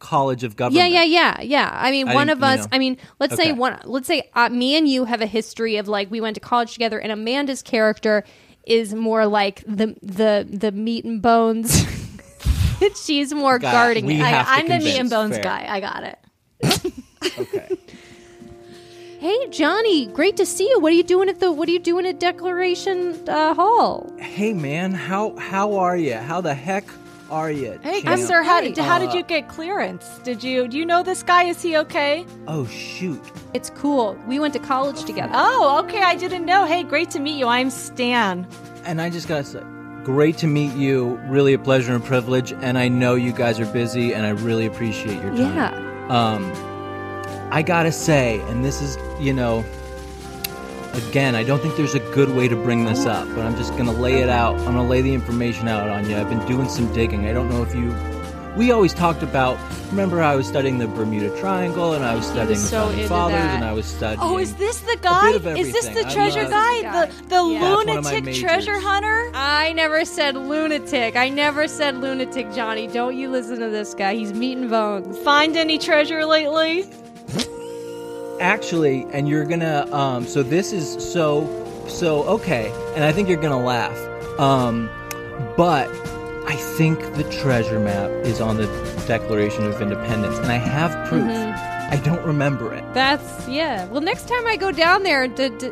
College 0.02 0.44
of 0.44 0.56
Government. 0.58 0.92
yeah, 0.92 1.04
yeah, 1.04 1.38
yeah. 1.38 1.42
Yeah. 1.42 1.70
I 1.72 1.92
mean, 1.92 2.10
I 2.10 2.16
one 2.16 2.30
of 2.30 2.44
us. 2.44 2.60
know. 2.60 2.68
I 2.74 2.80
mean, 2.80 2.98
let's 3.20 3.36
say 3.36 3.54
one. 3.54 3.80
Let's 3.86 4.08
say 4.08 4.30
uh, 4.34 4.50
me 4.50 4.76
and 4.76 4.88
you 4.90 5.06
have 5.06 5.22
a 5.22 5.26
history 5.28 5.78
of 5.78 5.88
like 5.88 6.12
we 6.12 6.20
went 6.20 6.34
to 6.36 6.42
college 6.42 6.74
together, 6.74 7.00
and 7.00 7.12
Amanda's 7.12 7.62
character 7.62 8.26
is 8.66 8.94
more 8.94 9.26
like 9.28 9.64
the 9.66 9.96
the 10.02 10.46
the 10.50 10.72
meat 10.72 11.06
and 11.06 11.22
bones. 11.22 11.86
She's 13.06 13.32
more 13.32 13.60
Got 13.60 13.72
guarding 13.72 14.10
it. 14.10 14.22
I, 14.22 14.58
I'm 14.58 14.68
the 14.68 14.80
meat 14.80 15.00
and 15.00 15.10
bones 15.10 15.36
Fair. 15.36 15.44
guy. 15.44 15.66
I 15.70 15.80
got 15.80 16.04
it. 16.04 16.20
Okay. 17.40 17.78
Hey, 19.22 19.48
Johnny, 19.52 20.08
great 20.08 20.36
to 20.38 20.48
see 20.48 20.68
you. 20.68 20.80
What 20.80 20.92
are 20.92 20.96
you 20.96 21.04
doing 21.04 21.30
at 21.30 21.40
the 21.40 21.52
What 21.52 21.70
are 21.70 21.72
you 21.72 21.78
doing 21.78 22.08
at 22.08 22.20
Declaration 22.20 23.30
uh, 23.30 23.54
Hall? 23.54 24.12
hey 24.18 24.52
man, 24.52 24.94
how 24.94 25.36
how 25.38 25.76
are 25.76 25.96
you? 25.96 26.16
How 26.16 26.42
the 26.42 26.56
heck 26.56 26.86
are 27.32 27.50
you? 27.50 27.80
Hey, 27.82 28.02
champ? 28.02 28.22
sir, 28.22 28.44
how 28.44 28.62
did 28.62 28.78
how 28.78 29.00
did 29.00 29.10
Uh, 29.10 29.16
you 29.16 29.24
get 29.24 29.48
clearance? 29.48 30.20
Did 30.24 30.44
you 30.44 30.68
do 30.68 30.78
you 30.78 30.86
know 30.86 31.02
this 31.02 31.24
guy? 31.24 31.46
Is 31.46 31.62
he 31.62 31.76
okay? 31.78 32.26
Oh 32.48 32.66
shoot. 32.68 33.22
It's 33.54 33.70
cool. 33.72 34.16
We 34.28 34.38
went 34.40 34.54
to 34.54 34.60
college 34.60 35.04
together. 35.06 35.32
Oh, 35.34 35.82
okay. 35.84 36.02
I 36.04 36.16
didn't 36.16 36.46
know. 36.46 36.66
Hey, 36.66 36.84
great 36.84 37.10
to 37.12 37.20
meet 37.20 37.40
you. 37.40 37.48
I'm 37.48 37.70
Stan. 37.72 38.46
And 38.86 39.02
I 39.02 39.10
just 39.10 39.28
gotta 39.28 39.44
say, 39.44 39.62
great 40.04 40.38
to 40.40 40.48
meet 40.48 40.74
you. 40.76 41.16
Really 41.28 41.54
a 41.54 41.60
pleasure 41.60 41.96
and 41.96 42.04
privilege. 42.04 42.52
And 42.62 42.78
I 42.78 42.88
know 42.88 43.16
you 43.16 43.32
guys 43.32 43.60
are 43.60 43.72
busy, 43.74 44.14
and 44.14 44.26
I 44.26 44.30
really 44.32 44.66
appreciate 44.66 45.16
your 45.24 45.32
time. 45.32 45.56
Yeah. 45.56 45.72
Um, 46.10 46.52
I 47.52 47.62
gotta 47.62 47.92
say, 47.92 48.40
and 48.50 48.64
this 48.66 48.82
is, 48.82 48.98
you 49.20 49.34
know, 49.34 49.64
again, 50.94 51.36
I 51.36 51.44
don't 51.44 51.62
think 51.62 51.76
there's 51.76 51.96
a 51.96 52.00
good 52.12 52.30
way 52.30 52.48
to 52.48 52.56
bring 52.56 52.86
this 52.86 53.06
up, 53.06 53.28
but 53.36 53.40
I'm 53.46 53.56
just 53.56 53.76
gonna 53.78 53.92
lay 53.92 54.22
it 54.22 54.30
out. 54.30 54.58
I'm 54.60 54.66
gonna 54.66 54.88
lay 54.88 55.02
the 55.02 55.14
information 55.14 55.68
out 55.68 55.90
on 55.90 56.10
you. 56.10 56.18
I've 56.18 56.30
been 56.30 56.46
doing 56.46 56.70
some 56.70 56.92
digging. 56.94 57.28
I 57.28 57.34
don't 57.34 57.50
know 57.50 57.64
if 57.64 57.74
you 57.76 57.94
we 58.56 58.72
always 58.72 58.94
talked 58.94 59.24
about. 59.24 59.58
Remember, 59.92 60.22
I 60.22 60.36
was 60.36 60.48
studying 60.48 60.78
the 60.78 60.88
Bermuda 60.88 61.38
Triangle, 61.40 61.94
and 61.94 62.04
I 62.04 62.16
was 62.16 62.26
studying 62.26 62.50
the 62.50 62.56
so 62.56 62.88
founding 62.88 63.08
fathers, 63.08 63.36
that. 63.38 63.56
and 63.56 63.66
I 63.66 63.72
was 63.74 63.86
studying. 63.86 64.20
Oh, 64.22 64.38
is 64.38 64.56
this 64.56 64.80
the 64.82 64.98
guy? 65.02 65.32
Is 65.32 65.72
this 65.72 65.88
the 65.88 66.04
treasure 66.12 66.44
love- 66.44 66.52
guy? 66.52 66.82
Guy. 66.82 67.06
The 67.06 67.24
the 67.28 67.44
Yeah. 67.46 67.60
That's 67.60 67.76
one 67.76 67.90
of 67.98 68.04
my 68.04 68.12
lunatic 68.12 68.36
treasure 68.42 68.80
hunter? 68.80 69.32
I 69.34 69.74
never 69.74 70.06
said 70.06 70.36
lunatic. 70.36 71.16
I 71.16 71.30
never 71.30 71.68
said 71.68 71.98
lunatic, 71.98 72.52
Johnny. 72.54 72.88
Don't 72.88 73.16
you 73.16 73.30
listen 73.30 73.60
to 73.60 73.70
this 73.70 73.94
guy. 73.94 74.16
He's 74.16 74.34
meat 74.34 74.58
and 74.58 74.70
bones. 74.70 75.18
Find 75.20 75.56
any 75.56 75.78
treasure 75.78 76.26
lately? 76.26 76.90
Actually 78.42 79.06
and 79.12 79.30
you're 79.30 79.46
gonna 79.46 79.88
um 79.94 80.26
so 80.26 80.42
this 80.44 80.74
is 80.74 80.94
so 81.14 81.48
so 81.88 82.24
okay 82.24 82.72
and 82.96 83.04
i 83.04 83.12
think 83.12 83.30
you're 83.30 83.42
gonna 83.42 83.64
laugh 83.64 83.98
um 84.40 84.90
but 85.56 85.88
i 86.48 86.56
think 86.78 87.00
the 87.16 87.24
treasure 87.42 87.80
map 87.80 88.10
is 88.26 88.42
on 88.42 88.58
the 88.58 88.66
declaration 89.08 89.64
of 89.66 89.80
independence 89.82 90.38
and 90.40 90.48
i 90.52 90.56
have 90.58 90.92
proof 91.08 91.22
Mm-hmm. 91.24 91.94
i 91.94 91.98
don't 92.04 92.26
remember 92.26 92.74
it 92.74 92.84
That's 92.94 93.48
yeah. 93.48 93.86
Well, 93.88 94.02
next 94.02 94.28
time 94.28 94.46
I 94.48 94.56
go 94.58 94.72
down 94.72 95.04
there, 95.04 95.28
d- 95.28 95.50
d- 95.50 95.70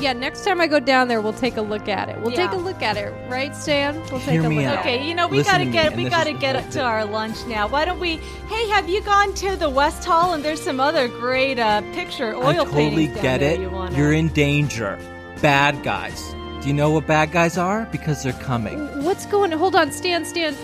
yeah, 0.00 0.12
next 0.12 0.44
time 0.44 0.60
I 0.60 0.66
go 0.66 0.80
down 0.80 1.08
there, 1.08 1.20
we'll 1.20 1.32
take 1.32 1.56
a 1.56 1.62
look 1.62 1.88
at 1.88 2.08
it. 2.08 2.18
We'll 2.20 2.32
take 2.32 2.50
a 2.52 2.56
look 2.56 2.82
at 2.82 2.96
it, 2.96 3.12
right, 3.30 3.54
Stan? 3.54 3.96
We'll 4.10 4.20
take 4.20 4.30
Hear 4.30 4.44
a 4.44 4.48
me 4.48 4.56
look 4.56 4.66
out. 4.66 4.78
Okay, 4.80 5.06
you 5.06 5.14
know 5.14 5.28
we 5.28 5.38
Listen 5.38 5.52
gotta 5.52 5.64
to 5.64 5.70
me, 5.70 5.72
get 5.72 5.86
and 5.88 5.96
we 5.96 6.04
this 6.04 6.10
gotta 6.10 6.30
is 6.30 6.40
get 6.40 6.56
whole 6.56 6.64
up 6.64 6.70
to 6.72 6.80
our 6.82 7.04
lunch 7.04 7.46
now. 7.46 7.68
Why 7.68 7.84
don't 7.84 8.00
we? 8.00 8.16
Hey, 8.48 8.68
have 8.68 8.88
you 8.88 9.00
gone 9.02 9.34
to 9.34 9.56
the 9.56 9.68
West 9.70 10.04
Hall? 10.04 10.32
And 10.34 10.44
there's 10.44 10.60
some 10.62 10.80
other 10.80 11.08
great 11.08 11.58
uh, 11.58 11.82
picture 11.92 12.34
oil 12.34 12.46
i 12.46 12.54
totally 12.56 13.08
paintings 13.08 13.14
down 13.14 13.22
get 13.22 13.40
there 13.40 13.52
it 13.54 13.60
You 13.60 13.70
wanna... 13.70 13.96
you're 13.96 14.12
in 14.12 14.28
danger 14.28 14.98
bad 15.42 15.82
guys 15.82 16.34
do 16.60 16.68
you 16.68 16.74
know 16.74 16.90
what 16.90 17.06
bad 17.06 17.32
guys 17.32 17.56
are 17.56 17.86
because 17.90 18.22
they're 18.22 18.32
coming 18.34 18.78
What's 19.02 19.24
going? 19.26 19.50
Hold 19.52 19.74
on, 19.76 19.90
Stan. 19.92 20.24
Stan. 20.24 20.54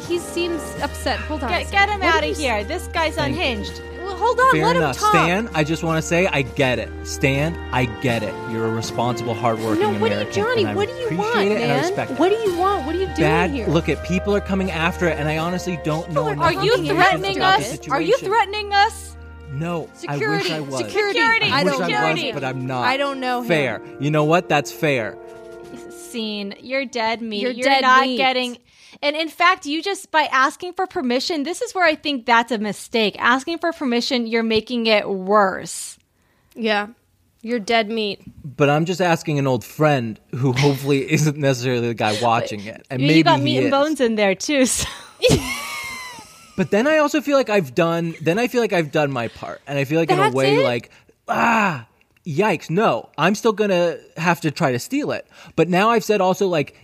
He 0.00 0.18
seems 0.18 0.62
upset. 0.80 1.18
Hold 1.20 1.42
on. 1.42 1.48
a 1.50 1.52
Get, 1.52 1.66
second. 1.66 1.72
get 1.72 1.88
him 1.88 2.00
What 2.00 2.14
out 2.14 2.20
did 2.20 2.30
of 2.32 2.38
you 2.38 2.42
here. 2.44 2.64
This 2.64 2.86
guy's 2.88 3.16
Thank 3.16 3.36
you. 3.36 3.42
unhinged. 3.42 3.82
Well, 4.22 4.34
hold 4.34 4.40
on. 4.40 4.52
Fair 4.52 4.66
let 4.66 4.76
enough. 4.76 4.96
him 4.96 5.00
talk. 5.00 5.10
Stan, 5.12 5.50
I 5.54 5.64
just 5.64 5.82
want 5.82 5.98
to 6.00 6.06
say 6.06 6.26
I 6.26 6.42
get 6.42 6.78
it. 6.78 6.88
Stan, 7.06 7.56
I 7.72 7.86
get 8.02 8.22
it. 8.22 8.32
You're 8.50 8.66
a 8.66 8.70
responsible, 8.72 9.34
hardworking 9.34 9.80
No, 9.80 9.88
what 9.98 9.98
do 10.10 10.14
you, 10.14 10.20
American. 10.20 10.32
Johnny? 10.32 10.64
What 10.74 10.88
do 10.88 10.94
you 10.94 11.04
appreciate 11.06 11.18
want, 11.18 11.40
it 11.48 11.52
and 11.60 11.64
I 11.64 11.66
man? 11.76 11.80
respect 11.82 12.10
it. 12.12 12.18
What 12.18 12.28
do 12.28 12.36
you 12.36 12.56
want? 12.56 12.86
What 12.86 12.94
are 12.94 12.98
you 12.98 13.06
doing 13.06 13.16
Bad. 13.18 13.50
here? 13.50 13.66
Look 13.66 13.88
at 13.88 14.04
people 14.04 14.34
are 14.36 14.40
coming 14.40 14.70
after 14.70 15.08
it, 15.08 15.18
and 15.18 15.28
I 15.28 15.38
honestly 15.38 15.78
don't 15.84 16.10
know. 16.12 16.28
are 16.28 16.36
Are 16.38 16.64
you 16.64 16.86
threatening 16.86 17.40
us? 17.42 17.88
Are 17.88 18.00
you 18.00 18.16
threatening 18.18 18.72
us? 18.72 19.16
No, 19.50 19.90
Security. 19.94 20.24
I 20.24 20.28
wish 20.38 20.50
I 20.50 20.60
was. 20.60 20.78
Security. 20.86 21.18
Security. 21.18 21.46
I, 21.50 21.60
I 21.60 21.64
wish 21.64 21.72
don't 21.74 21.82
I 21.82 21.88
know 22.14 22.22
was, 22.24 22.32
but 22.34 22.44
I'm 22.44 22.66
not. 22.66 22.84
I 22.84 22.96
don't 22.96 23.20
know 23.20 23.40
him. 23.42 23.48
Fair. 23.48 23.82
You 24.00 24.10
know 24.10 24.24
what? 24.24 24.48
That's 24.48 24.72
fair. 24.72 25.18
Scene. 25.90 26.54
You're 26.60 26.86
dead 26.86 27.20
meat. 27.22 27.42
You're 27.42 27.50
You're, 27.50 27.64
dead 27.64 27.82
not 27.82 28.02
meat. 28.06 28.16
getting. 28.16 28.58
And 29.02 29.16
in 29.16 29.28
fact, 29.28 29.66
you 29.66 29.82
just 29.82 30.10
by 30.10 30.22
asking 30.30 30.74
for 30.74 30.86
permission, 30.86 31.42
this 31.42 31.60
is 31.60 31.74
where 31.74 31.84
I 31.84 31.96
think 31.96 32.24
that's 32.24 32.52
a 32.52 32.58
mistake. 32.58 33.16
Asking 33.18 33.58
for 33.58 33.72
permission, 33.72 34.26
you're 34.26 34.42
making 34.44 34.86
it 34.86 35.08
worse. 35.08 35.98
Yeah, 36.54 36.88
you're 37.40 37.58
dead 37.58 37.88
meat. 37.90 38.22
But 38.44 38.70
I'm 38.70 38.84
just 38.84 39.00
asking 39.00 39.38
an 39.40 39.46
old 39.48 39.64
friend 39.64 40.20
who 40.34 40.52
hopefully 40.52 41.10
isn't 41.12 41.36
necessarily 41.36 41.88
the 41.88 41.94
guy 41.94 42.16
watching 42.22 42.60
it, 42.64 42.86
and 42.90 43.00
You- 43.02 43.08
maybe 43.08 43.18
you 43.18 43.24
got 43.24 43.38
he 43.40 43.44
meat 43.44 43.56
and 43.58 43.66
is. 43.66 43.70
bones 43.72 44.00
in 44.00 44.14
there 44.14 44.34
too. 44.34 44.66
So. 44.66 44.88
But 46.54 46.70
then 46.70 46.86
I 46.86 46.98
also 46.98 47.22
feel 47.22 47.36
like 47.38 47.48
I've 47.48 47.74
done. 47.74 48.14
Then 48.20 48.38
I 48.38 48.46
feel 48.46 48.60
like 48.60 48.74
I've 48.74 48.92
done 48.92 49.10
my 49.10 49.28
part, 49.28 49.62
and 49.66 49.78
I 49.78 49.84
feel 49.84 49.98
like 49.98 50.10
in 50.10 50.18
a 50.18 50.30
way, 50.30 50.56
it? 50.58 50.62
like 50.64 50.90
ah, 51.26 51.86
yikes, 52.26 52.68
no, 52.68 53.08
I'm 53.16 53.34
still 53.34 53.52
gonna 53.54 53.96
have 54.18 54.42
to 54.42 54.50
try 54.50 54.70
to 54.72 54.78
steal 54.78 55.12
it. 55.12 55.26
But 55.56 55.70
now 55.70 55.88
I've 55.90 56.04
said 56.04 56.20
also 56.20 56.46
like, 56.48 56.76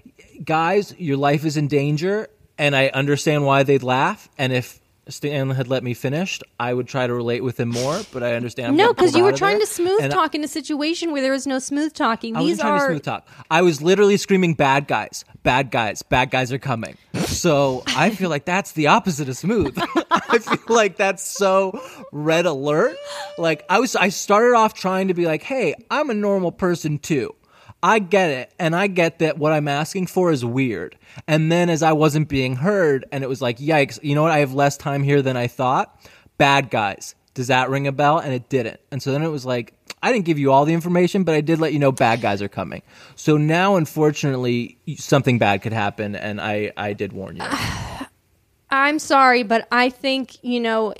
guys, 0.44 0.94
your 0.98 1.16
life 1.16 1.44
is 1.44 1.56
in 1.56 1.68
danger, 1.68 2.28
and 2.58 2.74
I 2.76 2.88
understand 2.88 3.44
why 3.44 3.62
they'd 3.62 3.82
laugh. 3.82 4.28
And 4.38 4.52
if 4.52 4.80
Stan 5.08 5.48
had 5.50 5.68
let 5.68 5.82
me 5.82 5.94
finish, 5.94 6.38
I 6.60 6.74
would 6.74 6.86
try 6.86 7.06
to 7.06 7.14
relate 7.14 7.42
with 7.42 7.58
him 7.58 7.70
more. 7.70 8.00
But 8.12 8.22
I 8.22 8.34
understand. 8.34 8.72
I'm 8.72 8.76
No, 8.76 8.92
because 8.92 9.16
you 9.16 9.24
were 9.24 9.32
trying 9.32 9.58
to 9.60 9.66
smooth 9.66 10.02
And 10.02 10.12
I- 10.12 10.16
talk 10.16 10.34
in 10.34 10.44
a 10.44 10.48
situation 10.48 11.12
where 11.12 11.22
there 11.22 11.32
was 11.32 11.46
no 11.46 11.58
smooth 11.58 11.94
talking. 11.94 12.36
I 12.36 12.40
These 12.42 12.60
are 12.60 12.78
to 12.78 12.92
smooth 12.92 13.02
talk. 13.04 13.26
I 13.50 13.62
was 13.62 13.80
literally 13.80 14.16
screaming, 14.18 14.52
"Bad 14.54 14.86
guys, 14.86 15.24
bad 15.42 15.70
guys, 15.70 16.02
bad 16.02 16.30
guys 16.30 16.52
are 16.52 16.58
coming." 16.58 16.96
So 17.26 17.84
I 17.96 18.10
feel 18.10 18.28
like 18.30 18.44
that's 18.44 18.72
the 18.72 18.88
opposite 18.88 19.28
of 19.30 19.36
smooth. 19.36 19.76
I 20.10 20.38
feel 20.38 20.58
like 20.76 20.96
that's 20.96 21.22
so 21.26 21.80
red 22.12 22.44
alert. 22.46 22.96
Like 23.38 23.64
I 23.70 23.78
was, 23.80 23.96
I 23.96 24.10
started 24.10 24.54
off 24.56 24.74
trying 24.74 25.08
to 25.08 25.14
be 25.14 25.24
like, 25.24 25.42
"Hey, 25.42 25.74
I'm 25.90 26.10
a 26.10 26.14
normal 26.14 26.52
person 26.52 26.98
too." 26.98 27.34
I 27.82 28.00
get 28.00 28.30
it, 28.30 28.52
and 28.58 28.74
I 28.74 28.88
get 28.88 29.20
that 29.20 29.38
what 29.38 29.52
I'm 29.52 29.68
asking 29.68 30.08
for 30.08 30.32
is 30.32 30.44
weird. 30.44 30.96
And 31.26 31.50
then 31.50 31.70
as 31.70 31.82
I 31.82 31.92
wasn't 31.92 32.28
being 32.28 32.56
heard, 32.56 33.06
and 33.12 33.22
it 33.22 33.28
was 33.28 33.40
like, 33.40 33.58
"Yikes!" 33.58 33.98
You 34.02 34.14
know 34.14 34.22
what? 34.22 34.32
I 34.32 34.38
have 34.38 34.54
less 34.54 34.76
time 34.76 35.02
here 35.02 35.22
than 35.22 35.36
I 35.36 35.46
thought. 35.46 35.96
Bad 36.38 36.70
guys. 36.70 37.14
Does 37.34 37.46
that 37.46 37.70
ring 37.70 37.86
a 37.86 37.92
bell? 37.92 38.18
And 38.18 38.32
it 38.32 38.48
didn't. 38.48 38.80
And 38.90 39.00
so 39.00 39.12
then 39.12 39.22
it 39.22 39.28
was 39.28 39.46
like, 39.46 39.74
I 40.02 40.12
didn't 40.12 40.24
give 40.24 40.40
you 40.40 40.52
all 40.52 40.64
the 40.64 40.74
information, 40.74 41.22
but 41.22 41.36
I 41.36 41.40
did 41.40 41.60
let 41.60 41.72
you 41.72 41.78
know 41.78 41.92
bad 41.92 42.20
guys 42.20 42.42
are 42.42 42.48
coming. 42.48 42.82
So 43.14 43.36
now, 43.36 43.76
unfortunately, 43.76 44.78
something 44.96 45.38
bad 45.38 45.62
could 45.62 45.72
happen, 45.72 46.16
and 46.16 46.40
I, 46.40 46.72
I 46.76 46.92
did 46.94 47.12
warn 47.12 47.36
you. 47.36 47.42
I'm 48.70 48.98
sorry, 48.98 49.44
but 49.44 49.66
I 49.72 49.88
think, 49.88 50.42
you 50.42 50.60
know, 50.60 50.94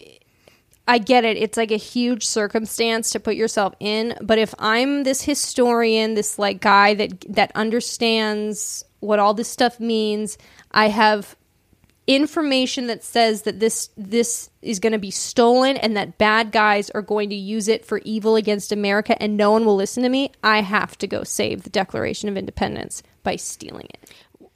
I 0.89 0.97
get 0.97 1.27
it. 1.27 1.37
It's 1.37 1.59
like 1.59 1.71
a 1.71 1.77
huge 1.77 2.25
circumstance 2.25 3.11
to 3.11 3.21
put 3.21 3.37
yourself 3.37 3.75
in, 3.79 4.17
but 4.23 4.39
if 4.39 4.55
I'm 4.59 5.05
this 5.05 5.23
historian, 5.23 6.15
this 6.15 6.39
like 6.39 6.63
guy 6.63 6.95
that 6.95 7.25
that 7.29 7.53
understands 7.55 8.85
what 9.01 9.19
all 9.19 9.35
this 9.35 9.49
stuff 9.49 9.79
means, 9.79 10.39
I 10.73 10.89
have 10.89 11.37
information 12.07 12.87
that 12.87 13.05
says 13.05 13.43
that 13.43 13.61
this 13.61 13.91
this 13.99 14.49
is 14.63 14.79
going 14.81 14.95
to 14.95 14.99
be 14.99 15.11
stolen 15.11 15.77
and 15.77 15.95
that 15.95 16.17
bad 16.17 16.53
guys 16.53 16.89
are 16.91 17.03
going 17.03 17.29
to 17.29 17.37
use 17.37 17.69
it 17.69 17.85
for 17.85 17.99
evil 17.99 18.35
against 18.35 18.73
America 18.73 19.21
and 19.23 19.37
no 19.37 19.51
one 19.51 19.67
will 19.67 19.77
listen 19.77 20.03
to 20.03 20.09
me, 20.09 20.33
I 20.43 20.63
have 20.63 20.97
to 20.99 21.07
go 21.07 21.23
save 21.23 21.65
the 21.65 21.71
Declaration 21.71 22.31
of 22.31 22.37
Independence 22.39 23.03
by 23.23 23.37
stealing 23.37 23.89
it. 23.93 24.11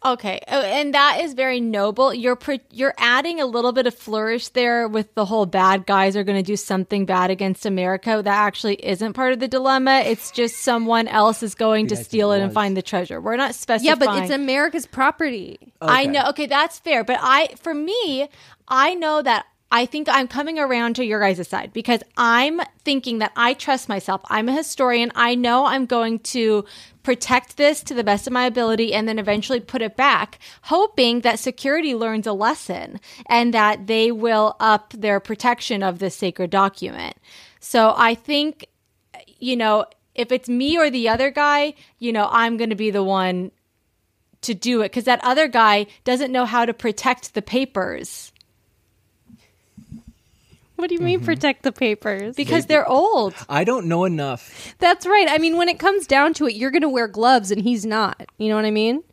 Okay, 0.04 0.40
oh, 0.48 0.62
and 0.62 0.94
that 0.94 1.20
is 1.20 1.34
very 1.34 1.60
noble. 1.60 2.12
You're 2.12 2.34
pre- 2.34 2.60
you're 2.70 2.94
adding 2.98 3.40
a 3.40 3.46
little 3.46 3.70
bit 3.70 3.86
of 3.86 3.94
flourish 3.94 4.48
there 4.48 4.88
with 4.88 5.14
the 5.14 5.24
whole 5.24 5.46
bad 5.46 5.86
guys 5.86 6.16
are 6.16 6.24
going 6.24 6.38
to 6.38 6.46
do 6.46 6.56
something 6.56 7.06
bad 7.06 7.30
against 7.30 7.64
America. 7.66 8.20
That 8.22 8.26
actually 8.26 8.84
isn't 8.84 9.12
part 9.12 9.32
of 9.32 9.38
the 9.38 9.46
dilemma. 9.46 10.02
It's 10.04 10.32
just 10.32 10.56
someone 10.56 11.06
else 11.06 11.42
is 11.42 11.54
going 11.54 11.86
to 11.88 11.96
steal 11.96 12.32
it 12.32 12.40
it 12.40 12.42
and 12.42 12.52
find 12.52 12.76
the 12.76 12.82
treasure. 12.82 13.20
We're 13.20 13.36
not 13.36 13.54
specifically. 13.54 14.06
Yeah, 14.06 14.12
but 14.14 14.22
it's 14.24 14.32
America's 14.32 14.86
property. 14.86 15.72
I 15.80 16.06
know. 16.06 16.28
Okay, 16.30 16.46
that's 16.46 16.80
fair. 16.80 17.04
But 17.04 17.18
I, 17.20 17.54
for 17.60 17.72
me, 17.72 18.28
I 18.66 18.94
know 18.94 19.22
that 19.22 19.46
I 19.70 19.86
think 19.86 20.08
I'm 20.10 20.28
coming 20.28 20.58
around 20.58 20.96
to 20.96 21.04
your 21.04 21.20
guys' 21.20 21.48
side 21.48 21.72
because 21.72 22.02
I'm 22.16 22.60
thinking 22.84 23.20
that 23.20 23.32
I 23.36 23.54
trust 23.54 23.88
myself. 23.88 24.20
I'm 24.26 24.48
a 24.48 24.52
historian. 24.52 25.12
I 25.14 25.34
know 25.34 25.64
I'm 25.64 25.86
going 25.86 26.18
to 26.18 26.66
protect 27.02 27.56
this 27.56 27.82
to 27.82 27.94
the 27.94 28.04
best 28.04 28.26
of 28.26 28.32
my 28.32 28.46
ability 28.46 28.94
and 28.94 29.08
then 29.08 29.18
eventually 29.18 29.60
put 29.60 29.82
it 29.82 29.96
back, 29.96 30.38
hoping 30.62 31.20
that 31.20 31.38
security 31.38 31.94
learns 31.94 32.26
a 32.26 32.32
lesson 32.32 33.00
and 33.26 33.52
that 33.54 33.86
they 33.86 34.12
will 34.12 34.56
up 34.60 34.92
their 34.92 35.20
protection 35.20 35.82
of 35.82 35.98
this 35.98 36.16
sacred 36.16 36.50
document. 36.50 37.16
So 37.60 37.94
I 37.96 38.14
think, 38.14 38.66
you 39.38 39.56
know, 39.56 39.86
if 40.14 40.32
it's 40.32 40.48
me 40.48 40.76
or 40.76 40.90
the 40.90 41.08
other 41.08 41.30
guy, 41.30 41.74
you 41.98 42.12
know, 42.12 42.28
I'm 42.30 42.56
going 42.56 42.70
to 42.70 42.76
be 42.76 42.90
the 42.90 43.02
one 43.02 43.50
to 44.42 44.54
do 44.54 44.82
it 44.82 44.86
because 44.86 45.04
that 45.04 45.24
other 45.24 45.48
guy 45.48 45.86
doesn't 46.04 46.32
know 46.32 46.44
how 46.44 46.66
to 46.66 46.74
protect 46.74 47.34
the 47.34 47.42
papers 47.42 48.31
What 50.82 50.88
do 50.88 50.96
you 50.96 51.00
mean 51.00 51.20
mm-hmm. 51.20 51.26
protect 51.26 51.62
the 51.62 51.70
papers? 51.70 52.34
because 52.34 52.66
they're 52.66 52.88
old. 52.88 53.34
I 53.48 53.62
don't 53.62 53.86
know 53.86 54.04
enough. 54.04 54.74
That's 54.80 55.06
right. 55.06 55.28
I 55.30 55.38
mean, 55.38 55.56
when 55.56 55.68
it 55.68 55.78
comes 55.78 56.08
down 56.08 56.34
to 56.34 56.48
it, 56.48 56.56
you're 56.56 56.72
going 56.72 56.82
to 56.82 56.88
wear 56.88 57.06
gloves 57.06 57.52
and 57.52 57.62
he's 57.62 57.86
not. 57.86 58.26
You 58.36 58.48
know 58.48 58.56
what 58.56 58.64
I 58.64 58.72
mean? 58.72 59.04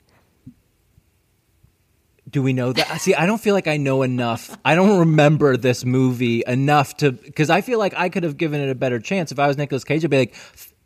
Do 2.28 2.41
we 2.41 2.53
know 2.53 2.74
that? 2.74 3.01
See, 3.01 3.13
I 3.13 3.28
don't 3.28 3.39
feel 3.39 3.53
like 3.53 3.67
I 3.67 3.78
know 3.78 4.01
enough. 4.01 4.57
I 4.65 4.74
don't 4.74 4.97
remember 4.97 5.57
this 5.57 5.86
movie 5.86 6.41
enough 6.47 6.97
to 6.97 7.11
because 7.11 7.51
I 7.51 7.61
feel 7.61 7.78
like 7.78 7.93
I 7.95 8.09
could 8.09 8.24
have 8.24 8.38
given 8.38 8.61
it 8.61 8.72
a 8.72 8.76
better 8.76 8.99
chance 8.99 9.32
if 9.32 9.38
I 9.38 9.45
was 9.45 9.55
Nicolas 9.55 9.84
Cage. 9.84 10.03
I'd 10.03 10.09
be 10.09 10.17
like, 10.17 10.36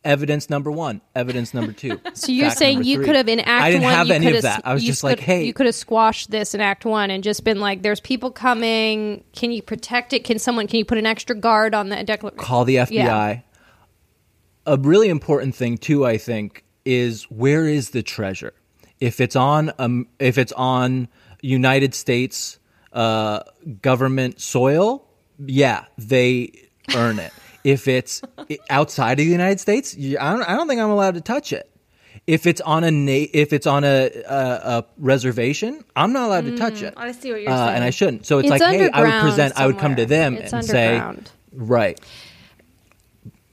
evidence 0.04 0.50
number 0.50 0.72
one, 0.72 1.02
evidence 1.16 1.54
number 1.54 1.72
two. 1.72 2.00
So 2.14 2.32
you're 2.32 2.50
saying 2.52 2.84
you 2.84 3.00
could 3.00 3.16
have 3.16 3.28
in 3.28 3.40
Act 3.40 3.50
I 3.50 3.72
didn't 3.72 3.84
One. 3.84 3.94
have 3.94 4.08
you 4.08 4.14
any 4.14 4.26
could 4.26 4.36
of 4.36 4.44
have- 4.44 4.64
that. 4.64 4.68
I 4.68 4.74
was 4.74 4.84
just 4.84 5.04
like, 5.04 5.20
hey, 5.20 5.46
you 5.46 5.54
could 5.54 5.66
have 5.66 5.76
squashed 5.76 6.30
this 6.32 6.54
in 6.54 6.62
Act 6.62 6.86
One 6.86 7.10
and 7.10 7.24
just 7.24 7.44
been 7.44 7.60
like, 7.60 7.82
"There's 7.82 8.00
people 8.00 8.32
coming. 8.32 9.24
Can 9.34 9.52
you 9.52 9.62
protect 9.62 10.14
it? 10.14 10.24
Can 10.24 10.40
someone? 10.40 10.68
Can 10.68 10.78
you 10.80 10.86
put 10.86 10.98
an 10.98 11.06
extra 11.06 11.36
guard 11.36 11.74
on 11.74 11.90
the 11.90 12.04
declaration? 12.04 12.38
call 12.38 12.66
the 12.66 12.76
FBI. 12.78 12.92
Yeah. 12.92 13.40
A 14.66 14.78
really 14.78 15.10
important 15.10 15.56
thing 15.56 15.78
too, 15.78 16.06
I 16.06 16.18
think, 16.18 16.64
is 16.86 17.24
where 17.24 17.68
is 17.68 17.90
the 17.90 18.04
treasure? 18.04 18.54
If 19.00 19.20
it's 19.20 19.36
on 19.36 19.72
um, 19.80 20.08
if 20.20 20.38
it's 20.38 20.54
on 20.54 21.10
United 21.42 21.94
States 21.94 22.60
uh, 22.94 23.42
government 23.82 24.40
soil, 24.40 25.06
yeah, 25.46 25.86
they 25.98 26.52
earn 26.96 27.20
it. 27.20 27.34
If 27.64 27.88
it's 27.88 28.22
outside 28.70 29.14
of 29.20 29.26
the 29.26 29.32
United 29.32 29.60
States, 29.60 29.96
you- 29.96 30.18
I 30.20 30.32
don't, 30.34 30.44
I 30.44 30.56
don't 30.56 30.68
think 30.68 30.82
I'm 30.82 30.90
allowed 30.90 31.16
to 31.16 31.22
touch 31.22 31.54
it. 31.54 31.70
If 32.28 32.46
it's 32.48 32.62
on 32.62 32.84
a 32.86 32.92
na- 32.92 33.28
if 33.34 33.52
it's 33.52 33.68
on 33.68 33.84
a, 33.84 34.10
a, 34.26 34.36
a 34.80 34.86
reservation, 34.98 35.84
I'm 35.96 36.14
not 36.14 36.28
allowed 36.28 36.46
to 36.46 36.58
touch 36.58 36.82
it. 36.82 36.96
Mm, 36.96 37.02
I 37.02 37.12
see 37.12 37.32
what 37.34 37.42
you're 37.42 37.52
uh, 37.52 37.58
saying. 37.66 37.76
and 37.76 37.84
I 37.84 37.90
shouldn't. 37.90 38.26
So 38.26 38.40
it's, 38.40 38.50
It's 38.50 38.62
like, 38.62 38.62
hey, 38.62 38.68
I 38.68 38.86
would 38.86 38.94
underground 38.96 39.22
present. 39.24 39.54
I 39.60 39.68
would 39.68 39.78
come 39.78 39.96
to 39.98 40.06
them 40.06 40.36
It's 40.38 40.54
and 40.54 40.64
say, 40.64 41.04
right. 41.54 42.00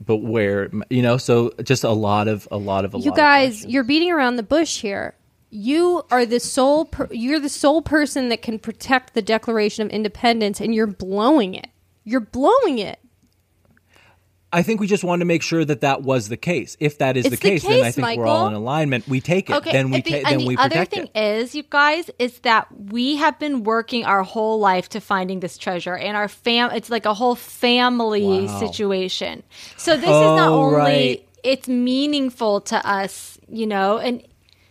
But 0.04 0.18
where 0.18 0.70
you 0.88 1.02
know, 1.02 1.16
so 1.16 1.52
just 1.64 1.82
a 1.84 1.90
lot 1.90 2.28
of 2.28 2.46
a 2.52 2.56
lot 2.56 2.84
of 2.84 2.94
a 2.94 2.98
you 2.98 3.10
lot 3.10 3.16
guys 3.16 3.48
questions. 3.50 3.72
you're 3.72 3.84
beating 3.84 4.10
around 4.12 4.36
the 4.36 4.42
bush 4.44 4.80
here 4.80 5.14
you 5.52 6.04
are 6.12 6.24
the 6.24 6.38
sole 6.38 6.84
per- 6.84 7.08
you're 7.10 7.40
the 7.40 7.48
sole 7.48 7.82
person 7.82 8.28
that 8.28 8.40
can 8.40 8.56
protect 8.56 9.14
the 9.14 9.22
declaration 9.22 9.84
of 9.84 9.90
independence 9.92 10.60
and 10.60 10.72
you're 10.72 10.86
blowing 10.86 11.54
it 11.54 11.66
you're 12.04 12.20
blowing 12.20 12.78
it 12.78 12.99
I 14.52 14.62
think 14.62 14.80
we 14.80 14.88
just 14.88 15.04
wanted 15.04 15.20
to 15.20 15.24
make 15.26 15.42
sure 15.42 15.64
that 15.64 15.82
that 15.82 16.02
was 16.02 16.28
the 16.28 16.36
case. 16.36 16.76
If 16.80 16.98
that 16.98 17.16
is 17.16 17.22
the 17.24 17.30
the 17.30 17.36
case, 17.36 17.62
then 17.62 17.80
I 17.82 17.92
case, 17.92 17.94
think 17.94 18.18
we're 18.18 18.26
all 18.26 18.48
in 18.48 18.54
alignment. 18.54 19.06
We 19.06 19.20
take 19.20 19.48
it. 19.48 19.54
Okay, 19.56 19.70
then 19.70 19.90
we 19.90 19.96
and 19.96 20.04
the, 20.04 20.10
ta- 20.10 20.16
and 20.16 20.26
then 20.26 20.38
the 20.40 20.46
we 20.46 20.56
other 20.56 20.84
thing 20.86 21.08
it. 21.14 21.18
is, 21.20 21.54
you 21.54 21.62
guys, 21.62 22.10
is 22.18 22.40
that 22.40 22.66
we 22.76 23.14
have 23.16 23.38
been 23.38 23.62
working 23.62 24.04
our 24.04 24.24
whole 24.24 24.58
life 24.58 24.88
to 24.90 25.00
finding 25.00 25.38
this 25.38 25.56
treasure, 25.56 25.96
and 25.96 26.16
our 26.16 26.26
fam. 26.26 26.72
It's 26.72 26.90
like 26.90 27.06
a 27.06 27.14
whole 27.14 27.36
family 27.36 28.46
Wow. 28.46 28.58
situation. 28.58 29.44
So 29.76 29.94
this 29.96 30.04
is 30.04 30.10
not 30.10 30.48
Oh, 30.48 30.62
only 30.64 30.76
right. 30.76 31.28
it's 31.44 31.68
meaningful 31.68 32.60
to 32.62 32.84
us, 32.88 33.38
you 33.48 33.66
know. 33.68 33.98
And 33.98 34.22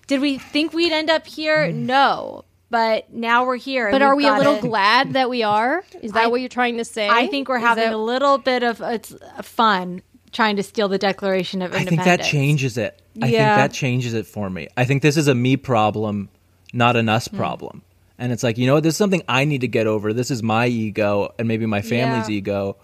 did 0.08 0.20
we 0.20 0.40
think 0.40 0.74
we'd 0.74 0.92
end 0.92 1.10
up 1.10 1.26
here? 1.26 1.68
Mm. 1.68 1.74
No, 1.86 2.44
but 2.70 3.12
now 3.14 3.46
we're 3.46 3.58
here. 3.58 3.90
but 3.92 4.02
are 4.02 4.16
we've 4.16 4.28
a 4.28 4.38
little 4.38 4.56
it. 4.56 4.62
glad 4.62 5.14
that 5.14 5.30
we 5.30 5.44
are 5.44 5.84
is 6.02 6.12
that 6.14 6.26
I- 6.26 6.28
what 6.28 6.40
you're 6.42 6.50
trying 6.50 6.78
to 6.78 6.86
say 6.86 7.08
I 7.10 7.28
think 7.28 7.50
we're 7.50 7.60
having 7.60 7.86
that- 7.86 7.94
a 7.94 7.98
little 7.98 8.38
bit 8.38 8.64
of 8.64 8.82
it's 8.82 9.14
fun 9.42 10.02
trying 10.32 10.56
to 10.58 10.64
steal 10.64 10.88
the 10.88 10.98
Declaration 11.00 11.62
of 11.62 11.74
Independence. 11.74 12.02
I 12.02 12.06
think 12.06 12.20
that 12.22 12.26
changes 12.30 12.78
it. 12.78 13.02
I 13.22 13.26
think 13.28 13.38
that 13.40 13.74
changes 13.74 14.14
it 14.14 14.28
for 14.28 14.50
me. 14.50 14.68
I 14.78 14.86
think 14.86 15.02
this 15.02 15.18
is 15.18 15.28
a 15.28 15.34
me 15.36 15.58
problem, 15.58 16.30
not 16.74 16.96
an 16.96 17.06
Hmm. 17.06 17.10
us 17.10 17.28
problem. 17.28 17.82
And 18.20 18.32
it's 18.32 18.44
like, 18.44 18.58
you 18.58 18.68
know 18.68 18.76
what? 18.76 18.84
This 18.84 18.94
is 18.94 18.98
something 18.98 19.24
I 19.28 19.46
need 19.46 19.62
to 19.62 19.68
get 19.68 19.88
over. 19.88 20.14
This 20.14 20.30
is 20.30 20.44
my 20.44 20.68
ego 20.68 21.30
and 21.40 21.48
maybe 21.48 21.66
my 21.66 21.82
family's 21.82 22.30
Yeah. 22.30 22.36
ego 22.36 22.78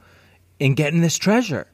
in 0.60 0.74
getting 0.74 1.02
this 1.02 1.18
treasure. 1.18 1.68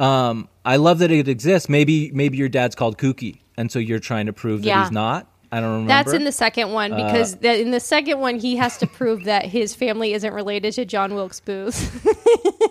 Um, 0.00 0.48
I 0.64 0.76
love 0.76 0.98
that 0.98 1.10
it 1.10 1.26
exists. 1.28 1.68
Maybe 1.68 2.10
maybe 2.12 2.36
your 2.36 2.48
dad's 2.48 2.74
called 2.74 2.98
kooky, 2.98 3.38
and 3.56 3.70
so 3.72 3.78
you're 3.78 3.98
trying 3.98 4.26
to 4.26 4.32
prove 4.32 4.62
that 4.62 4.82
he's 4.82 4.92
not. 4.92 5.26
I 5.50 5.60
don't 5.60 5.70
remember. 5.70 5.88
that's 5.88 6.12
in 6.12 6.24
the 6.24 6.32
second 6.32 6.72
one 6.72 6.90
because 6.94 7.34
Uh, 7.34 7.38
the, 7.40 7.60
in 7.62 7.70
the 7.70 7.80
second 7.80 8.20
one 8.20 8.38
he 8.38 8.56
has 8.56 8.76
to 8.78 8.86
prove 8.86 9.24
that 9.24 9.46
his 9.46 9.74
family 9.74 10.12
isn't 10.12 10.32
related 10.34 10.74
to 10.74 10.84
John 10.84 11.14
Wilkes 11.14 11.40
Booth. 11.40 12.04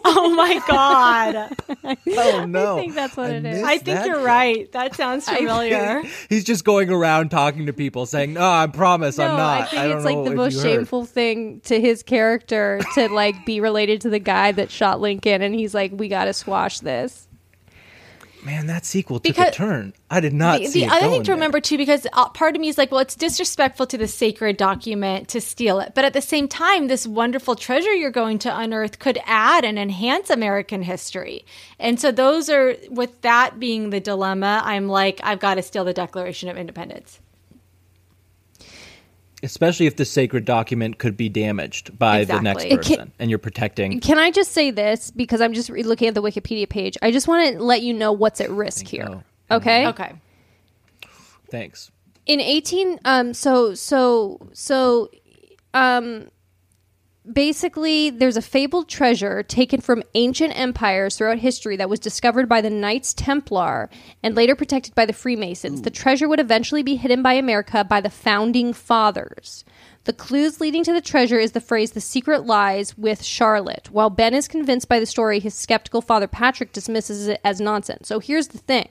Oh 0.09 0.33
my 0.35 0.61
god! 0.69 1.53
oh 2.07 2.45
no! 2.45 2.77
I 2.77 2.79
think 2.79 2.95
that's 2.95 3.17
what 3.17 3.29
it 3.29 3.45
is. 3.45 3.61
I 3.61 3.77
think 3.77 4.05
you're 4.05 4.17
bit. 4.17 4.25
right. 4.25 4.71
That 4.71 4.95
sounds 4.95 5.27
familiar. 5.27 6.01
He's 6.29 6.45
just 6.45 6.63
going 6.63 6.89
around 6.89 7.29
talking 7.29 7.65
to 7.65 7.73
people, 7.73 8.05
saying, 8.05 8.33
"No, 8.33 8.49
I 8.49 8.67
promise, 8.67 9.19
I'm 9.19 9.31
no, 9.31 9.37
not." 9.37 9.61
I 9.63 9.65
think 9.65 9.83
don't 9.83 9.97
it's 9.97 10.05
like 10.05 10.23
the 10.23 10.35
most 10.35 10.53
you 10.53 10.59
heard." 10.61 10.65
shameful 10.77 11.05
thing 11.05 11.59
to 11.65 11.81
his 11.81 12.03
character 12.03 12.79
to 12.95 13.09
like 13.09 13.45
be 13.45 13.59
related 13.59 13.99
to 14.01 14.09
the 14.09 14.19
guy 14.19 14.53
that 14.53 14.71
shot 14.71 15.01
Lincoln, 15.01 15.41
and 15.41 15.53
he's 15.53 15.73
like, 15.73 15.91
"We 15.93 16.07
got 16.07 16.25
to 16.25 16.33
squash 16.33 16.79
this." 16.79 17.26
Man, 18.47 18.67
that 18.67 18.85
sequel 18.85 19.19
took 19.19 19.35
Because- 19.35 19.49
a 19.49 19.51
turn. 19.51 19.93
I 20.09 20.21
did 20.21 20.33
not 20.33 20.61
the, 20.61 20.67
see 20.67 20.85
the 20.85 20.87
other 20.91 21.09
thing 21.09 21.21
to 21.23 21.27
there. 21.27 21.35
remember 21.35 21.59
too, 21.59 21.77
because 21.77 22.07
uh, 22.13 22.29
part 22.29 22.55
of 22.55 22.61
me 22.61 22.69
is 22.69 22.77
like, 22.77 22.91
well, 22.91 23.01
it's 23.01 23.13
disrespectful 23.13 23.85
to 23.87 23.97
the 23.97 24.07
sacred 24.07 24.55
document 24.55 25.27
to 25.29 25.41
steal 25.41 25.81
it, 25.81 25.91
but 25.93 26.05
at 26.05 26.13
the 26.13 26.21
same 26.21 26.47
time, 26.47 26.87
this 26.87 27.05
wonderful 27.05 27.55
treasure 27.55 27.93
you're 27.93 28.09
going 28.09 28.39
to 28.39 28.57
unearth 28.57 28.99
could 28.99 29.19
add 29.25 29.65
and 29.65 29.77
enhance 29.77 30.29
American 30.29 30.81
history. 30.81 31.45
And 31.77 31.99
so, 31.99 32.09
those 32.11 32.49
are 32.49 32.77
with 32.89 33.19
that 33.21 33.59
being 33.59 33.89
the 33.89 33.99
dilemma. 33.99 34.61
I'm 34.63 34.87
like, 34.87 35.19
I've 35.23 35.39
got 35.39 35.55
to 35.55 35.61
steal 35.61 35.83
the 35.83 35.93
Declaration 35.93 36.47
of 36.47 36.57
Independence. 36.57 37.19
Especially 39.43 39.85
if 39.85 39.95
the 39.95 40.05
sacred 40.05 40.45
document 40.45 40.97
could 40.97 41.15
be 41.17 41.29
damaged 41.29 41.97
by 41.97 42.23
the 42.25 42.41
next 42.41 42.67
person, 42.69 42.95
can- 42.95 43.11
and 43.19 43.29
you're 43.29 43.39
protecting. 43.39 43.99
Can 43.99 44.17
I 44.17 44.31
just 44.31 44.51
say 44.51 44.71
this 44.71 45.11
because 45.11 45.41
I'm 45.41 45.53
just 45.53 45.69
re- 45.69 45.83
looking 45.83 46.07
at 46.07 46.13
the 46.15 46.21
Wikipedia 46.23 46.67
page? 46.67 46.97
I 47.01 47.11
just 47.11 47.27
want 47.27 47.53
to 47.55 47.63
let 47.63 47.81
you 47.81 47.93
know 47.93 48.11
what's 48.11 48.41
at 48.41 48.49
risk 48.49 48.87
here. 48.87 49.23
Okay. 49.51 49.87
Okay. 49.87 50.13
Thanks. 51.49 51.91
in 52.25 52.41
18 52.41 52.99
um 53.05 53.33
so 53.33 53.73
so 53.73 54.37
so 54.51 55.09
um 55.73 56.27
basically 57.31 58.09
there's 58.09 58.37
a 58.37 58.41
fabled 58.41 58.87
treasure 58.87 59.43
taken 59.43 59.81
from 59.81 60.03
ancient 60.15 60.57
empires 60.57 61.17
throughout 61.17 61.39
history 61.39 61.75
that 61.77 61.89
was 61.89 61.99
discovered 61.99 62.47
by 62.47 62.61
the 62.61 62.69
knights 62.69 63.13
templar 63.13 63.89
and 64.23 64.35
later 64.35 64.55
protected 64.55 64.95
by 64.95 65.05
the 65.05 65.13
freemasons. 65.13 65.81
The 65.81 65.89
treasure 65.89 66.27
would 66.27 66.39
eventually 66.39 66.83
be 66.83 66.95
hidden 66.95 67.21
by 67.21 67.33
america 67.33 67.83
by 67.83 68.01
the 68.01 68.09
founding 68.09 68.73
fathers. 68.73 69.63
The 70.05 70.13
clues 70.13 70.61
leading 70.61 70.83
to 70.85 70.93
the 70.93 71.01
treasure 71.01 71.39
is 71.39 71.51
the 71.51 71.59
phrase 71.59 71.91
the 71.91 72.01
secret 72.01 72.45
lies 72.45 72.97
with 72.97 73.23
charlotte. 73.23 73.89
While 73.91 74.09
ben 74.09 74.33
is 74.33 74.47
convinced 74.47 74.87
by 74.87 74.99
the 74.99 75.05
story 75.05 75.39
his 75.39 75.53
skeptical 75.53 76.01
father 76.01 76.27
patrick 76.27 76.71
dismisses 76.71 77.27
it 77.27 77.41
as 77.43 77.59
nonsense. 77.59 78.07
So 78.07 78.19
here's 78.19 78.47
the 78.49 78.57
thing 78.57 78.89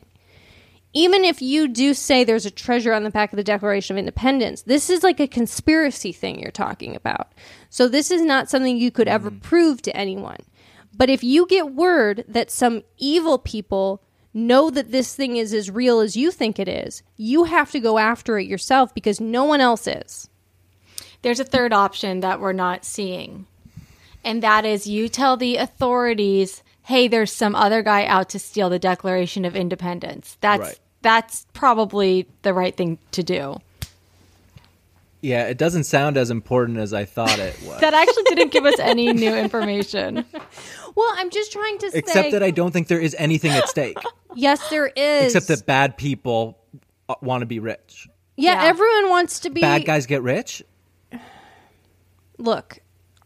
even 0.97 1.27
if 1.27 1.43
you 1.43 1.69
do 1.69 1.93
say 1.93 2.25
there's 2.25 2.47
a 2.47 2.51
treasure 2.51 2.95
on 2.95 3.05
the 3.05 3.11
back 3.11 3.31
of 3.31 3.37
the 3.37 3.45
Declaration 3.45 3.95
of 3.95 3.99
Independence, 3.99 4.63
this 4.63 4.89
is 4.89 5.03
like 5.03 5.21
a 5.21 5.29
conspiracy 5.29 6.11
thing 6.11 6.39
you're 6.39 6.51
talking 6.51 6.97
about. 6.97 7.35
So 7.69 7.87
this 7.87 8.11
is 8.11 8.23
not 8.23 8.49
something 8.49 8.79
you 8.79 8.91
could 8.91 9.07
ever 9.07 9.31
mm-hmm. 9.31 9.41
prove 9.41 9.83
to 9.83 9.95
anyone. 9.95 10.39
But 10.97 11.11
if 11.11 11.23
you 11.23 11.47
get 11.47 11.75
word 11.75 12.25
that 12.27 12.51
some 12.51 12.83
evil 12.97 13.37
people 13.37 14.03
know 14.33 14.71
that 14.71 14.91
this 14.91 15.15
thing 15.15 15.37
is 15.37 15.53
as 15.53 15.71
real 15.71 16.01
as 16.01 16.17
you 16.17 16.31
think 16.31 16.59
it 16.59 16.67
is, 16.67 17.03
you 17.19 17.45
have 17.45 17.71
to 17.73 17.81
go 17.81 17.99
after 17.99 18.39
it 18.39 18.47
yourself 18.47 18.95
because 18.95 19.21
no 19.21 19.45
one 19.45 19.61
else 19.61 19.87
is. 19.87 20.31
There's 21.21 21.41
a 21.41 21.45
third 21.45 21.75
option 21.75 22.21
that 22.21 22.41
we're 22.41 22.55
not 22.55 22.87
seeing, 22.87 23.45
and 24.25 24.43
that 24.43 24.65
is 24.65 24.87
you 24.87 25.11
tell 25.11 25.37
the 25.37 25.57
authorities, 25.57 26.63
"Hey, 26.85 27.07
there's 27.07 27.33
some 27.33 27.55
other 27.55 27.83
guy 27.83 28.07
out 28.07 28.31
to 28.31 28.39
steal 28.39 28.71
the 28.71 28.79
Declaration 28.79 29.45
of 29.45 29.55
Independence." 29.55 30.39
That's 30.41 30.61
Right. 30.61 30.79
That's 31.07 31.47
probably 31.53 32.27
the 32.43 32.53
right 32.53 32.77
thing 32.77 32.99
to 33.13 33.23
do. 33.23 33.57
Yeah, 35.23 35.45
it 35.49 35.57
doesn't 35.59 35.85
sound 35.85 36.17
as 36.17 36.31
important 36.31 36.79
as 36.79 36.93
I 36.93 37.05
thought 37.05 37.39
it 37.39 37.57
was. 37.65 37.81
That 37.81 37.95
actually 37.95 38.25
didn't 38.25 38.53
give 38.53 38.65
us 38.67 38.79
any 38.79 39.13
new 39.13 39.35
information. 39.35 40.25
Well, 40.95 41.13
I'm 41.17 41.31
just 41.31 41.53
trying 41.53 41.79
to 41.79 41.91
say 41.91 41.99
Except 41.99 42.31
that 42.33 42.43
I 42.43 42.51
don't 42.51 42.71
think 42.73 42.89
there 42.89 43.01
is 43.01 43.15
anything 43.19 43.51
at 43.53 43.69
stake. 43.69 43.97
yes, 44.35 44.69
there 44.71 44.87
is. 44.87 45.35
Except 45.35 45.49
that 45.49 45.67
bad 45.67 45.97
people 45.97 46.59
uh, 47.09 47.15
want 47.23 47.43
to 47.43 47.47
be 47.47 47.59
rich. 47.59 48.09
yeah, 48.37 48.63
Yeah. 48.63 48.69
everyone 48.69 49.09
wants 49.11 49.41
to 49.41 49.51
be 49.51 49.61
Bad 49.61 49.85
guys 49.85 50.07
get 50.07 50.23
rich. 50.23 50.63
look, 52.39 52.79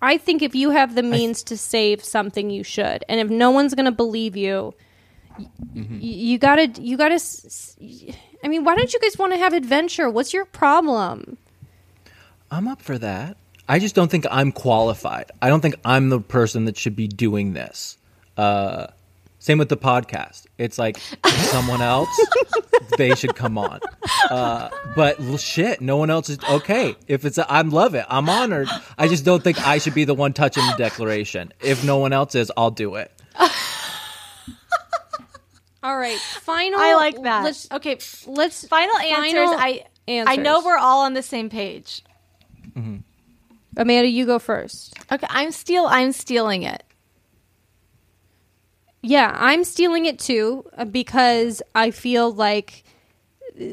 I 0.02 0.16
think 0.16 0.42
if 0.42 0.54
you 0.54 0.70
have 0.70 0.94
the 0.94 1.02
means 1.02 1.42
to 1.44 1.56
save 1.58 2.02
something, 2.02 2.50
you 2.50 2.62
should. 2.64 3.04
And 3.08 3.20
if 3.20 3.28
no 3.28 3.50
one's 3.50 3.74
going 3.74 3.84
to 3.86 3.92
believe 3.92 4.36
you, 4.36 4.72
y- 4.72 4.72
Mm-hmm. 5.74 5.94
y- 5.94 5.98
you 6.00 6.38
gotta, 6.38 6.66
you 6.80 6.96
gotta. 6.96 7.14
s- 7.16 7.76
I 8.42 8.48
mean, 8.48 8.64
why 8.64 8.74
don't 8.76 8.92
you 8.92 9.00
guys 9.00 9.18
want 9.18 9.32
to 9.32 9.38
have 9.38 9.52
adventure? 9.52 10.08
What's 10.10 10.32
your 10.32 10.44
problem? 10.44 11.36
I'm 12.50 12.66
up 12.68 12.82
for 12.82 12.98
that. 12.98 13.36
I 13.68 13.78
just 13.78 13.94
don't 13.94 14.10
think 14.10 14.26
I'm 14.30 14.50
qualified. 14.50 15.30
I 15.40 15.48
don't 15.48 15.60
think 15.60 15.76
I'm 15.84 16.08
the 16.08 16.20
person 16.20 16.64
that 16.64 16.76
should 16.76 16.96
be 16.96 17.06
doing 17.06 17.52
this. 17.52 17.96
Uh, 18.36 18.88
same 19.38 19.58
with 19.58 19.68
the 19.68 19.76
podcast. 19.76 20.46
It's 20.58 20.78
like 20.78 20.98
someone 21.26 21.80
else, 21.80 22.08
they 22.98 23.14
should 23.14 23.36
come 23.36 23.56
on. 23.56 23.78
Uh, 24.28 24.68
but 24.96 25.18
shit, 25.38 25.80
no 25.80 25.96
one 25.98 26.10
else 26.10 26.28
is 26.28 26.38
okay. 26.50 26.96
If 27.06 27.24
it's, 27.24 27.38
I 27.38 27.60
love 27.62 27.94
it. 27.94 28.04
I'm 28.08 28.28
honored. 28.28 28.68
I 28.98 29.06
just 29.08 29.24
don't 29.24 29.42
think 29.44 29.64
I 29.66 29.78
should 29.78 29.94
be 29.94 30.04
the 30.04 30.14
one 30.14 30.32
touching 30.32 30.66
the 30.66 30.74
declaration. 30.76 31.52
If 31.60 31.84
no 31.84 31.98
one 31.98 32.12
else 32.12 32.34
is, 32.34 32.50
I'll 32.56 32.70
do 32.72 32.96
it. 32.96 33.12
All 35.82 35.96
right, 35.96 36.18
final. 36.18 36.78
I 36.78 36.94
like 36.94 37.22
that. 37.22 37.44
Let's, 37.44 37.70
okay, 37.72 37.98
let's 38.26 38.66
final 38.66 38.96
answers. 38.98 39.48
I 39.52 39.84
I 40.08 40.36
know 40.36 40.62
we're 40.64 40.76
all 40.76 41.04
on 41.04 41.14
the 41.14 41.22
same 41.22 41.48
page. 41.48 42.02
Amanda, 43.76 44.08
you 44.08 44.26
go 44.26 44.38
first. 44.38 44.94
Okay, 45.10 45.26
I'm 45.30 45.52
steal. 45.52 45.86
I'm 45.86 46.12
stealing 46.12 46.62
it. 46.64 46.82
Yeah, 49.02 49.34
I'm 49.38 49.64
stealing 49.64 50.06
it 50.06 50.18
too 50.18 50.64
uh, 50.76 50.84
because 50.84 51.62
I 51.74 51.90
feel 51.90 52.30
like 52.32 52.84
uh, 53.58 53.64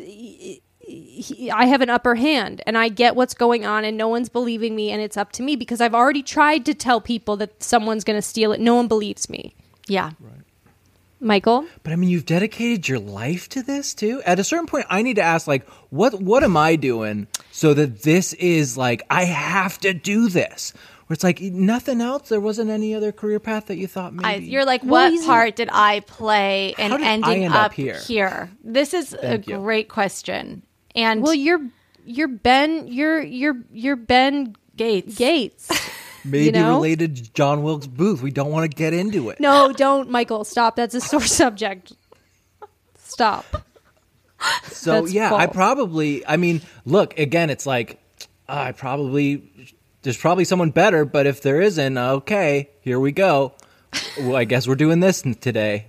I 1.53 1.65
have 1.65 1.81
an 1.81 1.89
upper 1.89 2.15
hand 2.15 2.61
and 2.65 2.77
I 2.77 2.87
get 2.87 3.15
what's 3.15 3.33
going 3.33 3.65
on 3.65 3.83
and 3.83 3.97
no 3.97 4.07
one's 4.07 4.29
believing 4.29 4.75
me 4.75 4.91
and 4.91 5.01
it's 5.01 5.17
up 5.17 5.33
to 5.33 5.43
me 5.43 5.57
because 5.57 5.81
I've 5.81 5.95
already 5.95 6.23
tried 6.23 6.65
to 6.65 6.73
tell 6.73 7.01
people 7.01 7.35
that 7.37 7.61
someone's 7.61 8.05
going 8.05 8.17
to 8.17 8.21
steal 8.21 8.53
it. 8.53 8.61
No 8.61 8.75
one 8.75 8.87
believes 8.87 9.29
me. 9.29 9.53
Yeah. 9.87 10.11
Michael? 11.19 11.65
But 11.83 11.93
I 11.93 11.95
mean, 11.95 12.09
you've 12.09 12.25
dedicated 12.25 12.87
your 12.87 12.99
life 12.99 13.49
to 13.49 13.63
this 13.63 13.93
too. 13.93 14.21
At 14.25 14.39
a 14.39 14.43
certain 14.43 14.67
point, 14.67 14.85
I 14.89 15.01
need 15.01 15.15
to 15.15 15.21
ask, 15.23 15.47
like, 15.47 15.67
what 15.89 16.21
what 16.21 16.43
am 16.43 16.55
I 16.57 16.75
doing 16.75 17.27
so 17.51 17.73
that 17.73 18.03
this 18.03 18.33
is 18.33 18.77
like 18.77 19.01
I 19.09 19.23
have 19.25 19.79
to 19.79 19.93
do 19.93 20.29
this? 20.29 20.73
where 21.07 21.13
it's 21.15 21.23
like 21.23 21.39
nothing 21.39 22.01
else. 22.01 22.27
There 22.27 22.41
wasn't 22.41 22.69
any 22.69 22.93
other 22.93 23.13
career 23.13 23.39
path 23.39 23.67
that 23.67 23.77
you 23.77 23.87
thought 23.87 24.13
maybe. 24.13 24.25
I, 24.27 24.35
you're 24.35 24.65
like, 24.65 24.83
what 24.83 25.13
he's- 25.13 25.25
part 25.25 25.55
did 25.55 25.69
I 25.71 26.01
play 26.01 26.75
in 26.77 26.91
How 26.91 26.97
did 26.97 27.07
I 27.07 27.09
ending 27.11 27.45
end 27.45 27.53
up 27.53 27.71
here? 27.71 27.97
here? 27.97 28.51
This 28.61 28.93
is 28.93 29.11
Thank 29.11 29.47
a 29.47 29.51
you. 29.51 29.57
great 29.59 29.87
question. 29.87 30.63
And 30.95 31.23
Well, 31.23 31.33
you're 31.33 31.61
you're 32.05 32.27
Ben. 32.27 32.87
You're 32.89 33.21
you're 33.23 33.55
you're 33.71 33.95
Ben 33.95 34.53
Gates. 34.75 35.15
Gates. 35.15 35.69
maybe 36.27 36.45
you 36.45 36.51
know? 36.51 36.75
related 36.75 37.15
to 37.17 37.33
John 37.33 37.63
Wilkes 37.63 37.87
Booth. 37.87 38.21
We 38.21 38.31
don't 38.31 38.51
want 38.51 38.69
to 38.69 38.75
get 38.75 38.93
into 38.93 39.29
it. 39.29 39.39
no, 39.39 39.71
don't, 39.73 40.09
Michael. 40.09 40.43
Stop. 40.43 40.75
That's 40.75 40.95
a 40.95 41.01
sore 41.01 41.21
subject. 41.21 41.93
Stop. 42.97 43.45
So 44.65 45.01
That's 45.01 45.13
yeah, 45.13 45.33
I 45.33 45.47
probably. 45.47 46.25
I 46.25 46.37
mean, 46.37 46.61
look 46.85 47.17
again. 47.17 47.49
It's 47.49 47.65
like 47.65 47.99
I 48.47 48.71
probably 48.71 49.73
there's 50.03 50.17
probably 50.17 50.45
someone 50.45 50.69
better, 50.69 51.05
but 51.05 51.25
if 51.25 51.41
there 51.41 51.61
isn't, 51.61 51.97
okay, 51.97 52.69
here 52.81 52.99
we 52.99 53.11
go. 53.11 53.53
well, 54.19 54.35
I 54.35 54.45
guess 54.45 54.67
we're 54.67 54.75
doing 54.75 54.99
this 54.99 55.21
today. 55.21 55.87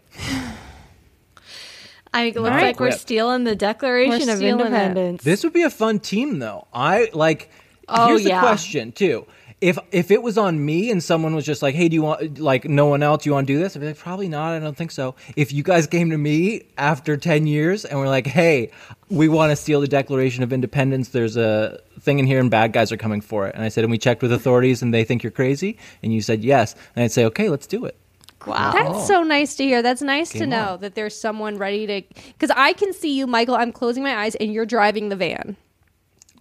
I 2.13 2.25
mean, 2.25 2.35
it 2.35 2.41
looks 2.41 2.51
Not 2.51 2.63
like 2.63 2.81
we're 2.81 2.91
stealing 2.93 3.45
the 3.45 3.55
Declaration 3.55 4.27
We're 4.27 4.33
of 4.33 4.39
stealing 4.39 4.61
it. 4.61 4.67
Independence. 4.67 5.23
This 5.23 5.45
would 5.45 5.53
be 5.53 5.63
a 5.63 5.71
fun 5.71 6.01
team, 6.01 6.39
though. 6.39 6.67
I 6.73 7.11
like. 7.13 7.51
Oh, 7.87 8.09
here's 8.09 8.25
yeah. 8.25 8.41
the 8.41 8.47
question 8.47 8.93
too. 8.93 9.27
If 9.61 9.79
if 9.91 10.11
it 10.11 10.23
was 10.23 10.39
on 10.39 10.65
me 10.65 10.91
and 10.91 11.03
someone 11.03 11.35
was 11.35 11.45
just 11.45 11.63
like, 11.63 11.75
"Hey, 11.75 11.89
do 11.89 11.95
you 11.95 12.03
want 12.03 12.39
like 12.39 12.65
no 12.67 12.87
one 12.87 13.03
else? 13.03 13.25
Do 13.25 13.31
you 13.31 13.35
want 13.35 13.47
to 13.47 13.53
do 13.53 13.59
this?" 13.59 13.75
I'd 13.77 13.81
be 13.81 13.87
like, 13.87 13.99
"Probably 13.99 14.29
not. 14.29 14.53
I 14.53 14.59
don't 14.61 14.77
think 14.77 14.91
so." 14.93 15.15
If 15.37 15.53
you 15.53 15.63
guys 15.63 15.87
came 15.87 16.11
to 16.11 16.19
me 16.19 16.63
after 16.77 17.17
ten 17.17 17.47
years 17.47 17.85
and 17.85 17.99
were 17.99 18.09
like, 18.09 18.27
"Hey, 18.27 18.71
we 19.11 19.29
want 19.29 19.51
to 19.51 19.57
steal 19.57 19.81
the 19.81 19.89
Declaration 19.89 20.45
of 20.45 20.53
Independence. 20.53 21.09
There's 21.09 21.37
a 21.37 21.81
thing 22.01 22.21
in 22.21 22.27
here, 22.27 22.39
and 22.39 22.51
bad 22.51 22.73
guys 22.73 22.93
are 22.93 22.97
coming 22.97 23.21
for 23.21 23.49
it," 23.49 23.55
and 23.55 23.65
I 23.65 23.69
said, 23.69 23.83
"And 23.85 23.91
we 23.91 23.99
checked 23.99 24.23
with 24.23 24.33
authorities, 24.33 24.81
and 24.83 24.95
they 24.95 25.05
think 25.05 25.23
you're 25.23 25.33
crazy," 25.33 25.77
and 26.03 26.15
you 26.15 26.21
said 26.21 26.45
yes, 26.45 26.75
and 26.95 27.05
I'd 27.05 27.13
say, 27.13 27.25
"Okay, 27.25 27.49
let's 27.49 27.67
do 27.67 27.85
it." 27.85 27.97
wow. 28.47 28.73
That's 28.73 29.07
so 29.07 29.23
nice 29.23 29.55
to 29.57 29.65
hear. 29.65 29.83
That's 29.83 30.03
nice 30.03 30.31
to 30.31 30.47
know 30.47 30.71
on. 30.71 30.81
that 30.81 30.95
there's 30.95 31.19
someone 31.19 31.59
ready 31.59 31.87
to. 31.87 32.03
Because 32.27 32.51
I 32.57 32.73
can 32.73 32.93
see 32.93 33.17
you, 33.17 33.27
Michael. 33.27 33.55
I'm 33.55 33.73
closing 33.73 34.03
my 34.03 34.17
eyes, 34.17 34.35
and 34.37 34.53
you're 34.53 34.67
driving 34.67 35.09
the 35.09 35.17
van. 35.17 35.57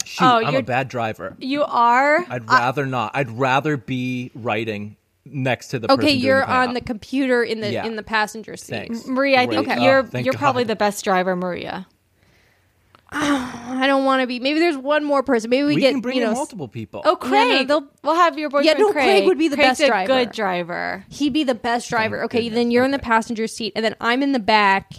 Shoot, 0.07 0.23
Oh, 0.25 0.41
I'm 0.45 0.55
a 0.55 0.61
bad 0.63 0.87
driver. 0.87 1.35
you 1.39 1.63
are. 1.63 2.25
I'd 2.29 2.47
rather 2.49 2.85
not. 2.85 3.11
I'd 3.13 3.29
rather 3.31 3.77
be 3.77 4.31
writing 4.33 4.95
next 5.25 5.67
to 5.69 5.79
the 5.79 5.87
Okay, 5.91 5.95
person 5.95 6.07
doing 6.13 6.19
you're 6.25 6.39
the 6.41 6.51
on 6.51 6.73
the 6.73 6.81
computer 6.81 7.43
in 7.43 7.59
the 7.61 7.71
Yeah. 7.71 7.85
in 7.85 7.95
the 7.97 8.03
passenger 8.03 8.55
seat. 8.55 8.69
Thanks. 8.87 9.05
Maria, 9.07 9.41
I 9.41 9.47
think 9.47 9.67
Oh, 9.67 9.83
you're 9.83 10.03
thank 10.03 10.25
you're 10.25 10.33
probably 10.33 10.63
the 10.63 10.75
best 10.77 11.03
driver, 11.03 11.35
Maria. 11.35 11.85
I 13.11 13.85
don't 13.87 14.03
want 14.05 14.21
to 14.21 14.27
be. 14.27 14.39
Maybe 14.39 14.59
there's 14.59 14.75
one 14.77 15.03
more 15.03 15.23
person. 15.23 15.49
Maybe 15.49 15.63
we, 15.65 15.75
We 15.75 15.81
get 15.81 15.91
can 15.91 16.01
bring 16.01 16.17
you 16.17 16.23
know 16.23 16.29
in 16.31 16.35
multiple 16.35 16.67
people. 16.67 17.01
Oh, 17.05 17.15
Craig. 17.15 17.67
they'll- 17.67 17.87
we'll 18.03 18.15
have 18.15 18.37
your 18.37 18.49
boyfriend. 18.49 18.65
Yeah, 18.65 18.73
no, 18.85 18.91
Craig 18.91 19.25
would 19.25 19.37
be 19.37 19.47
the 19.47 19.55
Craig's 19.55 19.69
best 19.69 19.81
a 19.81 19.87
driver. 19.87 20.07
good 20.07 20.31
driver. 20.33 21.05
He'd 21.09 21.31
be 21.33 21.43
the 21.45 21.55
best 21.55 21.89
driver. 21.89 22.23
Okay, 22.23 22.43
goodness, 22.43 22.55
then 22.55 22.71
you're 22.71 22.83
in 22.83 22.91
the 22.91 22.99
passenger 22.99 23.47
seat, 23.47 23.71
and 23.75 23.83
then 23.85 23.95
I'm 24.01 24.21
in 24.23 24.33
the 24.33 24.39
back, 24.39 24.91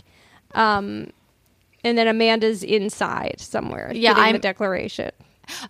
um, 0.54 1.10
and 1.88 1.98
then 1.98 2.06
Amanda's 2.08 2.62
inside 2.62 3.36
somewhere. 3.38 3.90
Yeah, 3.94 4.12
I'm- 4.12 4.32
the 4.34 4.38
declaration. 4.38 5.10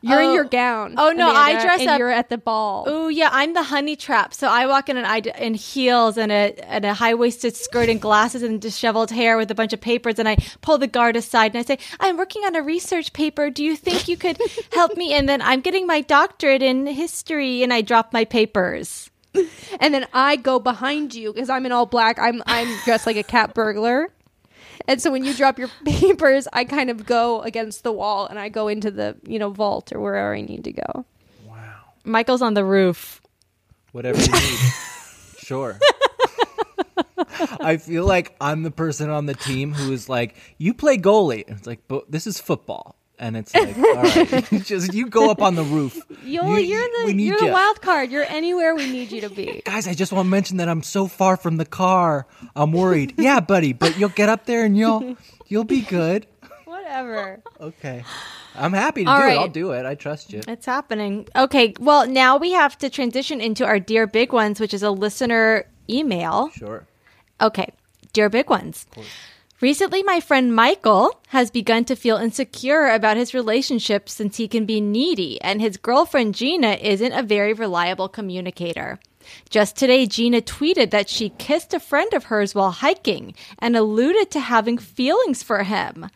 You're 0.02 0.20
in 0.20 0.30
Oh. 0.30 0.34
your 0.34 0.44
gown. 0.44 0.94
Oh, 0.98 1.12
no, 1.12 1.28
I 1.30 1.52
dress 1.52 1.78
and 1.82 1.90
up- 1.90 1.98
You're 2.00 2.10
at 2.10 2.30
the 2.30 2.36
ball. 2.36 2.82
Oh 2.88 3.06
yeah, 3.06 3.28
I'm 3.30 3.54
the 3.54 3.62
honey 3.62 3.94
trap. 3.94 4.34
So 4.34 4.48
I 4.48 4.66
walk 4.66 4.88
in 4.88 4.96
and 4.96 5.06
I 5.06 5.18
in 5.38 5.54
heels 5.54 6.18
and 6.18 6.32
a 6.32 6.52
and 6.68 6.84
a 6.84 6.94
high 6.94 7.14
waisted 7.14 7.54
skirt 7.54 7.88
and 7.88 8.00
glasses 8.00 8.42
and 8.42 8.60
disheveled 8.60 9.12
hair 9.12 9.36
with 9.36 9.52
a 9.52 9.54
bunch 9.54 9.72
of 9.72 9.80
papers 9.80 10.18
and 10.18 10.28
I 10.28 10.36
pull 10.62 10.78
the 10.78 10.88
guard 10.88 11.14
aside 11.14 11.54
and 11.54 11.60
I 11.60 11.62
say, 11.64 11.78
"I'm 12.00 12.16
working 12.16 12.42
on 12.44 12.56
a 12.56 12.62
research 12.62 13.12
paper. 13.12 13.50
Do 13.50 13.62
you 13.62 13.76
think 13.76 14.08
you 14.08 14.16
could 14.16 14.40
help 14.72 14.96
me?" 14.96 15.12
And 15.12 15.28
then 15.28 15.40
I'm 15.40 15.60
getting 15.60 15.86
my 15.86 16.00
doctorate 16.00 16.60
in 16.60 16.84
history 16.88 17.62
and 17.62 17.72
I 17.72 17.80
drop 17.80 18.12
my 18.12 18.24
papers. 18.24 19.10
and 19.78 19.94
then 19.94 20.06
I 20.12 20.34
go 20.34 20.58
behind 20.58 21.14
you 21.14 21.32
because 21.32 21.48
I'm 21.50 21.64
in 21.66 21.70
all 21.70 21.86
black. 21.86 22.18
I'm 22.18 22.42
I'm 22.46 22.66
dressed 22.84 23.06
like 23.06 23.14
a 23.16 23.22
cat 23.22 23.54
burglar. 23.54 24.08
And 24.88 25.02
so 25.02 25.10
when 25.12 25.22
you 25.22 25.34
drop 25.34 25.58
your 25.58 25.68
papers, 25.84 26.48
I 26.52 26.64
kind 26.64 26.90
of 26.90 27.06
go 27.06 27.42
against 27.42 27.84
the 27.84 27.92
wall 27.92 28.26
and 28.26 28.38
I 28.38 28.48
go 28.48 28.66
into 28.66 28.90
the, 28.90 29.16
you 29.24 29.38
know, 29.38 29.50
vault 29.50 29.92
or 29.92 30.00
wherever 30.00 30.34
I 30.34 30.40
need 30.40 30.64
to 30.64 30.72
go. 30.72 31.04
Wow. 31.46 31.80
Michael's 32.04 32.42
on 32.42 32.54
the 32.54 32.64
roof. 32.64 33.20
Whatever 33.92 34.18
you 34.18 34.32
need. 34.32 34.58
sure. 35.38 35.78
I 37.60 37.76
feel 37.76 38.06
like 38.06 38.34
I'm 38.40 38.62
the 38.62 38.70
person 38.70 39.10
on 39.10 39.26
the 39.26 39.34
team 39.34 39.74
who 39.74 39.92
is 39.92 40.08
like, 40.08 40.36
you 40.56 40.72
play 40.72 40.96
goalie. 40.96 41.46
And 41.46 41.58
it's 41.58 41.66
like, 41.66 41.86
but 41.86 42.10
this 42.10 42.26
is 42.26 42.40
football. 42.40 42.96
And 43.20 43.36
it's 43.36 43.52
like, 43.54 43.76
all 43.76 43.94
right, 43.94 44.48
just 44.64 44.94
you 44.94 45.06
go 45.06 45.30
up 45.30 45.42
on 45.42 45.56
the 45.56 45.64
roof. 45.64 46.00
Yo, 46.24 46.56
You- 46.56 46.58
you, 46.58 46.76
are 46.78 47.06
the 47.06 47.14
you're 47.22 47.38
the 47.38 47.46
ya. 47.46 47.52
wild 47.52 47.82
card. 47.82 48.10
You're 48.12 48.24
anywhere 48.28 48.74
we 48.76 48.88
need 48.90 49.10
you 49.10 49.20
to 49.22 49.30
be. 49.30 49.60
Guys, 49.66 49.88
I 49.88 49.94
just 49.94 50.12
want 50.12 50.26
to 50.26 50.30
mention 50.30 50.58
that 50.58 50.68
I'm 50.68 50.82
so 50.84 51.06
far 51.08 51.36
from 51.36 51.56
the 51.56 51.64
car. 51.66 52.26
I'm 52.54 52.72
worried. 52.72 53.14
yeah, 53.18 53.40
buddy, 53.40 53.72
but 53.72 53.98
you'll 53.98 54.10
get 54.10 54.28
up 54.28 54.46
there 54.46 54.64
and 54.64 54.76
you'll 54.76 55.16
you'll 55.48 55.64
be 55.64 55.80
good. 55.80 56.26
Whatever. 56.64 57.40
Okay. 57.60 58.04
I'm 58.54 58.72
happy 58.72 59.04
to 59.04 59.10
All 59.10 59.18
do 59.18 59.22
right. 59.24 59.36
it. 59.36 59.40
I'll 59.40 59.48
do 59.48 59.70
it. 59.72 59.84
I 59.86 59.94
trust 59.94 60.32
you. 60.32 60.40
It's 60.48 60.66
happening. 60.66 61.28
Okay, 61.36 61.74
well, 61.80 62.06
now 62.08 62.36
we 62.36 62.52
have 62.52 62.76
to 62.78 62.90
transition 62.90 63.40
into 63.40 63.64
our 63.64 63.78
Dear 63.80 64.06
Big 64.06 64.32
Ones, 64.32 64.58
which 64.60 64.74
is 64.74 64.82
a 64.82 64.90
listener 64.90 65.64
email. 65.88 66.50
Sure. 66.50 66.84
Okay, 67.40 67.72
Dear 68.12 68.28
Big 68.28 68.50
Ones. 68.50 68.86
Recently, 69.60 70.04
my 70.04 70.20
friend 70.20 70.54
Michael 70.54 71.20
has 71.28 71.50
begun 71.50 71.84
to 71.86 71.96
feel 71.96 72.16
insecure 72.16 72.86
about 72.86 73.16
his 73.16 73.34
relationship 73.34 74.08
since 74.08 74.36
he 74.36 74.46
can 74.46 74.66
be 74.66 74.80
needy, 74.80 75.40
and 75.40 75.60
his 75.60 75.76
girlfriend 75.76 76.36
Gina 76.36 76.78
isn't 76.80 77.12
a 77.12 77.24
very 77.24 77.52
reliable 77.52 78.08
communicator. 78.08 79.00
Just 79.50 79.74
today, 79.74 80.06
Gina 80.06 80.42
tweeted 80.42 80.90
that 80.90 81.08
she 81.08 81.30
kissed 81.30 81.74
a 81.74 81.80
friend 81.80 82.14
of 82.14 82.24
hers 82.24 82.54
while 82.54 82.70
hiking 82.70 83.34
and 83.58 83.76
alluded 83.76 84.30
to 84.30 84.38
having 84.38 84.78
feelings 84.78 85.42
for 85.42 85.64
him. 85.64 86.08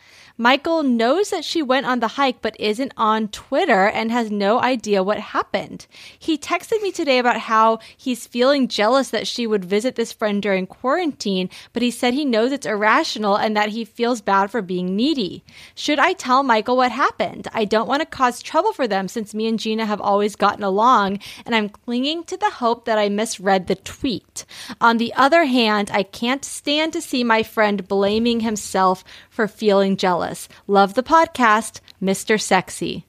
Michael 0.42 0.82
knows 0.82 1.30
that 1.30 1.44
she 1.44 1.62
went 1.62 1.86
on 1.86 2.00
the 2.00 2.08
hike 2.18 2.42
but 2.42 2.58
isn't 2.58 2.92
on 2.96 3.28
Twitter 3.28 3.86
and 3.86 4.10
has 4.10 4.28
no 4.28 4.58
idea 4.60 5.00
what 5.00 5.20
happened. 5.20 5.86
He 6.18 6.36
texted 6.36 6.82
me 6.82 6.90
today 6.90 7.20
about 7.20 7.38
how 7.38 7.78
he's 7.96 8.26
feeling 8.26 8.66
jealous 8.66 9.10
that 9.10 9.28
she 9.28 9.46
would 9.46 9.64
visit 9.64 9.94
this 9.94 10.10
friend 10.10 10.42
during 10.42 10.66
quarantine, 10.66 11.48
but 11.72 11.80
he 11.80 11.92
said 11.92 12.12
he 12.12 12.24
knows 12.24 12.50
it's 12.50 12.66
irrational 12.66 13.36
and 13.36 13.56
that 13.56 13.68
he 13.68 13.84
feels 13.84 14.20
bad 14.20 14.50
for 14.50 14.62
being 14.62 14.96
needy. 14.96 15.44
Should 15.76 16.00
I 16.00 16.12
tell 16.12 16.42
Michael 16.42 16.76
what 16.76 16.90
happened? 16.90 17.46
I 17.54 17.64
don't 17.64 17.86
want 17.86 18.00
to 18.00 18.06
cause 18.06 18.42
trouble 18.42 18.72
for 18.72 18.88
them 18.88 19.06
since 19.06 19.34
me 19.34 19.46
and 19.46 19.60
Gina 19.60 19.86
have 19.86 20.00
always 20.00 20.34
gotten 20.34 20.64
along, 20.64 21.20
and 21.46 21.54
I'm 21.54 21.68
clinging 21.68 22.24
to 22.24 22.36
the 22.36 22.50
hope 22.50 22.86
that 22.86 22.98
I 22.98 23.08
misread 23.10 23.68
the 23.68 23.76
tweet. 23.76 24.44
On 24.80 24.96
the 24.96 25.14
other 25.14 25.44
hand, 25.44 25.92
I 25.94 26.02
can't 26.02 26.44
stand 26.44 26.94
to 26.94 27.00
see 27.00 27.22
my 27.22 27.44
friend 27.44 27.86
blaming 27.86 28.40
himself 28.40 29.04
for 29.30 29.46
feeling 29.46 29.96
jealous. 29.96 30.31
Love 30.66 30.94
the 30.94 31.02
podcast, 31.02 31.80
Mr. 32.02 32.40
Sexy. 32.40 33.06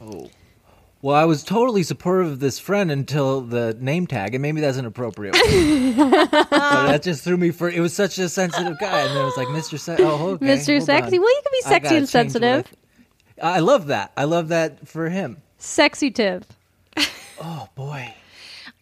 Oh. 0.00 0.30
Well, 1.00 1.14
I 1.14 1.26
was 1.26 1.44
totally 1.44 1.84
supportive 1.84 2.32
of 2.32 2.40
this 2.40 2.58
friend 2.58 2.90
until 2.90 3.40
the 3.40 3.76
name 3.78 4.08
tag, 4.08 4.34
and 4.34 4.42
maybe 4.42 4.60
that's 4.60 4.78
inappropriate. 4.78 5.32
but 5.96 6.50
that 6.50 7.02
just 7.04 7.22
threw 7.22 7.36
me 7.36 7.52
for. 7.52 7.70
It 7.70 7.80
was 7.80 7.94
such 7.94 8.18
a 8.18 8.28
sensitive 8.28 8.78
guy, 8.80 9.02
and 9.02 9.10
then 9.10 9.22
it 9.22 9.24
was 9.24 9.36
like 9.36 9.46
Mr. 9.48 9.78
Se- 9.78 9.96
oh, 10.00 10.30
okay, 10.30 10.46
Mr. 10.46 10.82
Sexy? 10.82 11.16
on. 11.16 11.22
Well, 11.22 11.30
you 11.30 11.42
can 11.44 11.52
be 11.52 11.60
sexy 11.62 11.96
and 11.96 12.08
sensitive. 12.08 12.66
I, 13.40 13.56
I 13.56 13.58
love 13.60 13.86
that. 13.86 14.12
I 14.16 14.24
love 14.24 14.48
that 14.48 14.88
for 14.88 15.08
him. 15.08 15.36
Sexy 15.58 16.10
Tiv. 16.10 16.44
Oh 17.40 17.68
boy. 17.76 18.12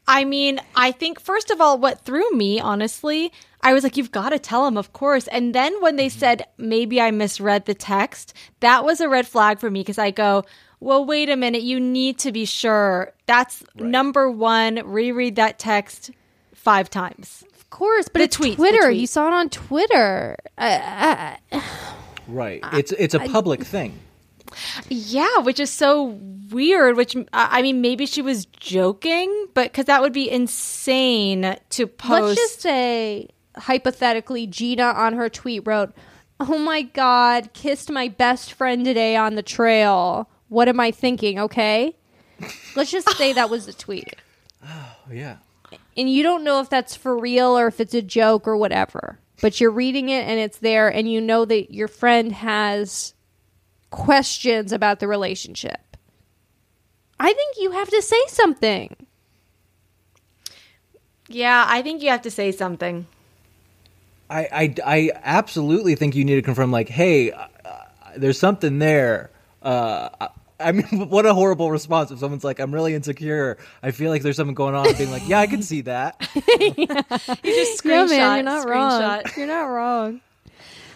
I 0.08 0.24
mean, 0.24 0.60
I 0.74 0.92
think 0.92 1.18
first 1.20 1.50
of 1.50 1.60
all, 1.60 1.78
what 1.78 2.04
threw 2.04 2.30
me, 2.32 2.60
honestly, 2.60 3.32
I 3.62 3.72
was 3.74 3.82
like, 3.82 3.96
you've 3.96 4.12
got 4.12 4.30
to 4.30 4.38
tell 4.38 4.66
him, 4.66 4.76
of 4.76 4.92
course. 4.92 5.26
And 5.28 5.54
then 5.54 5.80
when 5.82 5.96
they 5.96 6.08
said 6.08 6.46
maybe 6.58 7.00
I 7.00 7.10
misread 7.10 7.64
the 7.64 7.74
text, 7.74 8.32
that 8.60 8.84
was 8.84 9.00
a 9.00 9.08
red 9.08 9.26
flag 9.26 9.58
for 9.58 9.70
me 9.70 9.80
because 9.80 9.98
I 9.98 10.12
go, 10.12 10.44
well, 10.78 11.04
wait 11.04 11.28
a 11.28 11.36
minute, 11.36 11.62
you 11.62 11.80
need 11.80 12.18
to 12.20 12.30
be 12.32 12.44
sure. 12.44 13.12
That's 13.26 13.64
number 13.74 14.30
one. 14.30 14.80
Reread 14.84 15.36
that 15.36 15.58
text 15.58 16.10
five 16.54 16.88
times. 16.90 17.42
Of 17.54 17.70
course, 17.70 18.06
but 18.08 18.20
The 18.20 18.24
it's 18.24 18.36
tweet, 18.36 18.50
the 18.52 18.56
Twitter. 18.56 18.86
tweet. 18.88 19.00
You 19.00 19.06
saw 19.06 19.26
it 19.26 19.32
on 19.32 19.48
Twitter. 19.50 20.36
Uh, 20.58 21.36
uh, 21.52 21.60
Right. 22.28 22.60
It's 22.72 22.90
it's 22.92 23.14
a 23.14 23.20
public 23.20 23.62
thing. 23.64 23.98
Yeah, 24.88 25.38
which 25.38 25.60
is 25.60 25.70
so 25.70 26.18
weird. 26.50 26.96
Which 26.96 27.16
I 27.32 27.62
mean, 27.62 27.80
maybe 27.80 28.06
she 28.06 28.22
was 28.22 28.46
joking, 28.46 29.48
but 29.54 29.72
because 29.72 29.86
that 29.86 30.02
would 30.02 30.12
be 30.12 30.30
insane 30.30 31.56
to 31.70 31.86
post. 31.86 32.22
let's 32.22 32.40
just 32.40 32.60
say, 32.60 33.28
hypothetically, 33.56 34.46
Gina 34.46 34.84
on 34.84 35.14
her 35.14 35.28
tweet 35.28 35.66
wrote, 35.66 35.92
Oh 36.38 36.58
my 36.58 36.82
God, 36.82 37.52
kissed 37.54 37.90
my 37.90 38.08
best 38.08 38.52
friend 38.52 38.84
today 38.84 39.16
on 39.16 39.34
the 39.34 39.42
trail. 39.42 40.28
What 40.48 40.68
am 40.68 40.80
I 40.80 40.90
thinking? 40.90 41.38
Okay. 41.38 41.96
Let's 42.76 42.90
just 42.90 43.10
say 43.16 43.32
that 43.32 43.50
was 43.50 43.66
the 43.66 43.72
tweet. 43.72 44.16
Oh 44.68 45.12
yeah. 45.12 45.36
and 45.96 46.10
you 46.10 46.24
don't 46.24 46.42
know 46.42 46.60
if 46.60 46.68
that's 46.68 46.96
for 46.96 47.16
real 47.16 47.56
or 47.56 47.68
if 47.68 47.78
it's 47.78 47.94
a 47.94 48.02
joke 48.02 48.48
or 48.48 48.56
whatever 48.56 49.20
but 49.40 49.60
you're 49.60 49.70
reading 49.70 50.08
it 50.08 50.26
and 50.26 50.38
it's 50.40 50.58
there 50.58 50.88
and 50.88 51.10
you 51.10 51.20
know 51.20 51.44
that 51.44 51.72
your 51.72 51.88
friend 51.88 52.32
has 52.32 53.14
questions 53.90 54.72
about 54.72 55.00
the 55.00 55.08
relationship 55.08 55.80
I 57.18 57.32
think 57.32 57.56
you 57.58 57.70
have 57.70 57.88
to 57.88 58.02
say 58.02 58.20
something. 58.28 58.94
Yeah, 61.28 61.64
I 61.66 61.82
think 61.82 62.02
you 62.02 62.10
have 62.10 62.22
to 62.22 62.30
say 62.30 62.52
something. 62.52 63.06
I, 64.28 64.48
I, 64.52 64.74
I 64.84 65.10
absolutely 65.24 65.94
think 65.94 66.14
you 66.14 66.24
need 66.24 66.34
to 66.34 66.42
confirm, 66.42 66.70
like, 66.70 66.88
hey, 66.88 67.32
uh, 67.32 67.46
uh, 67.64 67.82
there's 68.16 68.38
something 68.38 68.78
there. 68.80 69.30
Uh, 69.62 70.08
I, 70.20 70.28
I 70.60 70.72
mean, 70.72 70.84
what 71.08 71.26
a 71.26 71.34
horrible 71.34 71.70
response 71.70 72.10
if 72.10 72.18
someone's 72.18 72.44
like, 72.44 72.58
I'm 72.58 72.72
really 72.74 72.94
insecure. 72.94 73.56
I 73.82 73.90
feel 73.92 74.10
like 74.10 74.22
there's 74.22 74.36
something 74.36 74.54
going 74.54 74.74
on. 74.74 74.92
Being 74.96 75.10
like, 75.10 75.26
yeah, 75.28 75.40
I 75.40 75.46
can 75.46 75.62
see 75.62 75.80
that. 75.82 76.28
You 76.60 76.86
just 77.54 77.84
No, 77.84 78.06
screenshot. 78.06 78.08
man, 78.10 78.34
you're 78.36 78.42
not 78.44 78.66
screenshot. 78.66 79.24
wrong. 79.24 79.32
You're 79.36 79.46
not 79.46 79.64
wrong. 79.64 80.20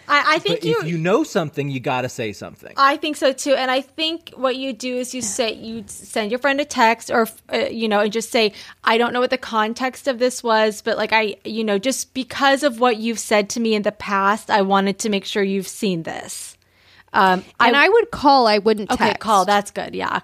I, 0.07 0.35
I 0.35 0.39
think 0.39 0.61
But 0.61 0.67
if 0.67 0.87
you 0.87 0.97
know 0.97 1.23
something, 1.23 1.69
you 1.69 1.79
got 1.79 2.01
to 2.01 2.09
say 2.09 2.33
something. 2.33 2.73
I 2.77 2.97
think 2.97 3.15
so 3.15 3.31
too, 3.31 3.53
and 3.53 3.71
I 3.71 3.81
think 3.81 4.31
what 4.35 4.55
you 4.55 4.73
do 4.73 4.97
is 4.97 5.13
you 5.13 5.21
say 5.21 5.53
you 5.53 5.83
send 5.87 6.31
your 6.31 6.39
friend 6.39 6.59
a 6.59 6.65
text, 6.65 7.09
or 7.09 7.27
uh, 7.53 7.57
you 7.71 7.87
know, 7.87 7.99
and 7.99 8.11
just 8.11 8.31
say, 8.31 8.53
"I 8.83 8.97
don't 8.97 9.13
know 9.13 9.19
what 9.19 9.29
the 9.29 9.37
context 9.37 10.07
of 10.07 10.19
this 10.19 10.43
was, 10.43 10.81
but 10.81 10.97
like 10.97 11.13
I, 11.13 11.35
you 11.45 11.63
know, 11.63 11.77
just 11.77 12.13
because 12.13 12.63
of 12.63 12.79
what 12.79 12.97
you've 12.97 13.19
said 13.19 13.49
to 13.51 13.59
me 13.59 13.73
in 13.75 13.83
the 13.83 13.91
past, 13.91 14.49
I 14.49 14.61
wanted 14.61 14.99
to 14.99 15.09
make 15.09 15.25
sure 15.25 15.43
you've 15.43 15.67
seen 15.67 16.03
this." 16.03 16.57
Um, 17.13 17.43
And 17.59 17.75
I, 17.75 17.89
would 17.89 18.11
call. 18.11 18.47
I 18.47 18.59
wouldn't 18.59 18.89
okay, 18.89 19.13
call. 19.15 19.43
That's 19.43 19.69
good. 19.71 19.93
Yeah, 19.93 20.21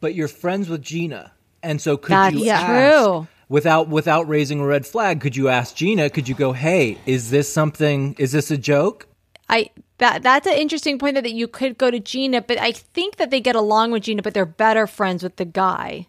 But 0.00 0.14
you're 0.14 0.28
friends 0.28 0.68
with 0.68 0.82
Gina, 0.82 1.32
and 1.62 1.80
so 1.80 1.96
could 1.96 2.12
That's 2.12 2.34
you 2.34 2.48
ask 2.48 2.66
true. 2.66 3.28
Without 3.48 3.88
without 3.88 4.28
raising 4.28 4.60
a 4.60 4.66
red 4.66 4.86
flag? 4.86 5.20
Could 5.20 5.36
you 5.36 5.48
ask 5.48 5.74
Gina? 5.74 6.10
Could 6.10 6.28
you 6.28 6.34
go, 6.34 6.52
hey, 6.52 6.98
is 7.06 7.30
this 7.30 7.52
something? 7.52 8.14
Is 8.18 8.32
this 8.32 8.50
a 8.50 8.58
joke? 8.58 9.06
I 9.48 9.70
that 9.98 10.22
that's 10.22 10.46
an 10.46 10.54
interesting 10.54 10.98
point 10.98 11.14
that, 11.14 11.24
that 11.24 11.32
you 11.32 11.48
could 11.48 11.78
go 11.78 11.90
to 11.90 11.98
Gina, 11.98 12.42
but 12.42 12.58
I 12.58 12.72
think 12.72 13.16
that 13.16 13.30
they 13.30 13.40
get 13.40 13.56
along 13.56 13.90
with 13.90 14.04
Gina, 14.04 14.22
but 14.22 14.34
they're 14.34 14.46
better 14.46 14.86
friends 14.86 15.22
with 15.22 15.36
the 15.36 15.44
guy. 15.44 16.06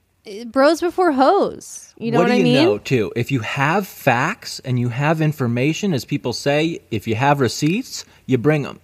bros 0.47 0.81
before 0.81 1.11
hoes. 1.11 1.93
You 1.97 2.11
know 2.11 2.19
what, 2.19 2.25
what 2.25 2.27
do 2.29 2.33
I 2.33 2.37
you 2.37 2.43
mean? 2.43 2.65
know 2.65 2.77
too? 2.77 3.11
If 3.15 3.31
you 3.31 3.39
have 3.39 3.87
facts 3.87 4.59
and 4.59 4.79
you 4.79 4.89
have 4.89 5.21
information, 5.21 5.93
as 5.93 6.05
people 6.05 6.33
say, 6.33 6.81
if 6.91 7.07
you 7.07 7.15
have 7.15 7.39
receipts, 7.39 8.05
you 8.25 8.37
bring 8.37 8.63
them. 8.63 8.79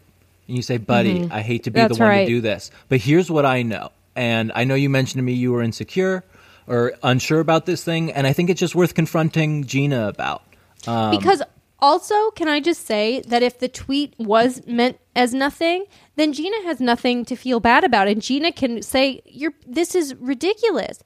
And 0.47 0.56
you 0.56 0.64
say, 0.64 0.78
"Buddy, 0.78 1.22
mm-hmm. 1.22 1.34
I 1.34 1.41
hate 1.41 1.64
to 1.64 1.72
be 1.72 1.80
That's 1.80 1.97
the 1.97 2.03
one 2.03 2.10
right. 2.10 2.26
to 2.26 2.28
do 2.28 2.39
this, 2.41 2.72
but 2.88 2.99
here's 2.99 3.30
what 3.32 3.45
I 3.45 3.64
know." 3.64 3.91
And 4.16 4.51
I 4.56 4.64
know 4.64 4.76
you 4.76 4.89
mentioned 4.89 5.20
to 5.20 5.24
me 5.24 5.34
you 5.34 5.51
were 5.51 5.62
insecure 5.62 6.24
or 6.68 6.93
unsure 7.03 7.39
about 7.39 7.66
this 7.66 7.84
thing, 7.84 8.11
and 8.11 8.26
I 8.26 8.34
think 8.34 8.49
it's 8.49 8.59
just 8.59 8.76
worth 8.76 8.93
confronting 8.93 9.66
Gina 9.66 10.07
about. 10.07 10.43
Um, 10.88 11.11
because 11.11 11.41
also, 11.80 12.32
can 12.32 12.47
I 12.47 12.59
just 12.59 12.86
say 12.86 13.22
that 13.28 13.43
if 13.43 13.59
the 13.59 13.68
tweet 13.68 14.13
was 14.18 14.66
meant 14.66 14.97
as 15.16 15.34
nothing, 15.34 15.86
then 16.16 16.34
Gina 16.34 16.63
has 16.63 16.80
nothing 16.80 17.26
to 17.26 17.36
feel 17.36 17.59
bad 17.59 17.84
about, 17.84 18.07
and 18.07 18.22
Gina 18.22 18.51
can 18.51 18.82
say, 18.82 19.22
"You're 19.26 19.53
this 19.68 19.95
is 19.95 20.16
ridiculous." 20.16 21.03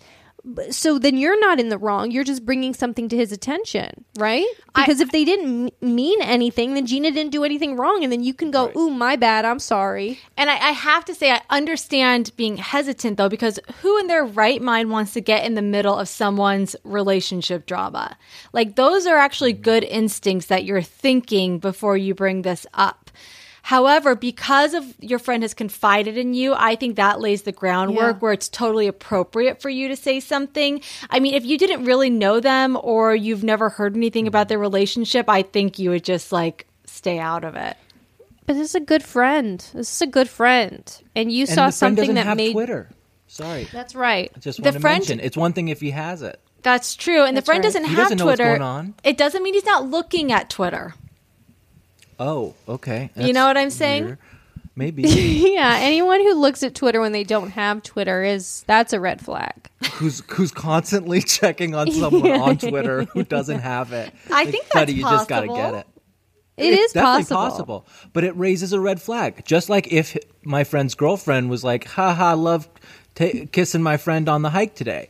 So 0.72 1.00
then 1.00 1.18
you're 1.18 1.40
not 1.40 1.60
in 1.60 1.70
the 1.70 1.78
wrong. 1.78 2.12
You're 2.12 2.24
just 2.24 2.46
bringing 2.46 2.74
something 2.74 3.10
to 3.10 3.16
his 3.16 3.32
attention, 3.32 4.06
right? 4.18 4.46
Because 4.76 5.00
if 5.00 5.12
they 5.12 5.26
didn't 5.26 5.74
m- 5.82 5.96
mean 5.96 6.22
anything, 6.22 6.74
then 6.74 6.86
Gina 6.86 7.12
didn't 7.12 7.32
do 7.32 7.44
anything 7.44 7.76
wrong, 7.76 8.04
and 8.04 8.12
then 8.12 8.24
you 8.24 8.34
can 8.34 8.52
go, 8.52 8.72
"Ooh, 8.76 8.90
my 8.90 9.16
bad. 9.16 9.46
I'm 9.46 9.60
sorry." 9.60 10.20
And 10.38 10.50
I, 10.50 10.54
I 10.54 10.72
have 10.72 11.06
to 11.06 11.16
say, 11.16 11.32
I 11.32 11.42
understand 11.50 12.32
being 12.38 12.58
hesitant 12.58 13.18
though, 13.18 13.30
because 13.30 13.60
who 13.82 14.00
in 14.00 14.08
their 14.08 14.26
right 14.26 14.62
mind 14.62 14.92
wants 14.92 15.14
to 15.14 15.22
get 15.22 15.46
in 15.46 15.56
the 15.56 15.62
middle 15.62 15.98
of 15.98 16.08
someone's 16.08 16.76
relationship 16.84 17.66
drama? 17.66 18.18
Like, 18.54 18.76
those 18.76 19.06
are 19.06 19.18
actually 19.18 19.54
mm. 19.54 19.62
good 19.62 19.84
instincts 19.84 20.48
that 20.48 20.64
you're 20.64 20.82
thinking 20.82 21.60
before 21.60 21.98
you 21.98 22.16
bring 22.16 22.44
this 22.44 22.66
up. 22.74 23.09
However, 23.62 24.16
because 24.16 24.74
of 24.74 24.96
your 25.00 25.20
friend 25.20 25.44
has 25.44 25.54
confided 25.54 26.18
in 26.18 26.34
you, 26.34 26.54
I 26.56 26.76
think 26.76 26.96
that 26.96 27.20
lays 27.20 27.44
the 27.44 27.52
groundwork 27.52 28.16
Yeah. 28.16 28.20
where 28.20 28.34
it's 28.34 28.50
totally 28.50 28.88
appropriate 28.88 29.62
for 29.62 29.70
you 29.70 29.88
to 29.90 29.96
say 29.96 30.20
something. 30.20 30.82
I 31.10 31.20
mean, 31.20 31.34
if 31.34 31.46
you 31.46 31.58
didn't 31.58 31.86
really 31.86 32.10
know 32.10 32.40
them 32.40 32.78
or 32.82 33.14
you've 33.16 33.44
never 33.44 33.70
heard 33.70 33.96
anything 33.96 34.28
about 34.28 34.48
their 34.50 34.60
relationship, 34.60 35.30
I 35.30 35.42
think 35.44 35.78
you 35.80 35.90
would 35.92 36.04
just 36.04 36.32
like 36.32 36.68
stay 36.86 37.20
out 37.20 37.44
of 37.44 37.56
it. 37.56 37.76
But 38.46 38.54
this 38.56 38.70
is 38.70 38.76
a 38.76 38.80
good 38.80 39.04
friend. 39.04 39.60
This 39.74 39.94
is 39.94 40.02
a 40.02 40.08
good 40.08 40.28
friend, 40.30 40.92
and 41.16 41.32
you 41.32 41.42
and 41.42 41.50
saw 41.50 41.66
the 41.68 41.72
something 41.72 42.02
doesn't 42.04 42.16
that 42.16 42.26
have 42.26 42.38
made. 42.38 42.54
Twitter. 42.54 42.90
Sorry, 43.28 43.68
That's 43.72 43.94
right. 43.94 44.32
I 44.36 44.40
just 44.40 44.58
The 44.58 44.64
want 44.64 44.74
to 44.74 44.80
friend- 44.80 45.00
mention 45.02 45.20
it's 45.20 45.38
one 45.38 45.54
thing 45.54 45.68
if 45.68 45.80
he 45.82 45.92
has 45.92 46.24
it. 46.24 46.40
That's 46.64 46.96
true. 46.96 47.24
And 47.26 47.38
That's 47.38 47.46
the 47.46 47.52
friend 47.52 47.64
right. 47.64 47.68
doesn't 47.68 47.84
He 47.86 47.90
have 47.92 47.98
doesn't 48.06 48.18
know 48.18 48.26
what's 48.26 48.38
Twitter. 48.40 48.50
going 48.58 48.62
on. 48.64 48.94
It 49.04 49.18
doesn't 49.18 49.44
mean 49.44 49.54
he's 49.54 49.66
not 49.66 49.88
looking 49.88 50.32
at 50.32 50.50
Twitter. 50.50 50.96
Oh, 52.20 52.54
okay. 52.68 53.10
You 53.16 53.34
know 53.34 53.48
what 53.48 53.58
I'm 53.58 53.70
saying? 53.70 54.06
weird. 54.06 54.18
Maybe 54.76 55.02
yeah, 55.54 55.78
anyone 55.82 56.22
who 56.22 56.36
looks 56.36 56.64
at 56.64 56.74
Twitter 56.74 57.02
when 57.02 57.12
they 57.12 57.24
don't 57.26 57.50
have 57.52 57.84
Twitter 57.84 58.24
is 58.24 58.64
that's 58.68 58.94
a 58.94 59.00
red 59.00 59.20
flag. 59.20 59.70
who's 59.94 60.22
who's 60.30 60.52
constantly 60.52 61.22
checking 61.38 61.76
on 61.76 61.92
someone 61.92 62.32
on 62.40 62.58
Twitter 62.70 63.04
who 63.06 63.24
doesn't 63.24 63.60
have 63.60 63.92
it. 63.92 64.14
I 64.30 64.44
Like, 64.44 64.50
think 64.52 64.64
that's 64.66 64.74
buddy, 64.76 64.94
you 64.94 65.02
just 65.04 65.28
got 65.28 65.42
to 65.42 65.48
get 65.48 65.74
it. 65.74 65.88
It 66.56 66.74
it's 66.74 66.82
is 66.88 66.92
definitely 66.94 67.24
possible. 67.24 67.38
possible, 67.82 67.88
but 68.14 68.24
it 68.26 68.36
raises 68.38 68.72
a 68.74 68.80
red 68.80 69.02
flag. 69.02 69.44
Just 69.46 69.70
like 69.70 69.92
if 69.92 70.18
my 70.44 70.64
friend's 70.66 70.94
girlfriend 70.96 71.50
was 71.50 71.64
like, 71.64 71.86
"Ha 71.88 72.14
ha, 72.14 72.34
love 72.34 72.68
ta 73.16 73.28
kissing 73.52 73.82
my 73.82 73.96
friend 73.98 74.28
on 74.30 74.42
the 74.44 74.50
hike 74.50 74.76
today," 74.76 75.10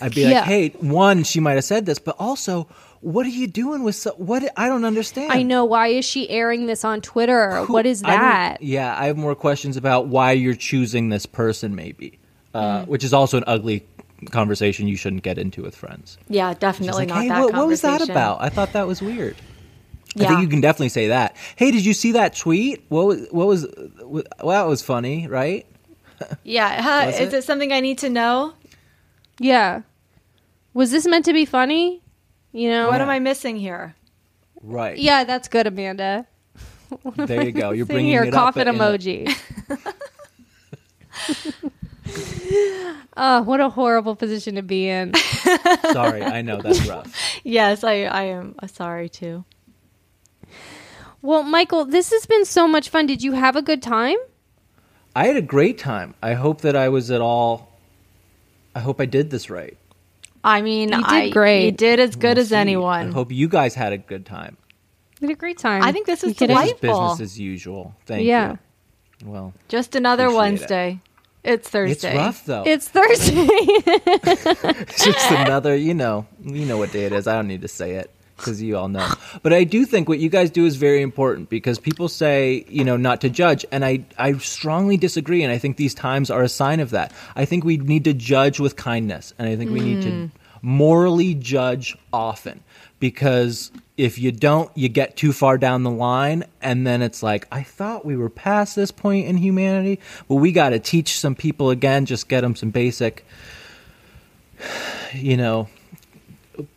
I'd 0.00 0.14
be 0.14 0.22
Yeah. 0.22 0.30
like, 0.40 0.44
"Hey, 0.44 0.68
one, 0.80 1.22
she 1.24 1.38
might 1.40 1.54
have 1.54 1.64
said 1.64 1.86
this, 1.86 1.98
but 2.00 2.16
also, 2.18 2.68
what 3.00 3.26
are 3.26 3.30
you 3.30 3.46
doing 3.46 3.82
with 3.82 3.94
so- 3.94 4.14
what? 4.16 4.50
I 4.56 4.68
don't 4.68 4.84
understand. 4.84 5.32
I 5.32 5.42
know. 5.42 5.64
Why 5.64 5.88
is 5.88 6.04
she 6.04 6.28
airing 6.30 6.66
this 6.66 6.84
on 6.84 7.00
Twitter? 7.00 7.56
Who- 7.64 7.72
what 7.72 7.86
is 7.86 8.02
I 8.02 8.10
that? 8.10 8.62
Yeah, 8.62 8.96
I 8.98 9.06
have 9.06 9.16
more 9.16 9.34
questions 9.34 9.76
about 9.76 10.08
why 10.08 10.32
you're 10.32 10.54
choosing 10.54 11.08
this 11.08 11.26
person, 11.26 11.74
maybe, 11.74 12.18
uh, 12.54 12.80
Mm. 12.80 12.88
which 12.88 13.04
is 13.04 13.12
also 13.12 13.36
an 13.38 13.44
ugly 13.46 13.84
conversation 14.30 14.88
you 14.88 14.96
shouldn't 14.96 15.22
get 15.22 15.38
into 15.38 15.62
with 15.62 15.76
friends. 15.76 16.18
Yeah, 16.28 16.52
definitely 16.54 17.06
like, 17.06 17.08
not 17.08 17.22
hey, 17.22 17.28
that 17.28 17.40
what, 17.40 17.52
what 17.54 17.68
was 17.68 17.82
that 17.82 18.08
about? 18.08 18.38
I 18.42 18.48
thought 18.48 18.72
that 18.72 18.86
was 18.86 19.00
weird. 19.00 19.36
I 20.16 20.26
think 20.26 20.40
you 20.40 20.48
can 20.48 20.60
definitely 20.60 20.88
say 20.88 21.08
that. 21.08 21.36
Hey, 21.54 21.70
did 21.70 21.84
you 21.86 21.92
see 21.94 22.12
that 22.12 22.34
tweet? 22.34 22.82
What 22.88 23.06
was 23.06 23.26
what 23.30 23.46
was? 23.46 23.66
Well, 24.02 24.24
that 24.42 24.66
was 24.66 24.82
funny, 24.82 25.26
right? 25.28 25.66
Yeah. 26.42 26.82
Huh, 26.82 27.10
is 27.10 27.20
it? 27.20 27.32
it 27.32 27.44
something 27.44 27.72
I 27.72 27.78
need 27.78 27.98
to 27.98 28.08
know? 28.08 28.54
Yeah. 29.38 29.82
Was 30.74 30.90
this 30.90 31.06
meant 31.06 31.24
to 31.26 31.32
be 31.32 31.44
funny? 31.44 32.02
You 32.58 32.70
know. 32.70 32.88
What 32.88 33.00
am 33.00 33.08
I 33.08 33.20
missing 33.20 33.56
here? 33.56 33.94
Right. 34.62 34.98
Yeah, 34.98 35.22
that's 35.22 35.46
good, 35.46 35.66
Amanda. 35.68 36.26
There 37.16 37.44
you 37.44 37.52
go. 37.52 37.70
You're 37.70 37.84
Seeing 37.86 37.96
bringing 37.96 38.12
your 38.12 38.24
it 38.24 38.32
coffin 38.32 38.66
up 38.66 38.74
in 38.74 38.80
a- 38.80 38.84
emoji. 38.84 39.38
oh, 43.16 43.42
what 43.44 43.60
a 43.60 43.68
horrible 43.68 44.16
position 44.16 44.54
to 44.54 44.62
be 44.62 44.88
in. 44.88 45.12
Sorry, 45.92 46.22
I 46.22 46.40
know 46.40 46.60
that's 46.62 46.86
rough. 46.88 47.14
Yes, 47.44 47.84
I, 47.84 48.04
I 48.04 48.22
am 48.22 48.54
uh, 48.60 48.66
sorry 48.66 49.10
too. 49.10 49.44
Well, 51.20 51.42
Michael, 51.42 51.84
this 51.84 52.10
has 52.10 52.24
been 52.24 52.46
so 52.46 52.66
much 52.66 52.88
fun. 52.88 53.06
Did 53.06 53.22
you 53.22 53.32
have 53.32 53.54
a 53.54 53.62
good 53.62 53.82
time? 53.82 54.16
I 55.14 55.26
had 55.26 55.36
a 55.36 55.42
great 55.42 55.76
time. 55.76 56.14
I 56.22 56.32
hope 56.34 56.62
that 56.62 56.74
I 56.74 56.88
was 56.88 57.10
at 57.10 57.20
all. 57.20 57.70
I 58.74 58.80
hope 58.80 58.98
I 58.98 59.04
did 59.04 59.30
this 59.30 59.50
right. 59.50 59.76
I 60.48 60.62
mean, 60.62 60.88
You 60.88 60.96
did 60.96 61.04
I, 61.06 61.30
great. 61.30 61.64
You 61.66 61.72
did 61.72 62.00
as 62.00 62.16
good 62.16 62.36
We'll 62.36 62.42
as 62.42 62.48
see. 62.48 62.76
I 62.76 63.04
hope 63.06 63.30
you 63.30 63.48
guys 63.48 63.74
had 63.74 63.92
a 63.92 63.98
good 63.98 64.24
time. 64.24 64.56
We 65.20 65.28
had 65.28 65.36
a 65.36 65.38
great 65.38 65.58
time. 65.58 65.82
I 65.82 65.92
think 65.92 66.06
this 66.06 66.22
You 66.22 66.30
was 66.30 66.38
kidding? 66.38 66.56
This 66.56 66.72
is 66.72 66.80
business 66.80 67.20
as 67.20 67.38
usual. 67.38 67.94
Thank 68.06 68.24
Yeah. 68.26 68.52
you. 68.52 68.58
Well, 69.26 69.52
Just 69.68 69.94
another 69.94 70.24
Appreciate 70.26 70.36
it. 70.36 70.38
Wednesday. 70.38 71.00
It's 71.44 71.68
Thursday. 71.68 72.08
it's 72.10 72.16
rough 72.16 72.44
though. 72.46 72.62
It's 72.66 72.88
Thursday. 72.88 73.46
It's 74.80 75.04
just 75.04 75.30
another, 75.30 75.76
you 75.76 75.94
know, 75.94 76.26
you 76.42 76.64
know 76.66 76.78
what 76.78 76.92
day 76.92 77.04
it 77.04 77.12
is. 77.12 77.26
I 77.26 77.34
don't 77.34 77.48
need 77.48 77.62
to 77.62 77.68
say 77.68 77.92
it 77.96 78.10
because 78.36 78.62
you 78.62 78.76
all 78.76 78.88
know. 78.88 79.08
But 79.42 79.52
I 79.52 79.64
do 79.64 79.84
think 79.84 80.08
what 80.08 80.18
you 80.18 80.28
guys 80.28 80.50
do 80.50 80.64
is 80.66 80.76
very 80.76 81.02
important 81.02 81.48
because 81.50 81.78
people 81.78 82.08
say, 82.08 82.64
you 82.68 82.84
know, 82.84 82.96
not 82.96 83.20
to 83.22 83.30
judge, 83.30 83.64
and 83.70 83.84
I 83.84 84.04
I 84.18 84.34
strongly 84.38 84.96
disagree. 84.96 85.42
And 85.42 85.52
I 85.52 85.58
think 85.58 85.76
these 85.76 85.94
times 85.94 86.30
are 86.30 86.42
a 86.42 86.48
sign 86.48 86.80
of 86.80 86.90
that. 86.90 87.12
I 87.36 87.44
think 87.44 87.64
we 87.64 87.76
need 87.76 88.04
to 88.04 88.14
judge 88.14 88.60
with 88.60 88.76
kindness, 88.76 89.34
and 89.38 89.48
I 89.48 89.56
think 89.56 89.70
we 89.70 89.80
need 89.80 90.02
to 90.02 90.08
mm. 90.10 90.30
Morally 90.62 91.34
judge 91.34 91.96
often 92.12 92.62
because 93.00 93.70
if 93.96 94.18
you 94.18 94.30
don't, 94.32 94.70
you 94.76 94.88
get 94.88 95.16
too 95.16 95.32
far 95.32 95.58
down 95.58 95.82
the 95.82 95.90
line, 95.90 96.44
and 96.62 96.86
then 96.86 97.02
it's 97.02 97.22
like, 97.22 97.46
I 97.50 97.62
thought 97.64 98.04
we 98.04 98.16
were 98.16 98.28
past 98.30 98.76
this 98.76 98.90
point 98.92 99.26
in 99.26 99.36
humanity, 99.36 99.98
but 100.28 100.36
we 100.36 100.52
got 100.52 100.70
to 100.70 100.78
teach 100.78 101.18
some 101.18 101.34
people 101.34 101.70
again, 101.70 102.06
just 102.06 102.28
get 102.28 102.42
them 102.42 102.54
some 102.56 102.70
basic 102.70 103.24
you 105.14 105.36
know, 105.36 105.68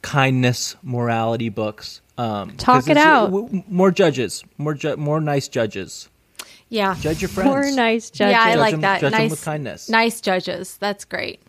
kindness, 0.01 0.75
morality 0.83 1.49
books. 1.49 2.01
Um, 2.17 2.51
Talk 2.57 2.81
'cause 2.81 2.87
it 2.89 2.97
out. 2.97 3.31
w- 3.31 3.63
more 3.67 3.89
judges, 3.91 4.43
more 4.57 4.73
ju- 4.75 4.97
more 4.97 5.19
nice 5.19 5.47
judges. 5.47 6.07
Yeah. 6.69 6.95
Judge 7.01 7.21
your 7.21 7.29
friends. 7.29 7.49
More 7.49 7.69
nice 7.71 8.09
judges. 8.09 8.31
Yeah, 8.33 8.43
I 8.43 8.51
Judge 8.51 8.59
like 8.59 8.71
them- 8.71 8.81
that. 8.81 9.01
judge 9.01 9.11
them 9.11 9.21
nice, 9.21 9.31
with 9.31 9.43
kindness. 9.43 9.89
Nice 9.89 10.21
judges. 10.21 10.77
That's 10.79 11.03
great. 11.05 11.39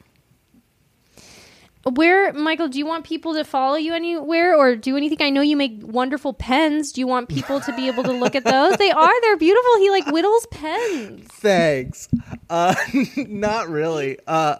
Where, 1.84 2.32
Michael, 2.32 2.68
do 2.68 2.78
you 2.78 2.86
want 2.86 3.04
people 3.04 3.34
to 3.34 3.44
follow 3.44 3.74
you 3.76 3.92
anywhere 3.92 4.56
or 4.56 4.76
do 4.76 4.96
anything? 4.96 5.18
I 5.20 5.30
know 5.30 5.40
you 5.40 5.56
make 5.56 5.80
wonderful 5.82 6.32
pens. 6.32 6.92
Do 6.92 7.00
you 7.00 7.08
want 7.08 7.28
people 7.28 7.60
to 7.60 7.74
be 7.74 7.88
able 7.88 8.04
to 8.04 8.12
look 8.12 8.36
at 8.36 8.44
those? 8.44 8.76
They 8.76 8.92
are. 8.92 9.20
They're 9.22 9.36
beautiful. 9.36 9.78
He 9.78 9.90
like 9.90 10.06
whittles 10.06 10.46
pens. 10.52 11.26
Thanks. 11.28 12.08
Uh, 12.48 12.74
not 13.16 13.68
really. 13.68 14.18
Uh, 14.28 14.56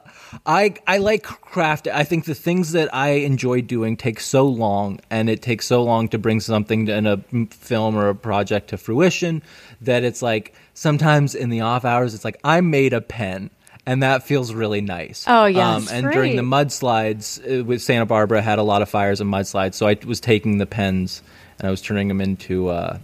I 0.46 0.74
I 0.86 0.98
like 0.98 1.22
craft. 1.22 1.86
I 1.86 2.02
think 2.02 2.24
the 2.24 2.34
things 2.34 2.72
that 2.72 2.92
I 2.92 3.10
enjoy 3.10 3.60
doing 3.60 3.96
take 3.96 4.18
so 4.18 4.46
long, 4.46 4.98
and 5.08 5.30
it 5.30 5.42
takes 5.42 5.66
so 5.66 5.82
long 5.84 6.08
to 6.08 6.18
bring 6.18 6.40
something 6.40 6.88
in 6.88 7.06
a 7.06 7.18
film 7.50 7.96
or 7.96 8.08
a 8.08 8.14
project 8.16 8.70
to 8.70 8.76
fruition 8.76 9.42
that 9.80 10.02
it's 10.02 10.22
like 10.22 10.54
sometimes 10.74 11.34
in 11.36 11.50
the 11.50 11.60
off 11.60 11.84
hours, 11.84 12.14
it's 12.14 12.24
like 12.24 12.40
I 12.42 12.60
made 12.60 12.92
a 12.92 13.00
pen. 13.00 13.50
And 13.85 14.03
that 14.05 14.22
feels 14.22 14.55
really 14.55 14.80
nice. 14.80 15.24
Oh, 15.26 15.47
yes. 15.47 15.91
and 15.91 16.11
during 16.12 16.37
the 16.37 16.43
mudslides 16.43 17.41
uh, 17.61 17.64
with 17.64 17.83
Santa 17.83 18.07
Barbara, 18.07 18.41
had 18.41 18.59
a 18.61 18.62
lot 18.62 18.80
of 18.80 18.89
fires 18.89 19.20
and 19.20 19.28
mudslides. 19.33 19.74
So 19.74 19.89
I 19.89 19.99
was 20.05 20.20
taking 20.20 20.59
the 20.59 20.66
pens 20.66 21.20
and 21.59 21.66
I 21.66 21.70
was 21.70 21.83
turning 21.83 22.09
them 22.09 22.20
into. 22.20 22.68
Uh, 22.68 22.99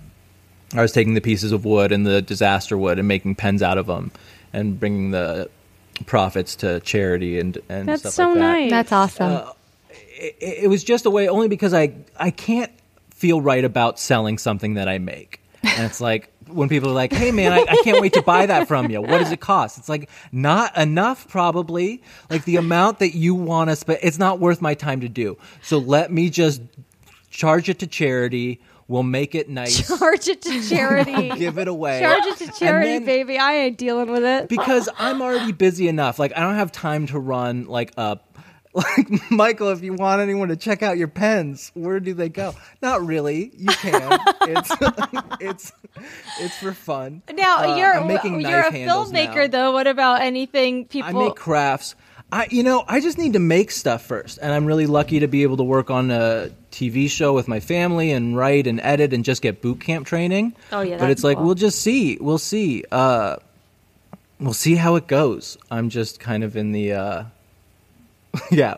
I 0.75 0.83
was 0.83 0.93
taking 0.93 1.15
the 1.15 1.21
pieces 1.21 1.51
of 1.51 1.65
wood 1.65 1.91
and 1.93 2.07
the 2.07 2.23
disaster 2.23 2.79
wood 2.79 2.99
and 2.99 3.09
making 3.09 3.35
pens 3.35 3.63
out 3.63 3.79
of 3.79 3.87
them, 3.87 4.13
and 4.53 4.79
bringing 4.79 5.11
the 5.11 5.51
profits 6.07 6.55
to 6.57 6.79
charity 6.81 7.41
and 7.41 7.59
and 7.69 7.89
That's 7.89 8.03
stuff 8.03 8.13
so 8.13 8.25
like 8.27 8.35
that. 8.35 8.41
nice. 8.41 8.71
That's 8.71 8.93
awesome. 8.93 9.49
It, 9.91 10.37
it 10.65 10.71
was 10.71 10.85
just 10.85 11.07
a 11.07 11.11
way 11.11 11.29
only 11.29 11.49
because 11.49 11.75
I 11.75 11.95
I 12.17 12.31
can't 12.31 12.71
feel 13.11 13.41
right 13.41 13.65
about 13.65 13.99
selling 13.99 14.39
something 14.39 14.75
that 14.75 14.89
I 14.89 14.99
make, 14.99 15.41
and 15.65 15.85
it's 15.87 16.01
like. 16.01 16.31
When 16.51 16.69
people 16.69 16.91
are 16.91 16.95
like, 16.95 17.13
"Hey 17.13 17.31
man, 17.33 17.53
I, 17.53 17.59
I 17.69 17.77
can't 17.85 18.01
wait 18.01 18.13
to 18.15 18.23
buy 18.23 18.47
that 18.47 18.69
from 18.69 18.91
you. 18.91 19.01
What 19.01 19.19
does 19.19 19.33
it 19.33 19.41
cost?" 19.41 19.79
It's 19.79 19.89
like 19.89 20.09
not 20.33 20.77
enough, 20.77 21.29
probably. 21.29 22.03
Like 22.31 22.45
the 22.45 22.57
amount 22.57 22.99
that 23.01 23.15
you 23.15 23.35
want 23.35 23.71
to 23.71 23.77
spend, 23.77 23.99
it's 24.03 24.19
not 24.19 24.39
worth 24.41 24.61
my 24.61 24.75
time 24.75 25.01
to 25.01 25.09
do. 25.09 25.37
So 25.63 25.79
let 25.79 26.11
me 26.13 26.31
just 26.31 26.63
charge 27.31 27.69
it 27.69 27.79
to 27.81 27.87
charity. 27.87 28.61
We'll 28.89 29.03
make 29.03 29.35
it 29.35 29.51
nice. 29.51 29.87
Charge 29.99 30.29
it 30.29 30.41
to 30.41 30.67
charity. 30.67 31.29
give 31.37 31.59
it 31.59 31.69
away. 31.69 32.01
Charge 32.01 32.25
it 32.25 32.37
to 32.39 32.59
charity, 32.59 32.93
then- 32.95 33.05
baby. 33.05 33.37
I 33.39 33.53
ain't 33.53 33.77
dealing 33.77 34.11
with 34.11 34.25
it. 34.25 34.49
because 34.49 34.89
I'm 34.99 35.21
already 35.21 35.53
busy 35.53 35.89
enough. 35.89 36.19
Like 36.19 36.33
I 36.35 36.41
don't 36.41 36.55
have 36.55 36.73
time 36.73 37.07
to 37.09 37.19
run 37.19 37.67
like 37.67 37.93
a 37.99 38.19
like 38.79 39.09
Michael. 39.31 39.69
If 39.71 39.83
you 39.83 39.93
want 39.95 40.21
anyone 40.21 40.49
to 40.49 40.57
check 40.57 40.83
out 40.83 40.97
your 40.99 41.09
pens, 41.09 41.71
where 41.75 42.01
do 42.01 42.15
they 42.15 42.29
go? 42.29 42.55
Not 42.83 43.05
really. 43.05 43.51
You 43.57 43.69
can. 43.69 44.19
it's 44.43 44.73
it's 45.41 45.73
it's 46.41 46.59
for 46.59 46.73
fun. 46.73 47.23
now 47.33 47.59
Uh, 47.59 47.77
you're 47.77 47.95
you're 48.41 48.61
a 48.61 48.71
filmmaker, 48.73 49.35
now. 49.37 49.47
though. 49.49 49.73
What 49.73 49.87
about 49.87 50.23
anything 50.23 50.87
people? 50.87 51.11
I 51.11 51.25
make 51.27 51.37
crafts. 51.37 51.95
I 52.31 52.47
you 52.51 52.63
know 52.63 52.85
I 52.87 53.01
just 53.01 53.17
need 53.19 53.33
to 53.35 53.39
make 53.39 53.71
stuff 53.71 54.05
first, 54.05 54.39
and 54.43 54.53
I'm 54.53 54.67
really 54.67 54.87
lucky 54.87 55.21
to 55.21 55.29
be 55.29 55.43
able 55.45 55.57
to 55.59 55.65
work 55.65 55.91
on 55.91 56.11
a 56.11 56.51
TV 56.71 57.09
show 57.09 57.33
with 57.33 57.49
my 57.49 57.59
family 57.61 58.13
and 58.13 58.37
write 58.37 58.67
and 58.67 58.81
edit 58.83 59.15
and 59.15 59.25
just 59.25 59.41
get 59.41 59.63
boot 59.63 59.81
camp 59.81 60.07
training. 60.07 60.55
Oh, 60.71 60.83
yeah, 60.83 60.99
but 60.99 61.11
it's 61.11 61.25
like 61.25 61.39
we'll 61.39 61.55
just 61.55 61.81
see. 61.81 62.19
We'll 62.21 62.37
see. 62.39 62.85
Uh, 62.93 63.37
we'll 64.39 64.53
see 64.53 64.75
how 64.75 64.97
it 64.97 65.07
goes. 65.07 65.57
I'm 65.71 65.89
just 65.89 66.21
kind 66.21 66.45
of 66.45 66.55
in 66.57 66.73
the 66.73 66.93
uh, 66.93 67.25
yeah 68.51 68.77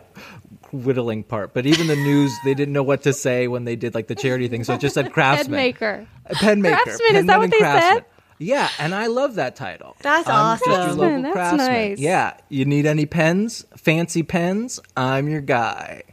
whittling 0.71 1.23
part. 1.23 1.53
But 1.53 1.65
even 1.65 1.87
the 1.87 1.95
news, 1.97 2.31
they 2.45 2.53
didn't 2.53 2.73
know 2.73 2.83
what 2.83 3.03
to 3.03 3.11
say 3.13 3.47
when 3.49 3.65
they 3.65 3.75
did 3.75 3.93
like 3.93 4.07
the 4.07 4.15
charity 4.15 4.47
thing, 4.47 4.63
so 4.63 4.73
it 4.75 4.79
just 4.81 4.93
said 4.95 5.05
Head 5.07 5.13
craftsman, 5.13 5.51
maker. 5.57 6.07
A 6.27 6.35
pen 6.35 6.61
maker, 6.61 6.75
Craftsman, 6.83 7.15
is 7.17 7.25
that 7.25 7.39
what 7.39 7.51
they 7.51 7.57
craftsman. 7.57 7.95
said? 7.97 8.05
Yeah, 8.39 8.69
and 8.79 8.95
I 8.95 9.07
love 9.07 9.35
that 9.35 9.55
title. 9.57 9.95
That's 10.01 10.27
I'm 10.29 10.57
just 10.57 10.65
your 10.65 10.75
awesome. 10.79 10.97
local 10.97 10.97
Craftsman, 10.97 11.21
that's 11.23 11.33
craftsman. 11.33 11.67
nice. 11.67 11.99
Yeah, 11.99 12.33
you 12.49 12.65
need 12.65 12.85
any 12.85 13.05
pens? 13.05 13.65
Fancy 13.77 14.23
pens? 14.23 14.79
I'm 14.97 15.27
your 15.27 15.41
guy. 15.41 16.03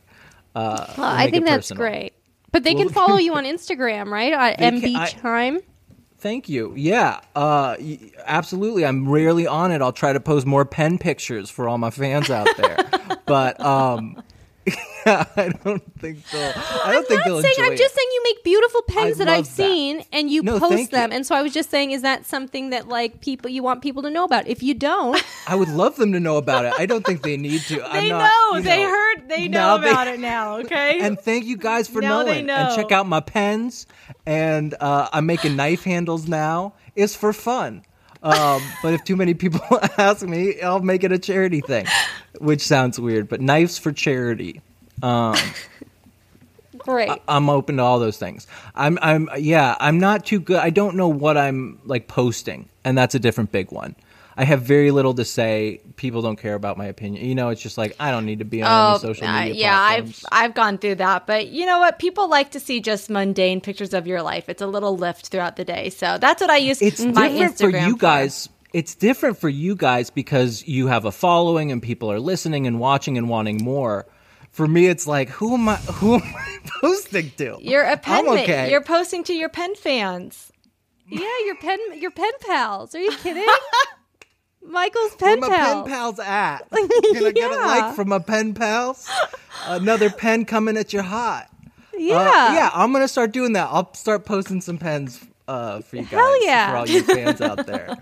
Uh, 0.54 0.86
Well, 0.88 0.94
we'll 0.98 1.06
I 1.06 1.30
think 1.30 1.46
that's 1.46 1.68
personal. 1.68 1.80
great. 1.88 2.12
But 2.50 2.64
they 2.64 2.74
can 2.74 2.88
follow 2.88 3.16
you 3.16 3.34
on 3.36 3.44
Instagram, 3.44 4.10
right? 4.10 4.32
At 4.32 4.58
MB 4.58 4.80
can- 4.82 4.96
I- 4.96 5.06
Time. 5.10 5.60
Thank 6.20 6.48
you. 6.48 6.72
Yeah, 6.74 7.20
uh, 7.36 7.76
absolutely. 8.24 8.84
I'm 8.84 9.08
rarely 9.08 9.46
on 9.46 9.70
it. 9.70 9.80
I'll 9.80 9.92
try 9.92 10.12
to 10.12 10.18
post 10.18 10.46
more 10.46 10.64
pen 10.64 10.98
pictures 10.98 11.48
for 11.48 11.68
all 11.68 11.78
my 11.78 11.90
fans 11.90 12.28
out 12.28 12.48
there. 12.56 12.88
but 13.26 13.60
um, 13.60 14.20
yeah, 15.06 15.24
I 15.36 15.48
don't 15.64 15.82
think 15.98 16.18
they'll. 16.30 16.52
I 16.84 16.92
don't 16.92 17.06
think 17.08 17.20
I'm 17.20 17.24
they'll 17.26 17.34
not 17.36 17.42
saying. 17.42 17.54
enjoy 17.58 17.70
I'm 17.72 17.76
just 17.76 17.94
it. 17.94 17.96
saying 17.98 18.08
you 18.12 18.22
make 18.24 18.44
beautiful 18.44 18.82
pens 18.82 19.20
I 19.20 19.24
that 19.24 19.28
I've 19.28 19.44
that. 19.44 19.50
seen, 19.50 20.02
and 20.12 20.30
you 20.30 20.42
No, 20.42 20.58
post 20.58 20.90
them. 20.90 21.10
you. 21.10 21.16
And 21.16 21.26
so 21.26 21.34
I 21.34 21.42
was 21.42 21.52
just 21.52 21.70
saying, 21.70 21.90
is 21.92 22.02
that 22.02 22.26
something 22.26 22.70
that 22.70 22.88
like 22.88 23.20
people 23.20 23.50
you 23.50 23.62
want 23.62 23.82
people 23.82 24.02
to 24.02 24.10
know 24.10 24.24
about? 24.24 24.46
If 24.46 24.62
you 24.62 24.74
don't, 24.74 25.22
I 25.46 25.54
would 25.54 25.68
love 25.68 25.96
them 25.96 26.12
to 26.12 26.20
know 26.20 26.36
about 26.36 26.64
it. 26.64 26.72
I 26.78 26.86
don't 26.86 27.04
think 27.04 27.22
they 27.22 27.36
need 27.36 27.60
to. 27.62 27.82
I'm 27.86 28.02
They 28.02 28.08
not, 28.10 28.30
know. 28.30 28.56
you 28.58 28.62
They 28.62 28.82
heard. 28.82 29.28
They 29.28 29.48
know 29.48 29.78
they- 29.78 29.90
about 29.90 30.08
it 30.08 30.20
now. 30.20 30.58
Okay. 30.68 31.00
And 31.00 31.18
thank 31.18 31.44
you 31.46 31.56
guys 31.56 31.88
for 31.88 32.00
Now 32.02 32.22
knowing. 32.22 32.46
they 32.46 32.52
And 32.52 32.74
check 32.74 32.92
out 32.92 33.06
my 33.06 33.20
pens. 33.20 33.86
And 34.26 34.74
uh, 34.80 35.08
I'm 35.12 35.26
making 35.26 35.56
knife 35.56 35.84
handles 35.84 36.26
now. 36.28 36.74
It's 36.96 37.14
for 37.14 37.32
fun. 37.32 37.82
Um, 38.22 38.60
but 38.82 38.94
if 38.94 39.04
too 39.04 39.14
many 39.16 39.34
people 39.34 39.60
ask 39.96 40.26
me, 40.26 40.60
I'll 40.60 40.80
make 40.80 41.04
it 41.04 41.12
a 41.12 41.18
charity 41.18 41.60
thing, 41.60 41.86
which 42.40 42.60
sounds 42.62 42.98
weird. 42.98 43.28
But 43.28 43.40
knives 43.40 43.78
for 43.78 43.92
charity. 43.92 44.60
great. 46.78 47.10
I'm 47.28 47.50
open 47.50 47.76
to 47.76 47.82
all 47.82 47.98
those 47.98 48.18
things. 48.18 48.46
I'm, 48.74 48.98
I'm, 49.02 49.28
yeah, 49.38 49.76
I'm 49.80 49.98
not 49.98 50.26
too 50.26 50.40
good. 50.40 50.58
I 50.58 50.70
don't 50.70 50.96
know 50.96 51.08
what 51.08 51.36
I'm 51.36 51.80
like 51.84 52.08
posting, 52.08 52.68
and 52.84 52.96
that's 52.96 53.14
a 53.14 53.18
different 53.18 53.52
big 53.52 53.72
one. 53.72 53.94
I 54.38 54.44
have 54.44 54.62
very 54.62 54.92
little 54.92 55.14
to 55.14 55.24
say. 55.24 55.80
People 55.96 56.22
don't 56.22 56.36
care 56.36 56.54
about 56.54 56.78
my 56.78 56.86
opinion. 56.86 57.24
You 57.24 57.34
know, 57.34 57.48
it's 57.48 57.60
just 57.60 57.76
like 57.76 57.96
I 57.98 58.12
don't 58.12 58.24
need 58.24 58.38
to 58.38 58.44
be 58.44 58.62
on 58.62 58.90
any 58.90 58.98
social 59.00 59.26
uh, 59.26 59.40
media. 59.44 59.62
yeah, 59.62 59.80
I've. 59.80 60.24
I've 60.30 60.54
gone 60.54 60.78
through 60.78 60.94
that, 60.96 61.26
but 61.26 61.48
you 61.48 61.66
know 61.66 61.80
what? 61.80 61.98
People 61.98 62.28
like 62.28 62.52
to 62.52 62.60
see 62.60 62.80
just 62.80 63.10
mundane 63.10 63.60
pictures 63.60 63.92
of 63.92 64.06
your 64.06 64.22
life. 64.22 64.48
It's 64.48 64.62
a 64.62 64.68
little 64.68 64.96
lift 64.96 65.26
throughout 65.26 65.56
the 65.56 65.64
day, 65.64 65.90
so 65.90 66.18
that's 66.18 66.40
what 66.40 66.50
I 66.50 66.58
use. 66.58 66.80
it's 66.80 67.04
my 67.04 67.28
different 67.28 67.56
Instagram 67.56 67.82
for 67.82 67.88
you 67.88 67.96
guys. 67.96 68.48
It's 68.72 68.94
different 68.94 69.38
for 69.38 69.48
you 69.48 69.74
guys 69.74 70.10
because 70.10 70.68
you 70.68 70.86
have 70.86 71.04
a 71.04 71.10
following 71.10 71.72
and 71.72 71.82
people 71.82 72.12
are 72.12 72.20
listening 72.20 72.68
and 72.68 72.78
watching 72.78 73.18
and 73.18 73.28
wanting 73.28 73.64
more. 73.64 74.06
For 74.58 74.66
me, 74.66 74.88
it's 74.88 75.06
like 75.06 75.28
who 75.28 75.54
am 75.54 75.68
I? 75.68 75.76
Who 75.76 76.14
am 76.16 76.22
I 76.24 76.58
posting 76.80 77.30
to? 77.36 77.58
You're 77.60 77.84
a 77.84 77.96
pen. 77.96 78.26
I'm 78.26 78.38
okay. 78.40 78.68
You're 78.72 78.82
posting 78.82 79.22
to 79.22 79.32
your 79.32 79.48
pen 79.48 79.76
fans. 79.76 80.50
yeah, 81.08 81.20
your 81.46 81.54
pen, 81.58 81.78
your 81.94 82.10
pen 82.10 82.32
pals. 82.44 82.92
Are 82.96 82.98
you 83.00 83.12
kidding? 83.12 83.46
Michael's 84.66 85.14
pen 85.14 85.38
Where 85.40 85.48
my 85.48 85.56
pals. 85.56 85.84
pen 85.88 85.92
pals 85.92 86.18
at? 86.18 86.68
Can 86.72 86.88
I 87.26 87.30
get 87.32 87.52
a 87.52 87.54
like 87.54 87.94
from 87.94 88.08
my 88.08 88.18
pen 88.18 88.52
pals? 88.52 89.08
Another 89.66 90.10
pen 90.10 90.44
coming 90.44 90.76
at 90.76 90.92
your 90.92 91.04
hot. 91.04 91.48
Yeah, 91.96 92.16
Uh, 92.16 92.54
yeah, 92.54 92.70
I'm 92.74 92.92
gonna 92.92 93.06
start 93.06 93.30
doing 93.30 93.52
that. 93.52 93.68
I'll 93.70 93.94
start 93.94 94.24
posting 94.24 94.60
some 94.60 94.76
pens 94.78 95.24
uh, 95.46 95.82
for 95.82 95.94
you 95.98 96.02
guys. 96.02 96.10
Hell 96.10 96.44
yeah. 96.44 96.70
For 96.72 96.76
all 96.78 96.88
you 96.88 97.02
fans 97.04 97.40
out 97.40 97.64
there. 97.64 97.96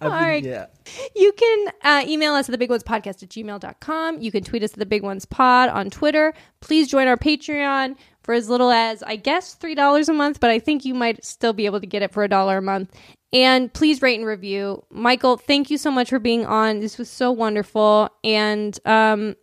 been- 0.00 0.10
right. 0.10 0.44
Yeah. 0.44 0.66
You 1.14 1.32
can 1.32 1.68
uh, 1.82 2.04
email 2.06 2.34
us 2.34 2.48
at 2.48 2.52
the 2.52 2.58
big 2.58 2.70
ones 2.70 2.82
podcast 2.82 3.22
at 3.22 3.28
gmail.com. 3.28 4.20
You 4.20 4.32
can 4.32 4.42
tweet 4.42 4.62
us 4.62 4.72
at 4.72 4.78
the 4.78 4.86
big 4.86 5.02
ones 5.02 5.24
pod 5.24 5.68
on 5.68 5.90
Twitter. 5.90 6.34
Please 6.60 6.88
join 6.88 7.06
our 7.06 7.16
Patreon 7.16 7.96
for 8.22 8.34
as 8.34 8.48
little 8.48 8.70
as, 8.70 9.02
I 9.02 9.16
guess, 9.16 9.54
$3 9.56 10.08
a 10.08 10.12
month, 10.12 10.40
but 10.40 10.50
I 10.50 10.58
think 10.58 10.84
you 10.84 10.94
might 10.94 11.24
still 11.24 11.52
be 11.52 11.66
able 11.66 11.80
to 11.80 11.86
get 11.86 12.02
it 12.02 12.12
for 12.12 12.24
a 12.24 12.28
dollar 12.28 12.58
a 12.58 12.62
month. 12.62 12.90
And 13.32 13.72
please 13.72 14.00
rate 14.02 14.18
and 14.18 14.26
review. 14.26 14.84
Michael, 14.90 15.36
thank 15.36 15.70
you 15.70 15.78
so 15.78 15.90
much 15.90 16.08
for 16.08 16.18
being 16.18 16.46
on. 16.46 16.80
This 16.80 16.98
was 16.98 17.10
so 17.10 17.30
wonderful. 17.32 18.08
And 18.24 18.78
um, 18.84 19.36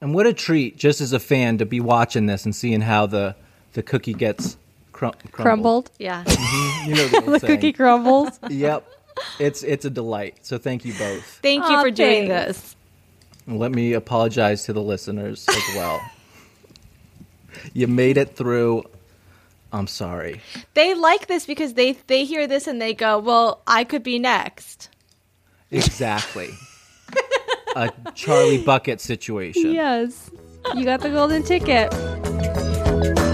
And 0.00 0.14
what 0.14 0.26
a 0.26 0.32
treat, 0.32 0.76
just 0.76 1.00
as 1.00 1.12
a 1.12 1.18
fan, 1.20 1.58
to 1.58 1.66
be 1.66 1.80
watching 1.80 2.26
this 2.26 2.44
and 2.44 2.54
seeing 2.54 2.80
how 2.82 3.06
the 3.06 3.34
the 3.72 3.82
cookie 3.82 4.14
gets 4.14 4.56
crum- 4.92 5.12
crumbled. 5.30 5.34
crumbled. 5.44 5.90
Yeah. 5.98 6.24
You 6.86 6.94
know 6.94 7.08
the, 7.32 7.38
The 7.40 7.46
cookie 7.46 7.72
crumbles. 7.72 8.38
Yep. 8.48 8.86
It's 9.38 9.62
it's 9.62 9.84
a 9.84 9.90
delight. 9.90 10.38
So 10.42 10.58
thank 10.58 10.84
you 10.84 10.92
both. 10.94 11.24
Thank 11.42 11.64
you 11.68 11.76
Aw, 11.76 11.82
for 11.82 11.90
doing 11.90 12.28
thanks. 12.28 12.60
this. 12.62 12.76
And 13.46 13.58
let 13.58 13.72
me 13.72 13.92
apologize 13.94 14.64
to 14.64 14.72
the 14.72 14.82
listeners 14.82 15.46
as 15.48 15.62
well. 15.76 16.00
you 17.72 17.86
made 17.86 18.16
it 18.16 18.36
through. 18.36 18.84
I'm 19.72 19.86
sorry. 19.86 20.40
They 20.74 20.94
like 20.94 21.26
this 21.26 21.46
because 21.46 21.74
they 21.74 21.92
they 22.06 22.24
hear 22.24 22.46
this 22.46 22.66
and 22.66 22.80
they 22.80 22.94
go, 22.94 23.18
"Well, 23.18 23.62
I 23.66 23.84
could 23.84 24.02
be 24.02 24.18
next." 24.18 24.88
Exactly. 25.70 26.50
a 27.76 27.92
Charlie 28.14 28.62
Bucket 28.64 29.00
situation. 29.00 29.72
yes. 29.72 30.30
You 30.74 30.84
got 30.84 31.00
the 31.00 31.10
golden 31.10 31.42
ticket. 31.42 31.92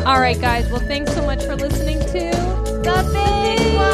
All 0.07 0.21
right, 0.21 0.39
guys. 0.41 0.71
Well, 0.71 0.81
thanks 0.81 1.15
so 1.15 1.25
much 1.25 1.43
for 1.45 1.57
listening 1.57 1.99
to 2.01 2.31
The 2.83 3.11
Big 3.13 3.77
One. 3.77 3.94